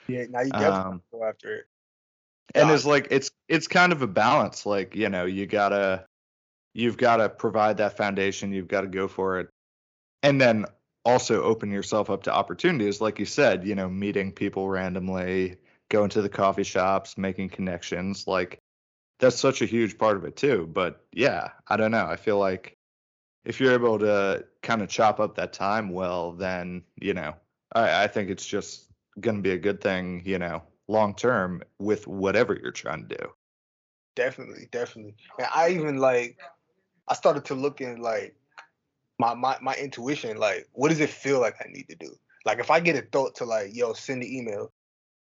Yeah, 0.07 0.25
now 0.29 0.41
you 0.41 0.51
definitely 0.51 0.79
Um, 0.91 1.01
go 1.11 1.23
after 1.25 1.53
it. 1.55 1.65
and 2.55 2.71
it's 2.71 2.85
like 2.85 3.07
it's 3.11 3.29
it's 3.49 3.67
kind 3.67 3.91
of 3.91 4.01
a 4.01 4.07
balance 4.07 4.65
like 4.65 4.95
you 4.95 5.09
know 5.09 5.25
you 5.25 5.45
gotta 5.45 6.05
you've 6.73 6.97
got 6.97 7.17
to 7.17 7.29
provide 7.29 7.77
that 7.77 7.97
foundation 7.97 8.53
you've 8.53 8.67
got 8.67 8.81
to 8.81 8.87
go 8.87 9.07
for 9.07 9.39
it 9.39 9.49
and 10.23 10.39
then 10.39 10.65
also 11.05 11.43
open 11.43 11.71
yourself 11.71 12.09
up 12.09 12.23
to 12.23 12.33
opportunities 12.33 13.01
like 13.01 13.19
you 13.19 13.25
said 13.25 13.65
you 13.67 13.75
know 13.75 13.89
meeting 13.89 14.31
people 14.31 14.69
randomly 14.69 15.57
going 15.89 16.09
to 16.09 16.21
the 16.21 16.29
coffee 16.29 16.63
shops 16.63 17.17
making 17.17 17.49
connections 17.49 18.27
like 18.27 18.59
that's 19.19 19.39
such 19.39 19.61
a 19.61 19.65
huge 19.65 19.97
part 19.97 20.17
of 20.17 20.25
it 20.25 20.35
too 20.35 20.69
but 20.73 21.05
yeah 21.13 21.49
i 21.67 21.77
don't 21.77 21.91
know 21.91 22.05
i 22.05 22.15
feel 22.15 22.37
like 22.37 22.77
if 23.45 23.59
you're 23.59 23.73
able 23.73 23.97
to 23.97 24.43
kind 24.61 24.81
of 24.81 24.89
chop 24.89 25.19
up 25.19 25.35
that 25.35 25.53
time 25.53 25.89
well 25.89 26.31
then 26.33 26.83
you 27.01 27.13
know 27.13 27.33
i, 27.73 28.03
I 28.03 28.07
think 28.07 28.29
it's 28.29 28.45
just 28.45 28.91
going 29.19 29.37
to 29.37 29.41
be 29.41 29.51
a 29.51 29.57
good 29.57 29.81
thing 29.81 30.21
you 30.25 30.37
know 30.37 30.61
long 30.87 31.15
term 31.15 31.61
with 31.79 32.07
whatever 32.07 32.57
you're 32.61 32.71
trying 32.71 33.07
to 33.07 33.17
do 33.17 33.31
Definitely, 34.17 34.67
definitely. 34.71 35.15
And 35.37 35.47
I 35.53 35.69
even 35.69 35.99
like 35.99 36.39
I 37.07 37.13
started 37.13 37.45
to 37.45 37.53
look 37.53 37.81
in 37.81 38.01
like 38.01 38.35
my 39.19 39.35
my 39.35 39.57
my 39.61 39.75
intuition, 39.75 40.37
like 40.37 40.67
what 40.73 40.89
does 40.89 40.99
it 40.99 41.11
feel 41.11 41.39
like 41.39 41.57
I 41.63 41.69
need 41.71 41.87
to 41.89 41.95
do? 41.95 42.15
Like 42.43 42.57
if 42.57 42.71
I 42.71 42.79
get 42.79 42.95
a 42.95 43.03
thought 43.03 43.35
to 43.35 43.45
like, 43.45 43.75
yo, 43.75 43.93
send 43.93 44.23
the 44.23 44.37
email, 44.37 44.71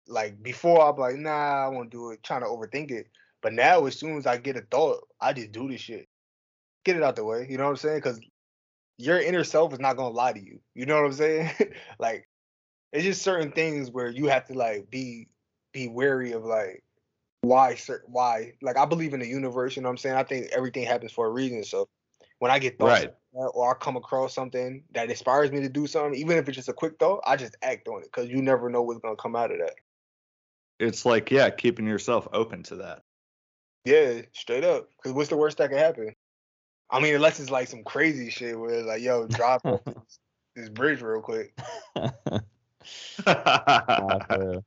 like 0.07 0.43
before 0.43 0.87
I'm 0.87 0.99
like, 0.99 1.16
nah, 1.16 1.64
I 1.64 1.68
won't 1.68 1.91
do 1.91 2.11
it, 2.11 2.22
trying 2.22 2.43
to 2.43 2.47
overthink 2.47 2.91
it. 2.91 3.07
But 3.45 3.53
now 3.53 3.85
as 3.85 3.95
soon 3.95 4.17
as 4.17 4.27
I 4.27 4.39
get 4.39 4.57
a 4.57 4.63
thought, 4.63 5.07
I 5.21 5.35
just 5.35 5.53
do 5.53 5.69
this 5.69 5.83
shit. 5.83 6.09
Get 6.87 6.97
it 6.97 7.03
out 7.03 7.15
the 7.15 7.27
way. 7.27 7.47
You 7.49 7.59
know 7.59 7.65
what 7.65 7.71
I'm 7.71 7.77
saying? 7.77 8.01
Cause 8.01 8.19
your 8.97 9.21
inner 9.21 9.45
self 9.45 9.75
is 9.75 9.81
not 9.81 9.99
gonna 9.99 10.15
lie 10.15 10.33
to 10.33 10.43
you. 10.43 10.61
You 10.75 10.87
know 10.87 10.97
what 10.97 11.05
I'm 11.05 11.13
saying? 11.13 11.51
like 11.99 12.27
it's 12.95 13.05
just 13.05 13.21
certain 13.21 13.53
things 13.53 13.91
where 13.91 14.09
you 14.09 14.29
have 14.29 14.47
to 14.47 14.55
like 14.55 14.91
be 14.91 15.29
be 15.75 15.89
wary 15.89 16.33
of 16.33 16.43
like 16.43 16.83
why 17.43 17.77
why 18.07 18.55
like 18.63 18.79
I 18.79 18.87
believe 18.87 19.13
in 19.13 19.21
the 19.21 19.27
universe, 19.27 19.77
you 19.77 19.83
know 19.83 19.89
what 19.89 19.93
I'm 19.93 19.99
saying? 19.99 20.17
I 20.17 20.25
think 20.25 20.47
everything 20.51 20.87
happens 20.87 21.13
for 21.13 21.27
a 21.27 21.31
reason. 21.31 21.65
So 21.65 21.87
when 22.39 22.51
I 22.51 22.59
get 22.59 22.79
thoughts 22.79 23.03
Right. 23.03 23.13
that, 23.35 23.51
or 23.53 23.71
I 23.71 23.75
come 23.75 23.97
across 23.97 24.35
something 24.35 24.85
that 24.95 25.11
inspires 25.11 25.53
me 25.53 25.61
to 25.61 25.69
do 25.69 25.87
something, 25.87 26.19
even 26.19 26.39
if 26.39 26.49
it's 26.49 26.57
just 26.57 26.71
a 26.71 26.73
quick 26.73 26.95
thought, 26.99 27.21
I 27.27 27.37
just 27.37 27.57
act 27.61 27.89
on 27.89 28.01
it 28.01 28.05
because 28.05 28.31
you 28.31 28.41
never 28.41 28.71
know 28.71 28.81
what's 28.81 29.01
gonna 29.01 29.17
come 29.17 29.37
out 29.37 29.53
of 29.53 29.59
that. 29.59 29.75
it's 30.81 31.05
like 31.05 31.31
yeah 31.31 31.51
keeping 31.51 31.87
yourself 31.87 32.27
open 32.33 32.63
to 32.63 32.77
that 32.77 33.03
Yeah, 33.85 34.22
straight 34.32 34.64
up. 34.64 34.89
Because 34.97 35.12
what's 35.12 35.28
the 35.28 35.37
worst 35.37 35.59
that 35.59 35.70
can 35.70 35.78
happen? 35.78 36.14
I 36.91 37.01
mean, 37.01 37.14
unless 37.14 37.41
it's 37.41 37.51
like 37.51 37.68
some 37.68 37.85
crazy 37.85 38.30
shit 38.30 38.59
where 38.59 38.70
it's 38.70 38.87
like, 38.87 39.03
yo, 39.03 39.26
drop 39.26 39.62
this, 39.85 40.18
this 40.55 40.68
bridge 40.68 41.03
real 41.03 41.20
quick. 41.20 41.57
Nah, 43.26 44.18
for 44.18 44.39
real. 44.39 44.64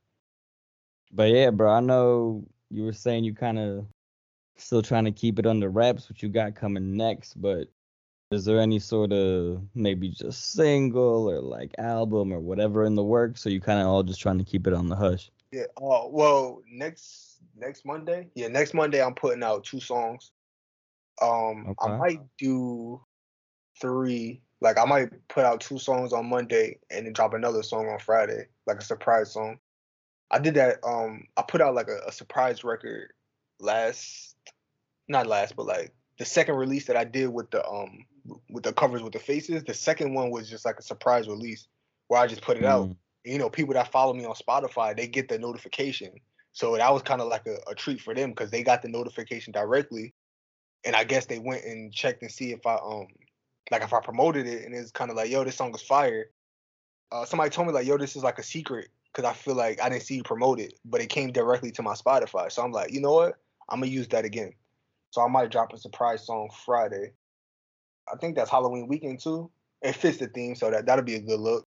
But 1.12 1.30
yeah, 1.30 1.50
bro, 1.50 1.72
I 1.72 1.80
know 1.80 2.44
you 2.70 2.84
were 2.84 2.92
saying 2.92 3.24
you 3.24 3.34
kind 3.34 3.58
of 3.58 3.86
still 4.56 4.82
trying 4.82 5.04
to 5.04 5.12
keep 5.12 5.38
it 5.38 5.46
under 5.46 5.68
wraps, 5.68 6.10
what 6.10 6.22
you 6.22 6.28
got 6.28 6.54
coming 6.54 6.96
next. 6.96 7.40
But 7.40 7.68
is 8.30 8.44
there 8.44 8.60
any 8.60 8.78
sort 8.78 9.12
of 9.12 9.62
maybe 9.74 10.08
just 10.08 10.52
single 10.52 11.30
or 11.30 11.40
like 11.40 11.74
album 11.78 12.32
or 12.32 12.40
whatever 12.40 12.84
in 12.84 12.94
the 12.94 13.04
works? 13.04 13.40
So 13.40 13.50
you 13.50 13.60
kind 13.60 13.80
of 13.80 13.86
all 13.86 14.02
just 14.02 14.20
trying 14.20 14.38
to 14.38 14.44
keep 14.44 14.66
it 14.66 14.74
on 14.74 14.88
the 14.88 14.96
hush? 14.96 15.30
Yeah. 15.52 15.64
Oh 15.80 16.08
well, 16.08 16.62
next 16.70 17.27
next 17.56 17.84
Monday. 17.84 18.28
Yeah, 18.34 18.48
next 18.48 18.74
Monday 18.74 19.02
I'm 19.02 19.14
putting 19.14 19.42
out 19.42 19.64
two 19.64 19.80
songs. 19.80 20.32
Um, 21.20 21.74
I 21.80 21.88
might 21.96 22.20
do 22.38 23.00
three. 23.80 24.42
Like 24.60 24.78
I 24.78 24.84
might 24.84 25.10
put 25.28 25.44
out 25.44 25.60
two 25.60 25.78
songs 25.78 26.12
on 26.12 26.28
Monday 26.28 26.78
and 26.90 27.06
then 27.06 27.12
drop 27.12 27.34
another 27.34 27.62
song 27.62 27.88
on 27.88 27.98
Friday, 27.98 28.46
like 28.66 28.78
a 28.78 28.84
surprise 28.84 29.32
song. 29.32 29.58
I 30.30 30.38
did 30.38 30.54
that. 30.54 30.78
Um, 30.84 31.26
I 31.36 31.42
put 31.42 31.60
out 31.60 31.74
like 31.74 31.88
a, 31.88 32.00
a 32.06 32.12
surprise 32.12 32.64
record 32.64 33.12
last, 33.60 34.36
not 35.08 35.26
last, 35.26 35.56
but 35.56 35.66
like 35.66 35.92
the 36.18 36.24
second 36.24 36.56
release 36.56 36.86
that 36.86 36.96
I 36.96 37.04
did 37.04 37.28
with 37.28 37.50
the 37.50 37.66
um 37.66 38.04
with 38.50 38.64
the 38.64 38.72
covers 38.72 39.02
with 39.02 39.12
the 39.12 39.18
faces. 39.18 39.64
The 39.64 39.74
second 39.74 40.14
one 40.14 40.30
was 40.30 40.50
just 40.50 40.64
like 40.64 40.78
a 40.78 40.82
surprise 40.82 41.28
release 41.28 41.68
where 42.08 42.20
I 42.20 42.26
just 42.26 42.42
put 42.42 42.56
it 42.56 42.64
out 42.64 42.88
Mm, 42.88 42.96
you 43.24 43.38
know, 43.38 43.50
people 43.50 43.74
that 43.74 43.92
follow 43.92 44.14
me 44.14 44.24
on 44.24 44.34
Spotify, 44.34 44.96
they 44.96 45.06
get 45.06 45.28
the 45.28 45.38
notification. 45.38 46.12
So 46.52 46.76
that 46.76 46.92
was 46.92 47.02
kind 47.02 47.20
of 47.20 47.28
like 47.28 47.46
a, 47.46 47.58
a 47.70 47.74
treat 47.74 48.00
for 48.00 48.14
them 48.14 48.30
because 48.30 48.50
they 48.50 48.62
got 48.62 48.82
the 48.82 48.88
notification 48.88 49.52
directly. 49.52 50.14
And 50.84 50.96
I 50.96 51.04
guess 51.04 51.26
they 51.26 51.38
went 51.38 51.64
and 51.64 51.92
checked 51.92 52.22
and 52.22 52.30
see 52.30 52.52
if 52.52 52.66
I 52.66 52.74
um 52.74 53.06
like 53.70 53.82
if 53.82 53.92
I 53.92 54.00
promoted 54.00 54.46
it 54.46 54.64
and 54.64 54.74
it's 54.74 54.90
kind 54.90 55.10
of 55.10 55.16
like, 55.16 55.30
yo, 55.30 55.44
this 55.44 55.56
song 55.56 55.74
is 55.74 55.82
fire. 55.82 56.30
Uh 57.12 57.24
somebody 57.24 57.50
told 57.50 57.68
me 57.68 57.74
like, 57.74 57.86
yo, 57.86 57.98
this 57.98 58.16
is 58.16 58.22
like 58.22 58.38
a 58.38 58.42
secret 58.42 58.88
because 59.12 59.28
I 59.28 59.34
feel 59.34 59.54
like 59.54 59.80
I 59.82 59.88
didn't 59.88 60.02
see 60.02 60.16
you 60.16 60.22
promote 60.22 60.60
it, 60.60 60.74
but 60.84 61.00
it 61.00 61.08
came 61.08 61.32
directly 61.32 61.70
to 61.72 61.82
my 61.82 61.94
Spotify. 61.94 62.50
So 62.50 62.62
I'm 62.62 62.72
like, 62.72 62.92
you 62.92 63.00
know 63.00 63.14
what? 63.14 63.34
I'm 63.68 63.80
gonna 63.80 63.90
use 63.90 64.08
that 64.08 64.24
again. 64.24 64.52
So 65.10 65.22
I 65.22 65.28
might 65.28 65.50
drop 65.50 65.72
a 65.72 65.78
surprise 65.78 66.26
song 66.26 66.50
Friday. 66.64 67.12
I 68.12 68.16
think 68.16 68.36
that's 68.36 68.50
Halloween 68.50 68.88
weekend 68.88 69.20
too. 69.20 69.50
It 69.82 69.94
fits 69.94 70.18
the 70.18 70.28
theme, 70.28 70.54
so 70.54 70.70
that 70.70 70.86
that'll 70.86 71.04
be 71.04 71.14
a 71.14 71.20
good 71.20 71.40
look. 71.40 71.66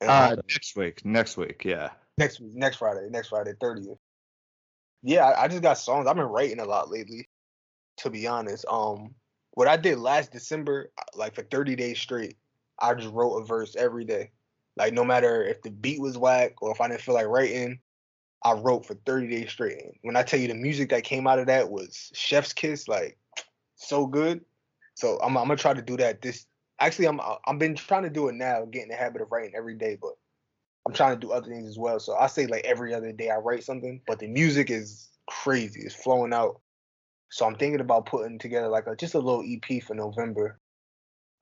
And, 0.00 0.10
Uh, 0.10 0.30
um, 0.32 0.40
next 0.48 0.76
week. 0.76 1.04
Next 1.04 1.36
week. 1.36 1.64
Yeah. 1.64 1.90
Next 2.18 2.40
next 2.40 2.76
Friday, 2.76 3.08
next 3.10 3.28
Friday, 3.28 3.54
thirtieth. 3.60 3.98
Yeah, 5.02 5.24
I, 5.24 5.44
I 5.44 5.48
just 5.48 5.62
got 5.62 5.78
songs. 5.78 6.06
I've 6.06 6.16
been 6.16 6.24
writing 6.26 6.60
a 6.60 6.64
lot 6.64 6.90
lately, 6.90 7.28
to 7.98 8.10
be 8.10 8.26
honest. 8.26 8.64
Um, 8.68 9.14
what 9.52 9.68
I 9.68 9.76
did 9.76 9.98
last 9.98 10.32
December, 10.32 10.90
uh, 10.98 11.02
like 11.14 11.34
for 11.34 11.42
thirty 11.42 11.76
days 11.76 11.98
straight, 11.98 12.36
I 12.80 12.94
just 12.94 13.12
wrote 13.12 13.36
a 13.36 13.44
verse 13.44 13.76
every 13.76 14.04
day. 14.04 14.32
Like 14.76 14.92
no 14.92 15.04
matter 15.04 15.44
if 15.44 15.62
the 15.62 15.70
beat 15.70 16.00
was 16.00 16.18
whack 16.18 16.54
or 16.60 16.72
if 16.72 16.80
I 16.80 16.88
didn't 16.88 17.00
feel 17.00 17.14
like 17.14 17.26
writing, 17.26 17.78
I 18.44 18.52
wrote 18.52 18.86
for 18.86 18.94
thirty 18.94 19.28
days 19.28 19.50
straight. 19.50 19.82
And 19.82 19.92
when 20.02 20.16
I 20.16 20.22
tell 20.22 20.40
you 20.40 20.48
the 20.48 20.54
music 20.54 20.90
that 20.90 21.04
came 21.04 21.26
out 21.26 21.38
of 21.38 21.46
that 21.46 21.70
was 21.70 22.10
Chef's 22.14 22.52
Kiss, 22.52 22.88
like 22.88 23.16
so 23.76 24.06
good. 24.06 24.44
So 24.94 25.18
I'm, 25.22 25.36
I'm 25.36 25.44
gonna 25.46 25.56
try 25.56 25.74
to 25.74 25.82
do 25.82 25.96
that 25.98 26.20
this. 26.20 26.46
Actually, 26.80 27.08
I'm 27.08 27.20
I've 27.46 27.58
been 27.58 27.74
trying 27.74 28.04
to 28.04 28.10
do 28.10 28.28
it 28.28 28.34
now, 28.34 28.64
get 28.64 28.82
in 28.82 28.88
the 28.88 28.94
habit 28.96 29.22
of 29.22 29.30
writing 29.30 29.54
every 29.56 29.74
day, 29.74 29.96
but 30.00 30.12
I'm 30.88 30.94
trying 30.94 31.20
to 31.20 31.26
do 31.26 31.32
other 31.32 31.50
things 31.50 31.68
as 31.68 31.76
well. 31.78 32.00
So 32.00 32.16
I 32.16 32.28
say 32.28 32.46
like 32.46 32.64
every 32.64 32.94
other 32.94 33.12
day 33.12 33.28
I 33.28 33.36
write 33.36 33.62
something, 33.62 34.00
but 34.06 34.20
the 34.20 34.26
music 34.26 34.70
is 34.70 35.10
crazy. 35.26 35.82
It's 35.82 35.94
flowing 35.94 36.32
out. 36.32 36.62
So 37.28 37.44
I'm 37.44 37.56
thinking 37.56 37.80
about 37.80 38.06
putting 38.06 38.38
together 38.38 38.68
like 38.68 38.86
a 38.86 38.96
just 38.96 39.12
a 39.12 39.18
little 39.18 39.44
EP 39.46 39.82
for 39.82 39.92
November. 39.92 40.58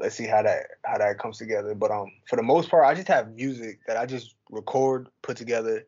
Let's 0.00 0.16
see 0.16 0.26
how 0.26 0.42
that 0.42 0.66
how 0.84 0.98
that 0.98 1.20
comes 1.20 1.38
together. 1.38 1.76
But 1.76 1.92
um 1.92 2.10
for 2.28 2.34
the 2.34 2.42
most 2.42 2.68
part, 2.68 2.86
I 2.86 2.94
just 2.94 3.06
have 3.06 3.36
music 3.36 3.78
that 3.86 3.96
I 3.96 4.04
just 4.04 4.34
record, 4.50 5.06
put 5.22 5.36
together. 5.36 5.86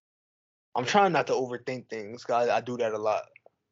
I'm 0.76 0.84
trying 0.84 1.10
not 1.10 1.26
to 1.26 1.32
overthink 1.32 1.88
things 1.88 2.22
because 2.22 2.48
I, 2.48 2.58
I 2.58 2.60
do 2.60 2.76
that 2.76 2.92
a 2.92 2.98
lot. 2.98 3.24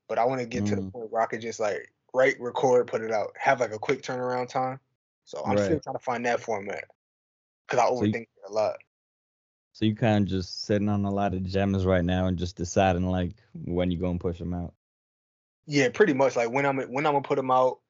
But 0.09 0.19
I 0.19 0.25
want 0.25 0.41
to 0.41 0.49
get 0.49 0.67
to 0.67 0.75
the 0.75 0.83
Mm. 0.83 0.91
point 0.93 1.13
where 1.13 1.23
I 1.23 1.27
could 1.27 1.41
just 1.43 1.61
like 1.61 1.93
write, 2.13 2.41
record, 2.41 2.89
put 2.89 3.03
it 3.03 3.13
out, 3.13 3.31
have 3.39 3.61
like 3.61 3.73
a 3.73 3.79
quick 3.79 4.03
turnaround 4.03 4.49
time. 4.49 4.81
So 5.27 5.45
I'm 5.45 5.59
still 5.59 5.79
trying 5.79 5.95
to 5.95 6.03
find 6.03 6.27
that 6.27 6.41
format 6.41 6.87
because 7.69 7.79
I 7.79 7.87
So 7.87 8.03
you- 8.03 8.13
overthink 8.13 8.23
it 8.23 8.29
a 8.49 8.53
lot. 8.53 8.79
So 9.77 9.85
you 9.85 9.95
kind 9.95 10.25
of 10.25 10.31
just 10.31 10.63
sitting 10.65 10.89
on 10.89 11.05
a 11.05 11.11
lot 11.11 11.35
of 11.35 11.43
gems 11.43 11.85
right 11.85 12.03
now 12.03 12.29
and 12.29 12.39
just 12.39 12.57
deciding 12.57 13.11
like 13.11 13.33
when 13.53 13.91
you 13.91 13.99
gonna 13.99 14.19
push 14.19 14.39
them 14.39 14.55
out. 14.55 14.73
Yeah, 15.67 15.91
pretty 15.91 16.15
much. 16.15 16.35
Like 16.35 16.51
when 16.51 16.65
I'm 16.65 16.79
when 16.79 17.05
I'm 17.05 17.13
gonna 17.13 17.21
put 17.21 17.37
them 17.37 17.51
out, 17.51 17.81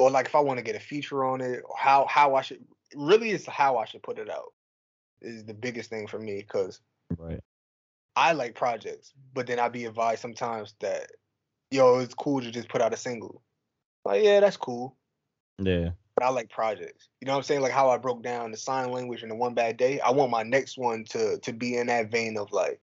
or 0.00 0.10
like 0.10 0.26
if 0.26 0.34
I 0.34 0.40
want 0.40 0.58
to 0.58 0.64
get 0.64 0.74
a 0.74 0.80
feature 0.80 1.24
on 1.24 1.40
it, 1.40 1.62
or 1.64 1.76
how 1.76 2.06
how 2.06 2.34
I 2.34 2.40
should 2.40 2.64
really 2.96 3.30
it's 3.30 3.46
how 3.46 3.76
I 3.76 3.84
should 3.84 4.02
put 4.02 4.18
it 4.18 4.28
out 4.28 4.52
is 5.22 5.44
the 5.44 5.54
biggest 5.54 5.90
thing 5.90 6.08
for 6.08 6.18
me 6.18 6.38
because 6.38 6.80
Right. 7.16 7.38
I 8.16 8.32
like 8.32 8.56
projects, 8.56 9.12
but 9.32 9.46
then 9.46 9.60
I 9.60 9.68
be 9.68 9.84
advised 9.84 10.22
sometimes 10.22 10.74
that 10.80 11.12
yo 11.70 12.00
it's 12.00 12.14
cool 12.14 12.40
to 12.40 12.50
just 12.50 12.68
put 12.68 12.82
out 12.82 12.92
a 12.94 12.96
single. 12.96 13.42
Like 14.04 14.24
yeah, 14.24 14.40
that's 14.40 14.56
cool, 14.56 14.96
Yeah. 15.60 15.90
But 16.18 16.26
I 16.26 16.30
like 16.30 16.50
projects. 16.50 17.08
You 17.20 17.26
know 17.26 17.32
what 17.32 17.38
I'm 17.38 17.44
saying? 17.44 17.60
Like 17.60 17.70
how 17.70 17.90
I 17.90 17.96
broke 17.96 18.24
down 18.24 18.50
the 18.50 18.56
sign 18.56 18.90
language 18.90 19.22
in 19.22 19.28
the 19.28 19.36
one 19.36 19.54
bad 19.54 19.76
day. 19.76 20.00
I 20.00 20.10
want 20.10 20.32
my 20.32 20.42
next 20.42 20.76
one 20.76 21.04
to 21.10 21.38
to 21.38 21.52
be 21.52 21.76
in 21.76 21.86
that 21.86 22.10
vein 22.10 22.36
of 22.36 22.50
like 22.50 22.80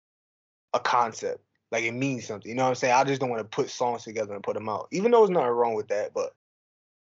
a 0.75 0.81
concept. 0.81 1.43
Like 1.71 1.85
it 1.85 1.93
means 1.93 2.27
something. 2.27 2.51
You 2.51 2.55
know 2.55 2.65
what 2.65 2.71
I'm 2.71 2.75
saying? 2.75 2.93
I 2.93 3.05
just 3.05 3.23
don't 3.23 3.31
want 3.31 3.41
to 3.41 3.57
put 3.57 3.71
songs 3.71 4.05
together 4.05 4.35
and 4.35 4.43
put 4.43 4.53
them 4.53 4.69
out. 4.69 4.89
Even 4.93 5.11
though 5.11 5.21
there's 5.21 5.31
nothing 5.31 5.49
wrong 5.49 5.75
with 5.75 5.89
that, 5.89 6.13
but 6.13 6.35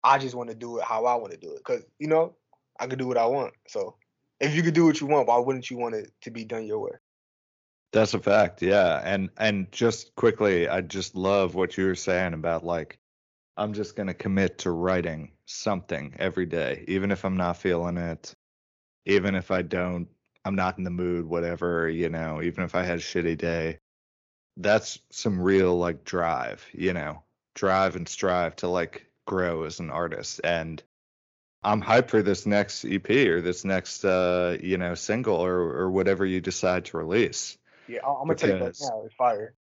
I 0.01 0.17
just 0.17 0.33
want 0.33 0.49
to 0.49 0.55
do 0.55 0.77
it 0.77 0.85
how 0.85 1.05
I 1.05 1.15
want 1.15 1.33
to 1.33 1.37
do 1.37 1.51
it. 1.53 1.63
Cause 1.65 1.83
you 1.99 2.07
know, 2.07 2.35
I 2.79 2.87
could 2.87 2.99
do 2.99 3.07
what 3.07 3.17
I 3.17 3.25
want. 3.25 3.53
So 3.67 3.95
if 4.39 4.55
you 4.55 4.63
could 4.63 4.73
do 4.73 4.85
what 4.85 5.01
you 5.01 5.07
want, 5.07 5.27
why 5.27 5.37
wouldn't 5.39 5.69
you 5.69 5.77
want 5.77 5.95
it 5.95 6.09
to 6.21 6.31
be 6.31 6.45
done 6.45 6.65
your 6.65 6.79
way? 6.79 6.91
That's 7.91 8.13
a 8.13 8.19
fact, 8.19 8.61
yeah. 8.61 9.01
And 9.03 9.29
and 9.37 9.69
just 9.73 10.15
quickly, 10.15 10.69
I 10.69 10.79
just 10.79 11.15
love 11.15 11.53
what 11.53 11.77
you 11.77 11.85
were 11.85 11.95
saying 11.95 12.33
about 12.33 12.63
like 12.63 12.97
I'm 13.57 13.73
just 13.73 13.97
gonna 13.97 14.13
commit 14.13 14.59
to 14.59 14.71
writing 14.71 15.32
something 15.45 16.15
every 16.19 16.45
day, 16.45 16.85
even 16.87 17.11
if 17.11 17.25
I'm 17.25 17.37
not 17.37 17.57
feeling 17.57 17.97
it, 17.97 18.33
even 19.05 19.35
if 19.35 19.51
I 19.51 19.61
don't, 19.61 20.07
I'm 20.45 20.55
not 20.55 20.77
in 20.77 20.83
the 20.83 20.89
mood, 20.89 21.25
whatever, 21.25 21.89
you 21.89 22.09
know, 22.09 22.41
even 22.41 22.63
if 22.63 22.75
I 22.75 22.83
had 22.83 22.99
a 22.99 23.01
shitty 23.01 23.37
day. 23.37 23.79
That's 24.57 24.99
some 25.09 25.41
real 25.41 25.77
like 25.77 26.03
drive, 26.03 26.63
you 26.73 26.93
know, 26.93 27.23
drive 27.55 27.95
and 27.95 28.07
strive 28.07 28.55
to 28.57 28.67
like 28.67 29.07
grow 29.25 29.63
as 29.63 29.79
an 29.79 29.89
artist. 29.89 30.41
And 30.43 30.81
I'm 31.63 31.81
hyped 31.81 32.09
for 32.09 32.21
this 32.21 32.45
next 32.45 32.85
EP 32.85 33.09
or 33.09 33.41
this 33.41 33.65
next 33.65 34.05
uh, 34.05 34.57
you 34.61 34.77
know, 34.77 34.95
single 34.95 35.37
or 35.37 35.55
or 35.55 35.91
whatever 35.91 36.25
you 36.25 36.39
decide 36.39 36.85
to 36.85 36.97
release. 36.97 37.57
Yeah, 37.87 37.99
I'm 38.05 38.27
gonna 38.27 38.35
tell 38.35 38.49
you 38.49 38.55
right 38.55 38.65
Because- 38.65 38.81
now, 38.81 39.03
it's 39.05 39.15
fire. 39.15 39.55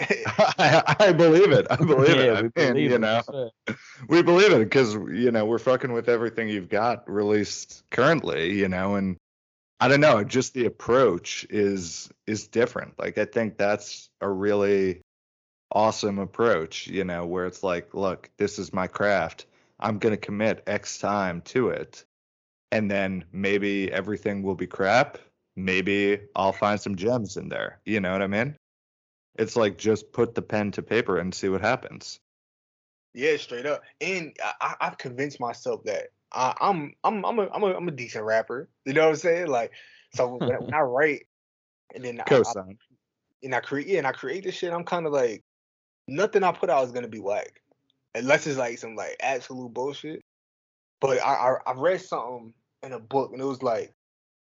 I, 0.00 0.96
I 0.98 1.12
believe 1.12 1.52
it. 1.52 1.66
I 1.70 1.76
believe 1.76 2.16
it. 2.16 2.30
I 2.30 2.42
we 2.42 2.50
mean, 2.56 2.72
believe 2.72 2.90
you 2.90 2.98
know, 2.98 3.22
sure. 3.30 3.50
we 4.08 4.22
believe 4.22 4.52
it 4.52 4.58
because 4.58 4.94
you 4.94 5.30
know 5.30 5.44
we're 5.44 5.58
fucking 5.58 5.92
with 5.92 6.08
everything 6.08 6.48
you've 6.48 6.68
got 6.68 7.08
released 7.08 7.84
currently. 7.90 8.54
You 8.54 8.68
know, 8.68 8.96
and 8.96 9.16
I 9.80 9.88
don't 9.88 10.00
know, 10.00 10.24
just 10.24 10.54
the 10.54 10.66
approach 10.66 11.46
is 11.48 12.10
is 12.26 12.48
different. 12.48 12.98
Like 12.98 13.18
I 13.18 13.24
think 13.24 13.56
that's 13.56 14.10
a 14.20 14.28
really 14.28 15.00
awesome 15.70 16.18
approach. 16.18 16.88
You 16.88 17.04
know, 17.04 17.26
where 17.26 17.46
it's 17.46 17.62
like, 17.62 17.94
look, 17.94 18.30
this 18.36 18.58
is 18.58 18.72
my 18.72 18.88
craft. 18.88 19.46
I'm 19.78 19.98
gonna 19.98 20.16
commit 20.16 20.64
X 20.66 20.98
time 20.98 21.40
to 21.42 21.68
it, 21.68 22.04
and 22.72 22.90
then 22.90 23.24
maybe 23.32 23.92
everything 23.92 24.42
will 24.42 24.56
be 24.56 24.66
crap. 24.66 25.18
Maybe 25.56 26.18
I'll 26.34 26.52
find 26.52 26.80
some 26.80 26.96
gems 26.96 27.36
in 27.36 27.48
there. 27.48 27.80
You 27.84 28.00
know 28.00 28.10
what 28.10 28.22
I 28.22 28.26
mean? 28.26 28.56
It's 29.36 29.56
like 29.56 29.78
just 29.78 30.12
put 30.12 30.34
the 30.34 30.42
pen 30.42 30.70
to 30.72 30.82
paper 30.82 31.18
and 31.18 31.34
see 31.34 31.48
what 31.48 31.60
happens. 31.60 32.20
Yeah, 33.14 33.36
straight 33.36 33.66
up. 33.66 33.82
And 34.00 34.36
I, 34.42 34.52
I- 34.60 34.86
I've 34.86 34.98
convinced 34.98 35.40
myself 35.40 35.82
that 35.84 36.08
I, 36.32 36.54
I'm 36.60 36.94
I'm 37.04 37.24
I'm 37.24 37.38
a, 37.38 37.48
I'm 37.48 37.62
a 37.62 37.74
I'm 37.74 37.88
a 37.88 37.92
decent 37.92 38.24
rapper. 38.24 38.68
You 38.84 38.92
know 38.92 39.02
what 39.02 39.10
I'm 39.10 39.16
saying? 39.16 39.46
Like, 39.48 39.72
so 40.14 40.26
when, 40.38 40.62
when 40.62 40.74
I 40.74 40.80
write 40.80 41.26
and 41.94 42.04
then 42.04 42.20
I, 42.20 42.24
I, 42.36 42.52
and 43.42 43.54
I 43.54 43.60
create 43.60 43.86
yeah, 43.86 43.98
and 43.98 44.06
I 44.06 44.12
create 44.12 44.44
this 44.44 44.54
shit, 44.54 44.72
I'm 44.72 44.84
kind 44.84 45.06
of 45.06 45.12
like 45.12 45.42
nothing 46.08 46.42
I 46.42 46.52
put 46.52 46.70
out 46.70 46.84
is 46.84 46.92
gonna 46.92 47.08
be 47.08 47.20
whack, 47.20 47.60
unless 48.14 48.46
it's 48.46 48.58
like 48.58 48.78
some 48.78 48.96
like 48.96 49.16
absolute 49.20 49.72
bullshit. 49.72 50.22
But 51.00 51.20
I 51.20 51.34
I, 51.34 51.56
I 51.66 51.72
read 51.74 52.00
something 52.00 52.54
in 52.82 52.92
a 52.92 53.00
book 53.00 53.32
and 53.32 53.40
it 53.40 53.46
was 53.46 53.62
like 53.62 53.92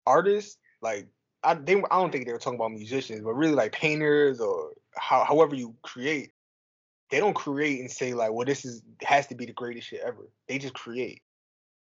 artists 0.05 0.57
like 0.81 1.07
I 1.45 1.53
they 1.55 1.75
I 1.75 1.99
don't 1.99 2.11
think 2.11 2.25
they 2.25 2.33
were 2.33 2.39
talking 2.39 2.59
about 2.59 2.71
musicians, 2.71 3.21
but 3.21 3.33
really 3.33 3.53
like 3.53 3.71
painters 3.71 4.39
or 4.39 4.71
how, 4.95 5.23
however 5.23 5.55
you 5.55 5.75
create. 5.83 6.31
They 7.11 7.19
don't 7.19 7.35
create 7.35 7.79
and 7.79 7.91
say 7.91 8.13
like, 8.13 8.31
well, 8.33 8.45
this 8.45 8.65
is 8.65 8.81
has 9.03 9.27
to 9.27 9.35
be 9.35 9.45
the 9.45 9.53
greatest 9.53 9.87
shit 9.89 10.01
ever. 10.01 10.27
They 10.47 10.57
just 10.57 10.73
create. 10.73 11.21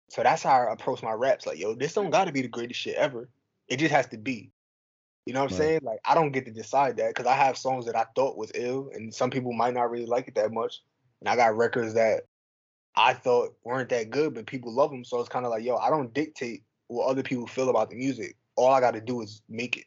So 0.10 0.24
that's 0.24 0.44
how 0.44 0.52
I 0.52 0.72
approach 0.74 1.04
my 1.04 1.12
raps. 1.14 1.46
Like, 1.46 1.60
yo, 1.60 1.76
this 1.76 1.94
don't 1.94 2.12
got 2.12 2.26
to 2.26 2.32
be 2.32 2.42
the 2.42 2.48
greatest 2.48 2.80
shit 2.80 2.96
ever. 2.96 3.30
It 3.68 3.78
just 3.78 3.92
has 3.92 4.08
to 4.08 4.18
be. 4.18 4.52
You 5.26 5.34
know 5.34 5.42
what 5.42 5.52
I'm 5.52 5.58
Right. 5.58 5.58
saying? 5.58 5.80
Like, 5.84 6.00
I 6.06 6.14
don't 6.16 6.32
get 6.32 6.46
to 6.46 6.52
decide 6.52 6.98
that 6.98 7.10
because 7.10 7.26
I 7.26 7.36
have 7.36 7.58
songs 7.58 7.86
that 7.86 7.98
I 7.98 8.06
thought 8.16 8.38
was 8.38 8.52
ill, 8.56 8.90
and 8.94 9.14
some 9.14 9.30
people 9.30 9.52
might 9.52 9.74
not 9.74 9.92
really 9.92 10.06
like 10.06 10.28
it 10.30 10.36
that 10.36 10.54
much. 10.54 10.82
And 11.20 11.28
I 11.28 11.36
got 11.36 11.58
records 11.58 11.96
that 11.96 12.24
I 12.96 13.14
thought 13.14 13.56
weren't 13.64 13.90
that 13.90 14.10
good, 14.10 14.34
but 14.34 14.46
people 14.46 14.74
love 14.74 14.92
them. 14.92 15.04
So 15.04 15.20
it's 15.20 15.30
kind 15.30 15.46
of 15.46 15.52
like, 15.52 15.64
yo, 15.64 15.76
I 15.76 15.90
don't 15.90 16.14
dictate 16.14 16.64
what 16.88 17.08
other 17.08 17.24
people 17.24 17.48
feel 17.48 17.70
about 17.70 17.90
the 17.90 17.96
music. 17.98 18.38
All 18.58 18.74
I 18.74 18.82
got 18.82 18.96
to 18.96 19.02
do 19.02 19.22
is 19.22 19.42
make 19.48 19.78
it. 19.78 19.86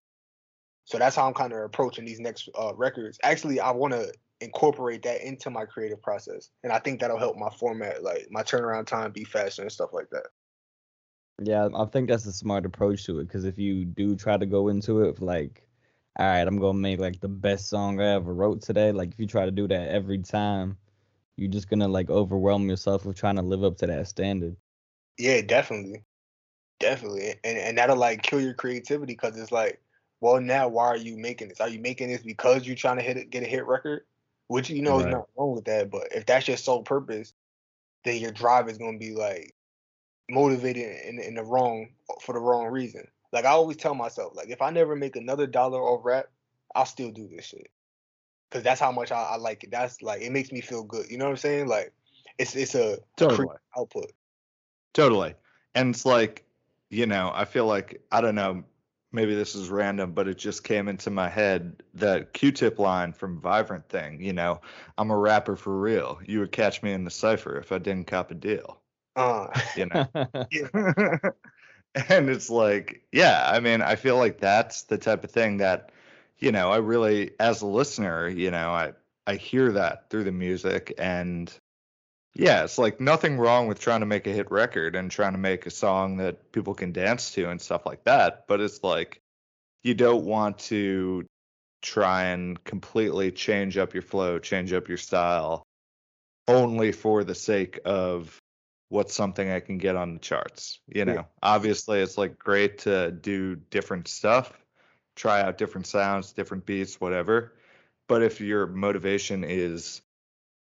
So 0.84 0.98
that's 0.98 1.14
how 1.14 1.26
I'm 1.26 1.34
kind 1.34 1.52
of 1.52 1.60
approaching 1.60 2.04
these 2.04 2.20
next 2.20 2.48
uh, 2.58 2.72
records. 2.74 3.18
Actually, 3.22 3.60
I 3.60 3.70
want 3.70 3.92
to 3.92 4.12
incorporate 4.40 5.02
that 5.02 5.22
into 5.22 5.50
my 5.50 5.64
creative 5.64 6.02
process, 6.02 6.50
and 6.64 6.72
I 6.72 6.78
think 6.78 7.00
that'll 7.00 7.18
help 7.18 7.36
my 7.36 7.50
format, 7.50 8.02
like 8.02 8.28
my 8.30 8.42
turnaround 8.42 8.86
time, 8.86 9.12
be 9.12 9.24
faster 9.24 9.62
and 9.62 9.70
stuff 9.70 9.90
like 9.92 10.10
that. 10.10 10.26
Yeah, 11.42 11.68
I 11.74 11.86
think 11.86 12.08
that's 12.08 12.26
a 12.26 12.32
smart 12.32 12.66
approach 12.66 13.04
to 13.06 13.20
it 13.20 13.26
because 13.26 13.44
if 13.44 13.58
you 13.58 13.84
do 13.84 14.14
try 14.14 14.36
to 14.36 14.46
go 14.46 14.68
into 14.68 15.02
it 15.04 15.22
like, 15.22 15.66
all 16.18 16.26
right, 16.26 16.46
I'm 16.46 16.58
gonna 16.58 16.78
make 16.78 17.00
like 17.00 17.20
the 17.20 17.28
best 17.28 17.68
song 17.68 18.00
I 18.00 18.14
ever 18.14 18.34
wrote 18.34 18.62
today. 18.62 18.92
Like 18.92 19.12
if 19.12 19.20
you 19.20 19.26
try 19.26 19.46
to 19.46 19.50
do 19.50 19.66
that 19.68 19.88
every 19.88 20.18
time, 20.18 20.76
you're 21.36 21.50
just 21.50 21.70
gonna 21.70 21.88
like 21.88 22.10
overwhelm 22.10 22.68
yourself 22.68 23.06
with 23.06 23.16
trying 23.16 23.36
to 23.36 23.42
live 23.42 23.64
up 23.64 23.78
to 23.78 23.86
that 23.86 24.08
standard. 24.08 24.56
Yeah, 25.18 25.40
definitely, 25.40 26.02
definitely, 26.80 27.34
and 27.44 27.58
and 27.58 27.78
that'll 27.78 27.96
like 27.96 28.22
kill 28.22 28.40
your 28.40 28.54
creativity 28.54 29.12
because 29.12 29.38
it's 29.38 29.52
like, 29.52 29.80
well, 30.20 30.40
now 30.40 30.66
why 30.68 30.86
are 30.86 30.96
you 30.96 31.16
making 31.16 31.48
this? 31.48 31.60
Are 31.60 31.68
you 31.68 31.78
making 31.78 32.08
this 32.08 32.22
because 32.22 32.66
you're 32.66 32.76
trying 32.76 32.96
to 32.96 33.02
hit 33.02 33.16
it, 33.16 33.30
get 33.30 33.44
a 33.44 33.46
hit 33.46 33.66
record? 33.66 34.02
Which 34.48 34.68
you 34.68 34.82
know 34.82 34.98
is 34.98 35.06
not 35.06 35.28
wrong 35.36 35.54
with 35.54 35.66
that, 35.66 35.90
but 35.90 36.08
if 36.12 36.26
that's 36.26 36.48
your 36.48 36.56
sole 36.56 36.82
purpose, 36.82 37.32
then 38.04 38.16
your 38.16 38.32
drive 38.32 38.68
is 38.68 38.78
gonna 38.78 38.98
be 38.98 39.14
like 39.14 39.54
motivated 40.28 41.04
in 41.06 41.20
in 41.20 41.34
the 41.34 41.44
wrong 41.44 41.90
for 42.20 42.32
the 42.32 42.40
wrong 42.40 42.66
reason. 42.66 43.06
Like 43.32 43.44
I 43.44 43.50
always 43.50 43.76
tell 43.76 43.94
myself, 43.94 44.34
like 44.34 44.48
if 44.48 44.60
I 44.60 44.70
never 44.70 44.96
make 44.96 45.14
another 45.14 45.46
dollar 45.46 45.80
off 45.80 46.04
rap, 46.04 46.26
I'll 46.74 46.86
still 46.86 47.12
do 47.12 47.28
this 47.28 47.44
shit. 47.44 47.70
Cause 48.50 48.64
that's 48.64 48.80
how 48.80 48.90
much 48.90 49.12
I, 49.12 49.22
I 49.22 49.36
like 49.36 49.62
it. 49.62 49.70
That's 49.70 50.02
like 50.02 50.22
it 50.22 50.32
makes 50.32 50.50
me 50.50 50.60
feel 50.60 50.82
good. 50.82 51.08
You 51.08 51.18
know 51.18 51.26
what 51.26 51.32
I'm 51.32 51.36
saying? 51.36 51.68
Like 51.68 51.92
it's 52.38 52.56
it's 52.56 52.74
a 52.74 52.98
Totally. 53.16 53.54
output. 53.78 54.10
Totally. 54.92 55.34
And 55.74 55.94
it's 55.94 56.04
like, 56.04 56.44
you 56.90 57.06
know, 57.06 57.30
I 57.34 57.44
feel 57.44 57.66
like 57.66 58.02
I 58.12 58.20
don't 58.20 58.34
know, 58.34 58.64
maybe 59.12 59.34
this 59.34 59.54
is 59.54 59.70
random, 59.70 60.12
but 60.12 60.28
it 60.28 60.38
just 60.38 60.64
came 60.64 60.88
into 60.88 61.10
my 61.10 61.28
head 61.28 61.82
that 61.94 62.32
Q-tip 62.32 62.78
line 62.78 63.12
from 63.12 63.40
Vivrant 63.40 63.88
Thing, 63.88 64.22
you 64.22 64.32
know, 64.32 64.60
I'm 64.98 65.10
a 65.10 65.16
rapper 65.16 65.56
for 65.56 65.78
real. 65.78 66.20
You 66.26 66.40
would 66.40 66.52
catch 66.52 66.82
me 66.82 66.92
in 66.92 67.04
the 67.04 67.10
cipher 67.10 67.58
if 67.58 67.72
I 67.72 67.78
didn't 67.78 68.06
cop 68.06 68.30
a 68.30 68.34
deal. 68.34 68.80
Uh, 69.16 69.48
you 69.76 69.86
know. 69.86 70.06
and 72.08 72.30
it's 72.30 72.50
like, 72.50 73.02
yeah, 73.12 73.48
I 73.50 73.60
mean, 73.60 73.82
I 73.82 73.96
feel 73.96 74.16
like 74.16 74.38
that's 74.38 74.82
the 74.82 74.98
type 74.98 75.24
of 75.24 75.30
thing 75.30 75.56
that, 75.58 75.90
you 76.38 76.52
know, 76.52 76.70
I 76.70 76.76
really, 76.76 77.32
as 77.40 77.62
a 77.62 77.66
listener, 77.66 78.28
you 78.28 78.50
know, 78.50 78.70
I 78.70 78.92
I 79.26 79.34
hear 79.36 79.72
that 79.72 80.10
through 80.10 80.24
the 80.24 80.32
music, 80.32 80.94
and 80.98 81.52
yeah, 82.34 82.64
it's 82.64 82.78
like 82.78 83.00
nothing 83.00 83.38
wrong 83.38 83.66
with 83.66 83.80
trying 83.80 84.00
to 84.00 84.06
make 84.06 84.26
a 84.26 84.32
hit 84.32 84.50
record 84.50 84.94
and 84.94 85.10
trying 85.10 85.32
to 85.32 85.38
make 85.38 85.66
a 85.66 85.70
song 85.70 86.18
that 86.18 86.52
people 86.52 86.74
can 86.74 86.92
dance 86.92 87.32
to 87.32 87.50
and 87.50 87.60
stuff 87.60 87.86
like 87.86 88.04
that. 88.04 88.46
But 88.46 88.60
it's 88.60 88.82
like 88.82 89.20
you 89.82 89.94
don't 89.94 90.24
want 90.24 90.58
to 90.58 91.26
try 91.82 92.24
and 92.24 92.62
completely 92.64 93.32
change 93.32 93.78
up 93.78 93.94
your 93.94 94.02
flow, 94.02 94.38
change 94.38 94.72
up 94.72 94.88
your 94.88 94.98
style 94.98 95.62
only 96.46 96.92
for 96.92 97.24
the 97.24 97.34
sake 97.34 97.80
of 97.84 98.38
what's 98.90 99.14
something 99.14 99.50
I 99.50 99.60
can 99.60 99.78
get 99.78 99.96
on 99.96 100.14
the 100.14 100.20
charts. 100.20 100.80
You 100.88 101.04
know, 101.04 101.14
Yeah. 101.14 101.24
obviously 101.42 102.00
it's 102.00 102.18
like 102.18 102.38
great 102.38 102.78
to 102.78 103.12
do 103.12 103.56
different 103.56 104.08
stuff, 104.08 104.52
try 105.16 105.42
out 105.42 105.58
different 105.58 105.86
sounds, 105.86 106.32
different 106.32 106.66
beats, 106.66 107.00
whatever. 107.00 107.54
But 108.08 108.22
if 108.22 108.40
your 108.40 108.66
motivation 108.66 109.44
is 109.44 110.02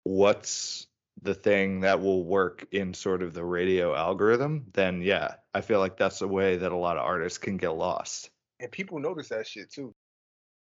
what's 0.03 0.87
the 1.21 1.33
thing 1.35 1.81
that 1.81 2.01
will 2.01 2.23
work 2.25 2.65
in 2.71 2.93
sort 2.93 3.21
of 3.23 3.33
the 3.33 3.43
radio 3.45 3.95
algorithm, 3.95 4.65
then 4.73 5.01
yeah, 5.01 5.35
I 5.53 5.61
feel 5.61 5.79
like 5.79 5.97
that's 5.97 6.21
a 6.21 6.27
way 6.27 6.57
that 6.57 6.71
a 6.71 6.77
lot 6.77 6.97
of 6.97 7.03
artists 7.03 7.37
can 7.37 7.57
get 7.57 7.69
lost. 7.69 8.29
and 8.59 8.71
people 8.71 8.99
notice 8.99 9.29
that 9.29 9.47
shit 9.47 9.71
too. 9.71 9.93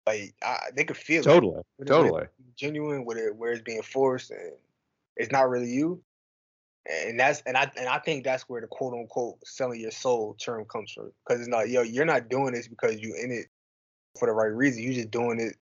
Like 0.07 0.35
I, 0.43 0.57
they 0.75 0.85
could 0.85 0.97
feel. 0.97 1.23
Totally. 1.23 1.61
It- 1.79 1.87
Totally. 1.87 2.27
genuine, 2.57 3.05
with 3.05 3.19
it 3.19 3.37
where 3.37 3.53
it's 3.53 3.63
being 3.63 3.83
forced 3.83 4.31
and 4.31 4.53
it's 5.17 5.31
not 5.31 5.49
really 5.51 5.71
you. 5.71 6.03
And 6.91 7.21
that's 7.21 7.43
and 7.45 7.57
I 7.57 7.71
and 7.77 7.87
I 7.87 7.99
think 7.99 8.25
that's 8.25 8.45
where 8.49 8.63
the 8.63 8.67
quote 8.67 8.95
unquote 8.95 9.37
selling 9.45 9.81
your 9.81 9.91
soul 9.91 10.35
term 10.35 10.65
comes 10.65 10.91
from. 10.93 11.13
Because 11.27 11.41
it's 11.41 11.49
not 11.51 11.69
yo, 11.69 11.83
you're 11.83 12.07
not 12.07 12.31
doing 12.31 12.55
this 12.55 12.67
because 12.69 12.99
you 12.99 13.15
in 13.23 13.31
it 13.31 13.47
for 14.19 14.27
the 14.27 14.33
right 14.33 14.47
reason. 14.47 14.83
You're 14.83 14.95
just 14.95 15.11
doing 15.11 15.39
it 15.39 15.57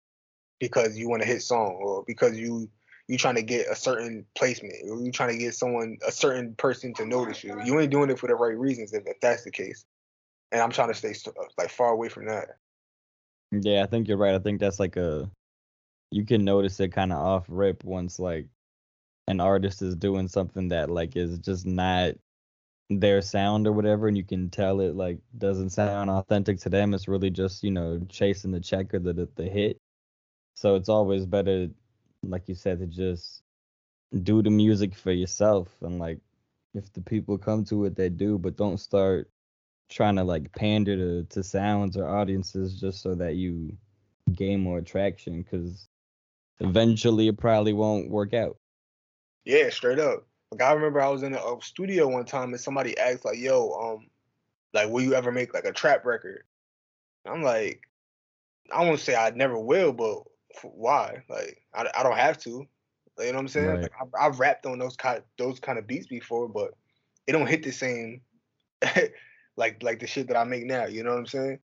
because 0.61 0.97
you 0.97 1.09
want 1.09 1.23
to 1.23 1.29
hit 1.29 1.43
song 1.43 1.79
or 1.83 2.05
because 2.07 2.39
you 2.39 2.71
you 3.09 3.17
trying 3.17 3.37
to 3.37 3.43
get 3.43 3.69
a 3.69 3.77
certain 3.77 4.27
placement 4.35 4.75
or 4.91 5.01
you're 5.01 5.13
trying 5.13 5.31
to 5.31 5.39
get 5.39 5.55
someone 5.55 5.97
a 6.07 6.11
certain 6.11 6.55
person 6.55 6.93
to 6.95 7.07
notice 7.07 7.45
you. 7.45 7.61
You 7.65 7.79
ain't 7.79 7.91
doing 7.91 8.11
it 8.11 8.19
for 8.19 8.27
the 8.27 8.35
right 8.35 8.59
reasons 8.59 8.93
if, 8.93 9.07
if 9.07 9.21
that's 9.21 9.45
the 9.45 9.51
case. 9.51 9.85
And 10.51 10.61
I'm 10.61 10.71
trying 10.71 10.89
to 10.89 10.95
stay 10.95 11.15
uh, 11.27 11.45
like 11.57 11.71
far 11.71 11.91
away 11.91 12.09
from 12.09 12.27
that. 12.27 12.57
Yeah, 13.53 13.83
I 13.83 13.87
think 13.87 14.09
you're 14.09 14.17
right. 14.17 14.35
I 14.35 14.39
think 14.39 14.61
that's 14.61 14.81
like 14.81 14.97
a 14.97 15.31
you 16.11 16.25
can 16.25 16.45
notice 16.45 16.79
it 16.81 16.93
kind 16.93 17.13
of 17.13 17.19
off 17.19 17.45
rip 17.49 17.85
once 17.85 18.19
like 18.19 18.47
an 19.29 19.41
artist 19.41 19.83
is 19.83 19.97
doing 19.97 20.29
something 20.29 20.69
that 20.69 20.89
like 20.91 21.17
is 21.17 21.39
just 21.39 21.67
not 21.67 22.15
their 22.89 23.21
sound 23.21 23.67
or 23.67 23.73
whatever 23.73 24.07
and 24.07 24.17
you 24.17 24.23
can 24.23 24.49
tell 24.49 24.81
it 24.81 24.95
like 24.95 25.19
doesn't 25.39 25.71
sound 25.71 26.11
authentic 26.11 26.59
to 26.61 26.69
them. 26.69 26.95
It's 26.95 27.09
really 27.09 27.31
just, 27.31 27.65
you 27.65 27.71
know, 27.71 28.01
chasing 28.09 28.53
the 28.53 28.61
check 28.61 28.95
or 28.95 29.01
the, 29.01 29.29
the 29.35 29.45
hit. 29.45 29.79
So 30.55 30.77
it's 30.77 30.89
always 30.89 31.27
better 31.27 31.69
like 32.31 32.49
you 32.49 32.55
said 32.55 32.79
to 32.79 32.87
just 32.87 33.43
do 34.23 34.43
the 34.43 34.51
music 34.51 34.95
for 34.95 35.13
yourself 35.13 35.69
and 35.83 35.99
like 35.99 36.19
if 36.75 36.93
the 36.93 37.01
people 37.01 37.39
come 37.39 37.65
to 37.65 37.85
it 37.87 37.97
they 37.97 38.09
do, 38.09 38.39
but 38.39 38.57
don't 38.57 38.79
start 38.79 39.31
trying 39.89 40.17
to 40.17 40.25
like 40.25 40.53
pander 40.53 40.97
to, 40.97 41.25
to 41.25 41.43
sounds 41.43 41.97
or 41.97 42.09
audiences 42.09 42.79
just 42.79 43.01
so 43.01 43.15
that 43.15 43.35
you 43.35 43.77
gain 44.35 44.61
more 44.61 44.79
attraction 44.79 45.43
because 45.43 45.89
eventually 46.61 47.29
it 47.29 47.39
probably 47.39 47.73
won't 47.73 48.11
work 48.11 48.35
out. 48.35 48.57
Yeah, 49.45 49.71
straight 49.71 49.99
up. 49.99 50.27
Like 50.51 50.63
I 50.63 50.73
remember 50.73 51.01
I 51.01 51.09
was 51.09 51.23
in 51.23 51.35
a, 51.35 51.39
a 51.39 51.59
studio 51.61 52.09
one 52.09 52.25
time 52.25 52.51
and 52.51 52.61
somebody 52.61 52.97
asked 52.99 53.25
like, 53.25 53.39
"Yo, 53.39 53.71
um, 53.73 54.07
like, 54.73 54.89
will 54.89 55.03
you 55.03 55.15
ever 55.15 55.33
make 55.33 55.55
like 55.55 55.65
a 55.65 55.73
trap 55.73 56.05
record?" 56.05 56.43
I'm 57.25 57.43
like, 57.43 57.81
I 58.73 58.85
won't 58.85 59.01
say 59.01 59.15
I 59.15 59.31
never 59.31 59.59
will, 59.59 59.93
but 59.93 60.23
why? 60.63 61.23
Like, 61.29 61.63
I, 61.75 61.89
I 61.95 62.03
don't 62.03 62.17
have 62.17 62.39
to. 62.39 62.67
You 63.19 63.27
know 63.27 63.33
what 63.33 63.39
I'm 63.39 63.49
saying? 63.49 63.67
Right. 63.67 63.83
Like, 63.83 63.93
I've, 64.01 64.09
I've 64.21 64.41
rapped 64.41 64.67
on 64.67 64.79
those 64.79 64.97
kind 64.97 65.23
those 65.39 65.59
kind 65.59 65.79
of 65.79 65.87
beats 65.87 66.07
before, 66.07 66.49
but 66.49 66.75
it 67.27 67.33
don't 67.33 67.47
hit 67.47 67.63
the 67.63 67.71
same 67.71 68.21
like 69.57 69.83
like 69.83 70.01
the 70.01 70.07
shit 70.07 70.29
that 70.29 70.37
I 70.37 70.45
make 70.45 70.67
now. 70.67 70.87
You 70.87 71.03
know 71.03 71.11
what 71.11 71.21
I'm 71.21 71.27
saying? 71.27 71.59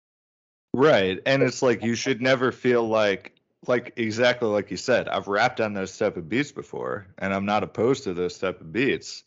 Right. 0.73 1.21
And 1.27 1.43
it's 1.43 1.63
like 1.63 1.83
you 1.83 1.95
should 1.95 2.23
never 2.23 2.53
feel 2.53 2.87
like 2.87 3.35
like 3.67 3.95
exactly 3.97 4.49
like 4.49 4.71
you 4.71 4.77
said, 4.77 5.09
I've 5.09 5.29
rapped 5.29 5.61
on 5.61 5.75
those 5.75 5.97
type 5.97 6.17
of 6.17 6.29
beats 6.29 6.53
before 6.53 7.07
and 7.19 7.35
I'm 7.35 7.47
not 7.47 7.65
opposed 7.65 8.05
to 8.05 8.15
those 8.15 8.39
type 8.39 8.61
of 8.61 8.73
beats. 8.73 9.25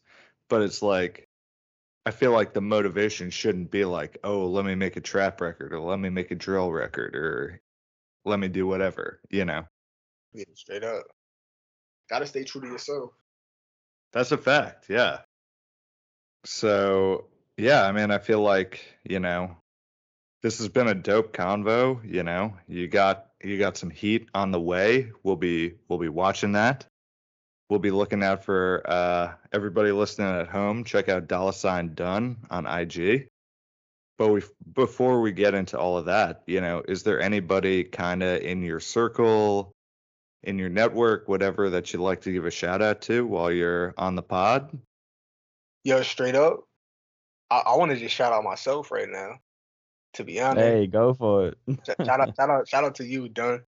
But 0.50 0.62
it's 0.62 0.82
like 0.82 1.28
I 2.06 2.12
feel 2.12 2.32
like 2.32 2.54
the 2.54 2.62
motivation 2.62 3.30
shouldn't 3.30 3.72
be 3.72 3.86
like, 3.86 4.18
oh, 4.24 4.46
let 4.46 4.66
me 4.66 4.76
make 4.76 4.98
a 4.98 5.02
trap 5.02 5.40
record 5.42 5.74
or 5.74 5.80
let 5.80 6.00
me 6.00 6.10
make 6.10 6.32
a 6.32 6.36
drill 6.36 6.72
record 6.72 7.16
or 7.16 7.62
let 8.26 8.40
me 8.40 8.48
do 8.48 8.68
whatever, 8.68 9.20
you 9.30 9.46
know. 9.46 9.66
Yeah, 10.34 10.46
straight 10.56 10.84
up. 10.84 11.04
Gotta 12.10 12.26
stay 12.26 12.44
true 12.44 12.62
to 12.62 12.68
yourself. 12.68 13.12
That's 14.12 14.32
a 14.32 14.38
fact, 14.38 14.86
yeah. 14.90 15.20
So 16.46 17.26
yeah, 17.58 17.84
I 17.86 17.92
mean 17.92 18.12
I 18.12 18.20
feel 18.20 18.42
like, 18.42 18.86
you 19.04 19.20
know, 19.20 19.56
this 20.42 20.58
has 20.58 20.70
been 20.70 20.88
a 20.88 20.94
dope 20.94 21.36
convo, 21.36 22.00
you 22.04 22.24
know. 22.24 22.56
You 22.68 22.88
got 22.88 23.28
you 23.44 23.58
got 23.58 23.78
some 23.78 23.90
heat 23.90 24.30
on 24.34 24.52
the 24.52 24.60
way. 24.60 25.12
We'll 25.24 25.36
be 25.36 25.76
we'll 25.88 26.00
be 26.00 26.10
watching 26.10 26.52
that. 26.54 26.86
We'll 27.70 27.80
be 27.80 27.92
looking 27.92 28.24
out 28.24 28.44
for 28.44 28.84
uh 28.86 29.34
everybody 29.52 29.92
listening 29.92 30.36
at 30.36 30.48
home. 30.48 30.84
Check 30.84 31.10
out 31.10 31.28
dollar 31.28 31.54
sign 31.54 31.94
Dunn 31.96 32.38
on 32.50 32.68
IG. 32.68 33.30
But 34.18 34.30
we 34.30 34.42
before 34.74 35.22
we 35.22 35.32
get 35.32 35.56
into 35.56 35.78
all 35.78 35.98
of 35.98 36.06
that, 36.06 36.44
you 36.46 36.62
know, 36.62 36.84
is 36.88 37.04
there 37.04 37.20
anybody 37.20 37.84
kind 37.84 38.22
of 38.22 38.42
in 38.42 38.62
your 38.62 38.80
circle, 38.80 39.74
in 40.44 40.60
your 40.60 40.70
network, 40.70 41.28
whatever 41.28 41.70
that 41.72 41.92
you'd 41.92 42.02
like 42.02 42.22
to 42.22 42.32
give 42.32 42.46
a 42.46 42.52
shout 42.52 42.82
out 42.82 43.02
to 43.04 43.26
while 43.26 43.52
you're 43.52 43.94
on 43.98 44.16
the 44.16 44.22
pod? 44.22 44.78
Yo, 45.84 46.02
straight 46.04 46.36
up. 46.36 46.62
I, 47.50 47.64
I 47.66 47.76
want 47.76 47.92
to 47.92 47.98
just 47.98 48.16
shout 48.16 48.34
out 48.34 48.44
myself 48.44 48.92
right 48.92 49.10
now. 49.10 49.40
To 50.16 50.24
be 50.24 50.40
honest, 50.40 50.64
Hey, 50.64 50.86
go 50.86 51.16
for 51.16 51.48
it. 51.48 51.58
Shout 52.06 52.20
out, 52.20 52.36
shout 52.38 52.50
out, 52.50 52.68
shout 52.68 52.84
out 52.84 52.96
to 52.96 53.06
you, 53.06 53.28
Dunn. 53.30 53.64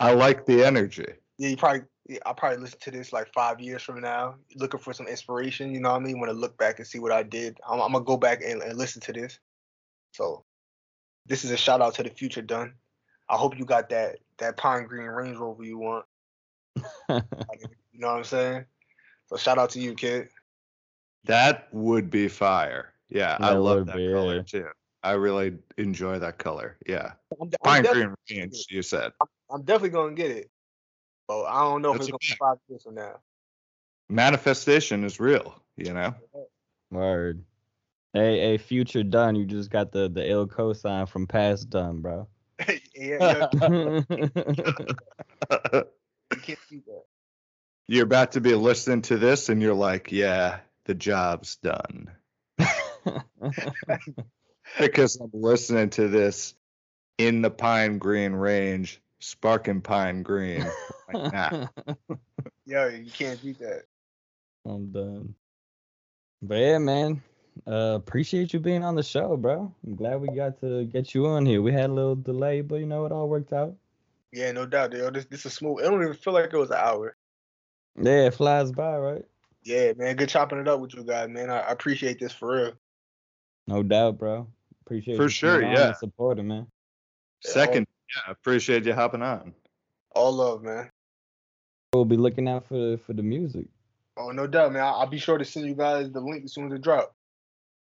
I 0.00 0.14
like 0.14 0.46
the 0.46 0.64
energy. 0.64 1.06
Yeah, 1.38 1.50
you 1.50 1.56
probably, 1.56 1.82
yeah, 2.08 2.18
I'll 2.26 2.34
probably 2.34 2.58
listen 2.58 2.80
to 2.80 2.90
this 2.90 3.12
like 3.12 3.32
five 3.32 3.60
years 3.60 3.82
from 3.82 4.00
now, 4.00 4.34
looking 4.56 4.80
for 4.80 4.92
some 4.92 5.06
inspiration. 5.06 5.72
You 5.72 5.80
know 5.80 5.90
what 5.90 6.00
I 6.00 6.04
mean? 6.04 6.18
Want 6.18 6.30
to 6.30 6.36
look 6.36 6.58
back 6.58 6.78
and 6.78 6.86
see 6.88 6.98
what 6.98 7.12
I 7.12 7.22
did. 7.22 7.58
I'm, 7.68 7.80
I'm 7.80 7.92
gonna 7.92 8.04
go 8.04 8.16
back 8.16 8.42
and, 8.42 8.62
and 8.62 8.76
listen 8.76 9.00
to 9.02 9.12
this. 9.12 9.38
So, 10.12 10.44
this 11.26 11.44
is 11.44 11.50
a 11.50 11.56
shout 11.56 11.80
out 11.80 11.94
to 11.94 12.02
the 12.02 12.10
future, 12.10 12.42
Dunn. 12.42 12.74
I 13.28 13.36
hope 13.36 13.58
you 13.58 13.64
got 13.64 13.90
that 13.90 14.18
that 14.38 14.56
pine 14.56 14.86
green 14.86 15.06
Range 15.06 15.36
Rover 15.36 15.64
you 15.64 15.78
want. 15.78 16.04
You 17.92 18.06
know 18.06 18.12
what 18.12 18.18
I'm 18.18 18.24
saying? 18.24 18.64
So, 19.26 19.36
shout 19.36 19.58
out 19.58 19.70
to 19.70 19.80
you, 19.80 19.92
kid. 19.94 20.28
That 21.24 21.68
would 21.72 22.08
be 22.08 22.28
fire. 22.28 22.94
Yeah, 23.10 23.36
I 23.38 23.52
love 23.52 23.86
that 23.86 23.96
be, 23.96 24.10
color 24.10 24.36
yeah. 24.36 24.42
too. 24.42 24.66
I 25.02 25.12
really 25.12 25.58
enjoy 25.78 26.18
that 26.18 26.38
color. 26.38 26.76
Yeah. 26.86 27.12
I'm, 27.40 27.48
de- 27.48 27.56
I'm 27.64 27.82
Pine 27.84 27.92
green 27.92 28.14
range, 28.30 28.66
you 28.68 28.82
said. 28.82 29.12
I'm 29.50 29.62
definitely 29.62 29.90
gonna 29.90 30.14
get 30.14 30.30
it. 30.30 30.50
But 31.26 31.44
I 31.44 31.60
don't 31.62 31.82
know 31.82 31.94
if 31.94 32.00
it's 32.00 32.06
gonna 32.06 32.18
be 32.20 32.26
fact. 32.26 32.40
five 32.40 32.56
years 32.68 32.82
from 32.82 32.96
now. 32.96 33.16
Manifestation 34.08 35.04
is 35.04 35.20
real, 35.20 35.54
you 35.76 35.92
know? 35.92 36.14
Word. 36.90 37.44
Hey, 38.12 38.40
hey, 38.40 38.58
future 38.58 39.04
Dunn. 39.04 39.36
You 39.36 39.44
just 39.44 39.70
got 39.70 39.92
the 39.92 40.08
the 40.08 40.28
ill 40.28 40.48
cosign 40.48 41.08
from 41.08 41.26
past 41.26 41.70
Dunn, 41.70 42.00
bro. 42.00 42.26
yeah, 42.94 43.46
yeah, 43.54 44.00
you 44.10 44.26
can't 46.42 46.58
see 46.68 46.82
that. 46.86 47.04
You're 47.86 48.04
about 48.04 48.32
to 48.32 48.40
be 48.40 48.54
listening 48.54 49.02
to 49.02 49.16
this 49.16 49.48
and 49.48 49.62
you're 49.62 49.74
like, 49.74 50.12
yeah, 50.12 50.60
the 50.84 50.94
job's 50.94 51.56
done. 51.56 52.10
Because 54.78 55.16
I'm 55.16 55.30
listening 55.32 55.90
to 55.90 56.06
this 56.06 56.54
in 57.18 57.42
the 57.42 57.50
pine 57.50 57.98
green 57.98 58.32
range, 58.32 59.00
sparking 59.18 59.80
pine 59.80 60.22
green 60.22 60.64
right 61.08 61.32
now. 61.32 61.70
Yo, 62.66 62.86
you 62.86 63.10
can't 63.10 63.42
beat 63.42 63.58
that. 63.58 63.82
I'm 64.64 64.92
done. 64.92 65.34
But 66.40 66.58
yeah, 66.58 66.78
man. 66.78 67.22
Uh, 67.66 67.94
appreciate 67.94 68.52
you 68.52 68.60
being 68.60 68.82
on 68.82 68.94
the 68.94 69.02
show, 69.02 69.36
bro. 69.36 69.72
I'm 69.86 69.94
glad 69.94 70.20
we 70.20 70.28
got 70.34 70.60
to 70.60 70.84
get 70.84 71.14
you 71.14 71.26
on 71.26 71.44
here. 71.44 71.62
We 71.62 71.72
had 71.72 71.90
a 71.90 71.92
little 71.92 72.16
delay, 72.16 72.62
but 72.62 72.76
you 72.76 72.86
know 72.86 73.04
it 73.04 73.12
all 73.12 73.28
worked 73.28 73.52
out. 73.52 73.74
Yeah, 74.32 74.52
no 74.52 74.66
doubt. 74.66 74.92
Yo, 74.92 75.10
this 75.10 75.26
this 75.26 75.44
is 75.44 75.52
smooth. 75.52 75.80
It 75.80 75.88
don't 75.88 76.02
even 76.02 76.14
feel 76.14 76.32
like 76.32 76.52
it 76.52 76.56
was 76.56 76.70
an 76.70 76.78
hour. 76.78 77.16
Yeah, 78.00 78.26
it 78.26 78.34
flies 78.34 78.72
by, 78.72 78.96
right? 78.96 79.24
Yeah, 79.64 79.92
man. 79.96 80.16
Good 80.16 80.28
chopping 80.28 80.58
it 80.58 80.68
up 80.68 80.80
with 80.80 80.94
you 80.94 81.02
guys, 81.02 81.28
man. 81.28 81.50
I, 81.50 81.60
I 81.60 81.72
appreciate 81.72 82.18
this 82.18 82.32
for 82.32 82.54
real. 82.54 82.72
No 83.66 83.82
doubt, 83.82 84.18
bro. 84.18 84.46
Appreciate 84.86 85.14
it. 85.14 85.16
For 85.18 85.24
you 85.24 85.28
sure, 85.28 85.62
yeah. 85.62 85.88
and 85.88 85.96
supporting, 85.96 86.48
man. 86.48 86.66
Second, 87.40 87.86
yeah, 88.14 88.32
appreciate 88.32 88.84
you 88.84 88.94
hopping 88.94 89.22
on. 89.22 89.52
All 90.12 90.32
love, 90.32 90.62
man. 90.62 90.90
We'll 91.92 92.04
be 92.04 92.16
looking 92.16 92.48
out 92.48 92.66
for 92.66 92.96
for 92.98 93.12
the 93.12 93.22
music. 93.22 93.66
Oh, 94.16 94.30
no 94.30 94.46
doubt, 94.46 94.72
man. 94.72 94.82
I'll, 94.82 94.94
I'll 94.94 95.06
be 95.06 95.18
sure 95.18 95.38
to 95.38 95.44
send 95.44 95.66
you 95.66 95.74
guys 95.74 96.10
the 96.10 96.20
link 96.20 96.44
as 96.44 96.52
soon 96.52 96.66
as 96.66 96.72
it 96.72 96.82
drop. 96.82 97.14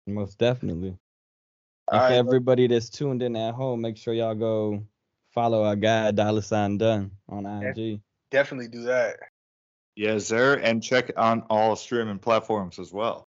Most 0.08 0.38
definitely. 0.38 0.98
And 1.92 2.02
All 2.02 2.08
for 2.08 2.14
everybody 2.14 2.68
that's 2.68 2.90
tuned 2.90 3.22
in 3.22 3.36
at 3.36 3.54
home, 3.54 3.82
make 3.82 3.98
sure 3.98 4.14
y'all 4.14 4.36
go 4.36 4.84
follow 5.34 5.64
our 5.64 5.76
guy 5.76 6.12
Dollar 6.12 6.42
Sign 6.42 6.78
Dunn 6.78 7.12
on 7.30 7.46
IG. 7.46 8.02
definitely 8.32 8.68
do 8.68 8.84
that. 8.84 9.18
Yes, 9.96 10.28
sir. 10.28 10.56
And 10.56 10.84
check 10.84 11.12
on 11.18 11.42
all 11.50 11.76
streaming 11.76 12.20
platforms 12.20 12.78
as 12.78 12.94
well. 12.94 13.28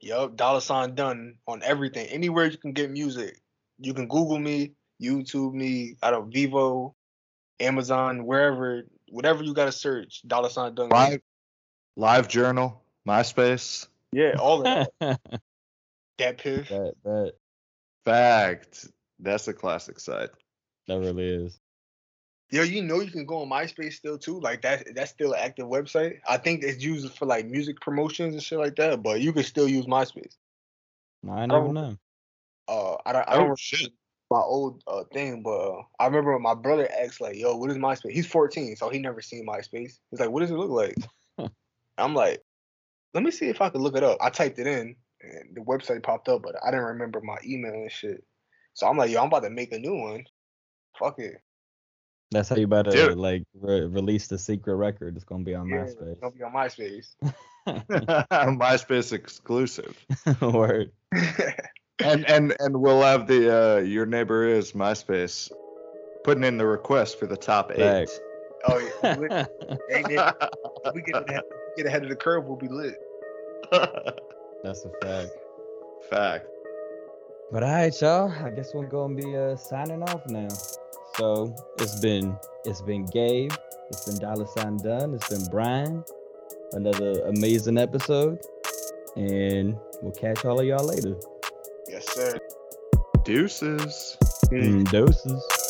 Yup, 0.00 0.34
dollar 0.34 0.60
sign 0.60 0.96
Dunn 0.96 1.36
on 1.46 1.62
everything. 1.62 2.08
Anywhere 2.08 2.46
you 2.46 2.58
can 2.58 2.72
get 2.72 2.90
music, 2.90 3.40
you 3.78 3.94
can 3.94 4.08
Google 4.08 4.38
me, 4.38 4.72
YouTube 5.00 5.54
me, 5.54 5.94
I 6.02 6.10
don't 6.10 6.32
Vevo, 6.32 6.94
Amazon, 7.60 8.26
wherever, 8.26 8.82
whatever 9.10 9.44
you 9.44 9.54
got 9.54 9.66
to 9.66 9.72
search. 9.72 10.22
Dollar 10.26 10.48
sign 10.48 10.74
Dunn. 10.74 10.88
Live, 10.88 11.20
live 11.96 12.26
journal, 12.26 12.82
MySpace. 13.06 13.86
Yeah, 14.10 14.32
all 14.40 14.66
of 14.66 15.18
that. 16.18 16.38
that, 16.38 16.68
that 16.68 16.94
that 17.04 17.32
Fact. 18.04 18.86
That's 19.20 19.46
a 19.48 19.52
classic 19.52 20.00
site. 20.00 20.30
that 20.88 20.98
really 20.98 21.26
is. 21.46 21.58
Yo, 22.50 22.62
you 22.62 22.82
know 22.82 23.00
you 23.00 23.10
can 23.10 23.24
go 23.24 23.38
on 23.42 23.48
MySpace 23.48 23.94
still 23.94 24.18
too. 24.18 24.38
Like 24.40 24.62
that, 24.62 24.94
that's 24.94 25.10
still 25.10 25.32
an 25.32 25.38
active 25.40 25.66
website. 25.66 26.18
I 26.28 26.36
think 26.36 26.62
it's 26.62 26.82
used 26.84 27.16
for 27.16 27.24
like 27.24 27.46
music 27.46 27.80
promotions 27.80 28.34
and 28.34 28.42
shit 28.42 28.58
like 28.58 28.76
that. 28.76 29.02
But 29.02 29.20
you 29.20 29.32
can 29.32 29.44
still 29.44 29.68
use 29.68 29.86
MySpace. 29.86 30.36
I 31.30 31.46
never 31.46 31.68
Oh. 31.68 31.72
know. 31.72 31.96
Uh, 32.68 32.96
I 33.06 33.12
don't, 33.12 33.28
I 33.28 33.34
don't 33.36 33.50
Oh 33.50 33.56
shit. 33.56 33.92
my 34.30 34.40
old 34.40 34.82
uh, 34.86 35.04
thing, 35.12 35.42
but 35.42 35.50
uh, 35.50 35.82
I 35.98 36.06
remember 36.06 36.38
my 36.38 36.54
brother 36.54 36.88
asked 37.00 37.20
like, 37.20 37.36
"Yo, 37.36 37.56
what 37.56 37.70
is 37.70 37.78
MySpace?" 37.78 38.10
He's 38.12 38.26
14, 38.26 38.76
so 38.76 38.88
he 38.88 38.98
never 38.98 39.20
seen 39.22 39.46
MySpace. 39.46 39.98
He's 40.10 40.20
like, 40.20 40.30
"What 40.30 40.40
does 40.40 40.50
it 40.50 40.56
look 40.56 40.70
like?" 40.70 40.96
I'm 41.98 42.14
like, 42.14 42.42
"Let 43.14 43.22
me 43.22 43.30
see 43.30 43.48
if 43.48 43.60
I 43.60 43.70
can 43.70 43.80
look 43.80 43.96
it 43.96 44.02
up." 44.02 44.18
I 44.20 44.30
typed 44.30 44.58
it 44.58 44.66
in, 44.66 44.96
and 45.22 45.54
the 45.54 45.60
website 45.60 46.02
popped 46.02 46.28
up, 46.28 46.42
but 46.42 46.56
I 46.64 46.70
didn't 46.70 46.86
remember 46.86 47.20
my 47.20 47.36
email 47.46 47.72
and 47.72 47.92
shit. 47.92 48.24
So 48.74 48.86
I'm 48.86 48.96
like, 48.96 49.10
"Yo, 49.10 49.20
I'm 49.20 49.26
about 49.26 49.42
to 49.44 49.50
make 49.50 49.72
a 49.72 49.78
new 49.78 49.94
one. 49.94 50.24
Fuck 50.98 51.18
it." 51.18 51.42
That's 52.32 52.48
how 52.48 52.56
you 52.56 52.66
better 52.66 52.90
Dude. 52.90 53.18
like 53.18 53.44
re- 53.54 53.86
release 53.86 54.26
the 54.26 54.38
secret 54.38 54.74
record. 54.74 55.16
It's 55.16 55.24
gonna 55.24 55.44
be 55.44 55.54
on 55.54 55.68
Yeah, 55.68 55.84
it's 55.84 55.94
gonna 55.94 56.34
be 56.34 56.42
on 56.42 56.52
MySpace. 56.52 57.14
MySpace 57.66 59.12
exclusive. 59.12 60.04
Word. 60.40 60.92
And 62.00 62.28
and 62.28 62.56
and 62.58 62.80
we'll 62.80 63.02
have 63.02 63.26
the 63.26 63.76
uh 63.76 63.80
your 63.80 64.06
neighbor 64.06 64.46
is 64.46 64.72
MySpace 64.72 65.52
putting 66.24 66.44
in 66.44 66.56
the 66.56 66.66
request 66.66 67.18
for 67.18 67.26
the 67.26 67.36
top 67.36 67.70
eight. 67.72 67.78
Facts. 67.78 68.20
oh 68.66 68.78
yeah, 68.78 69.18
we, 69.18 69.26
ain't 69.94 70.10
it? 70.10 70.34
If 70.84 70.94
we 70.94 71.02
get 71.02 71.28
ahead, 71.28 71.42
get 71.76 71.86
ahead 71.86 72.02
of 72.02 72.08
the 72.08 72.16
curve, 72.16 72.46
we'll 72.46 72.56
be 72.56 72.68
lit. 72.68 72.96
That's 74.62 74.84
a 74.84 74.90
fact. 75.04 75.30
Fact. 76.08 76.46
But 77.50 77.62
all 77.62 77.70
right, 77.70 78.00
y'all. 78.00 78.30
I 78.30 78.50
guess 78.50 78.72
we're 78.74 78.86
gonna 78.86 79.14
be 79.14 79.36
uh, 79.36 79.56
signing 79.56 80.02
off 80.02 80.26
now. 80.28 80.48
So 81.16 81.54
it's 81.78 82.00
been 82.00 82.36
it's 82.64 82.80
been 82.80 83.04
Gabe, 83.06 83.52
it's 83.90 84.08
been 84.08 84.18
Dollar 84.18 84.46
Sign 84.46 84.78
Dunn, 84.78 85.14
it's 85.14 85.28
been 85.28 85.46
Brian. 85.50 86.04
Another 86.72 87.22
amazing 87.26 87.76
episode, 87.76 88.40
and 89.16 89.76
we'll 90.00 90.12
catch 90.12 90.44
all 90.44 90.60
of 90.60 90.66
y'all 90.66 90.86
later. 90.86 91.16
Yes, 91.88 92.08
sir. 92.14 92.38
Deuces. 93.24 94.16
Mm, 94.50 94.90
doses. 94.90 95.61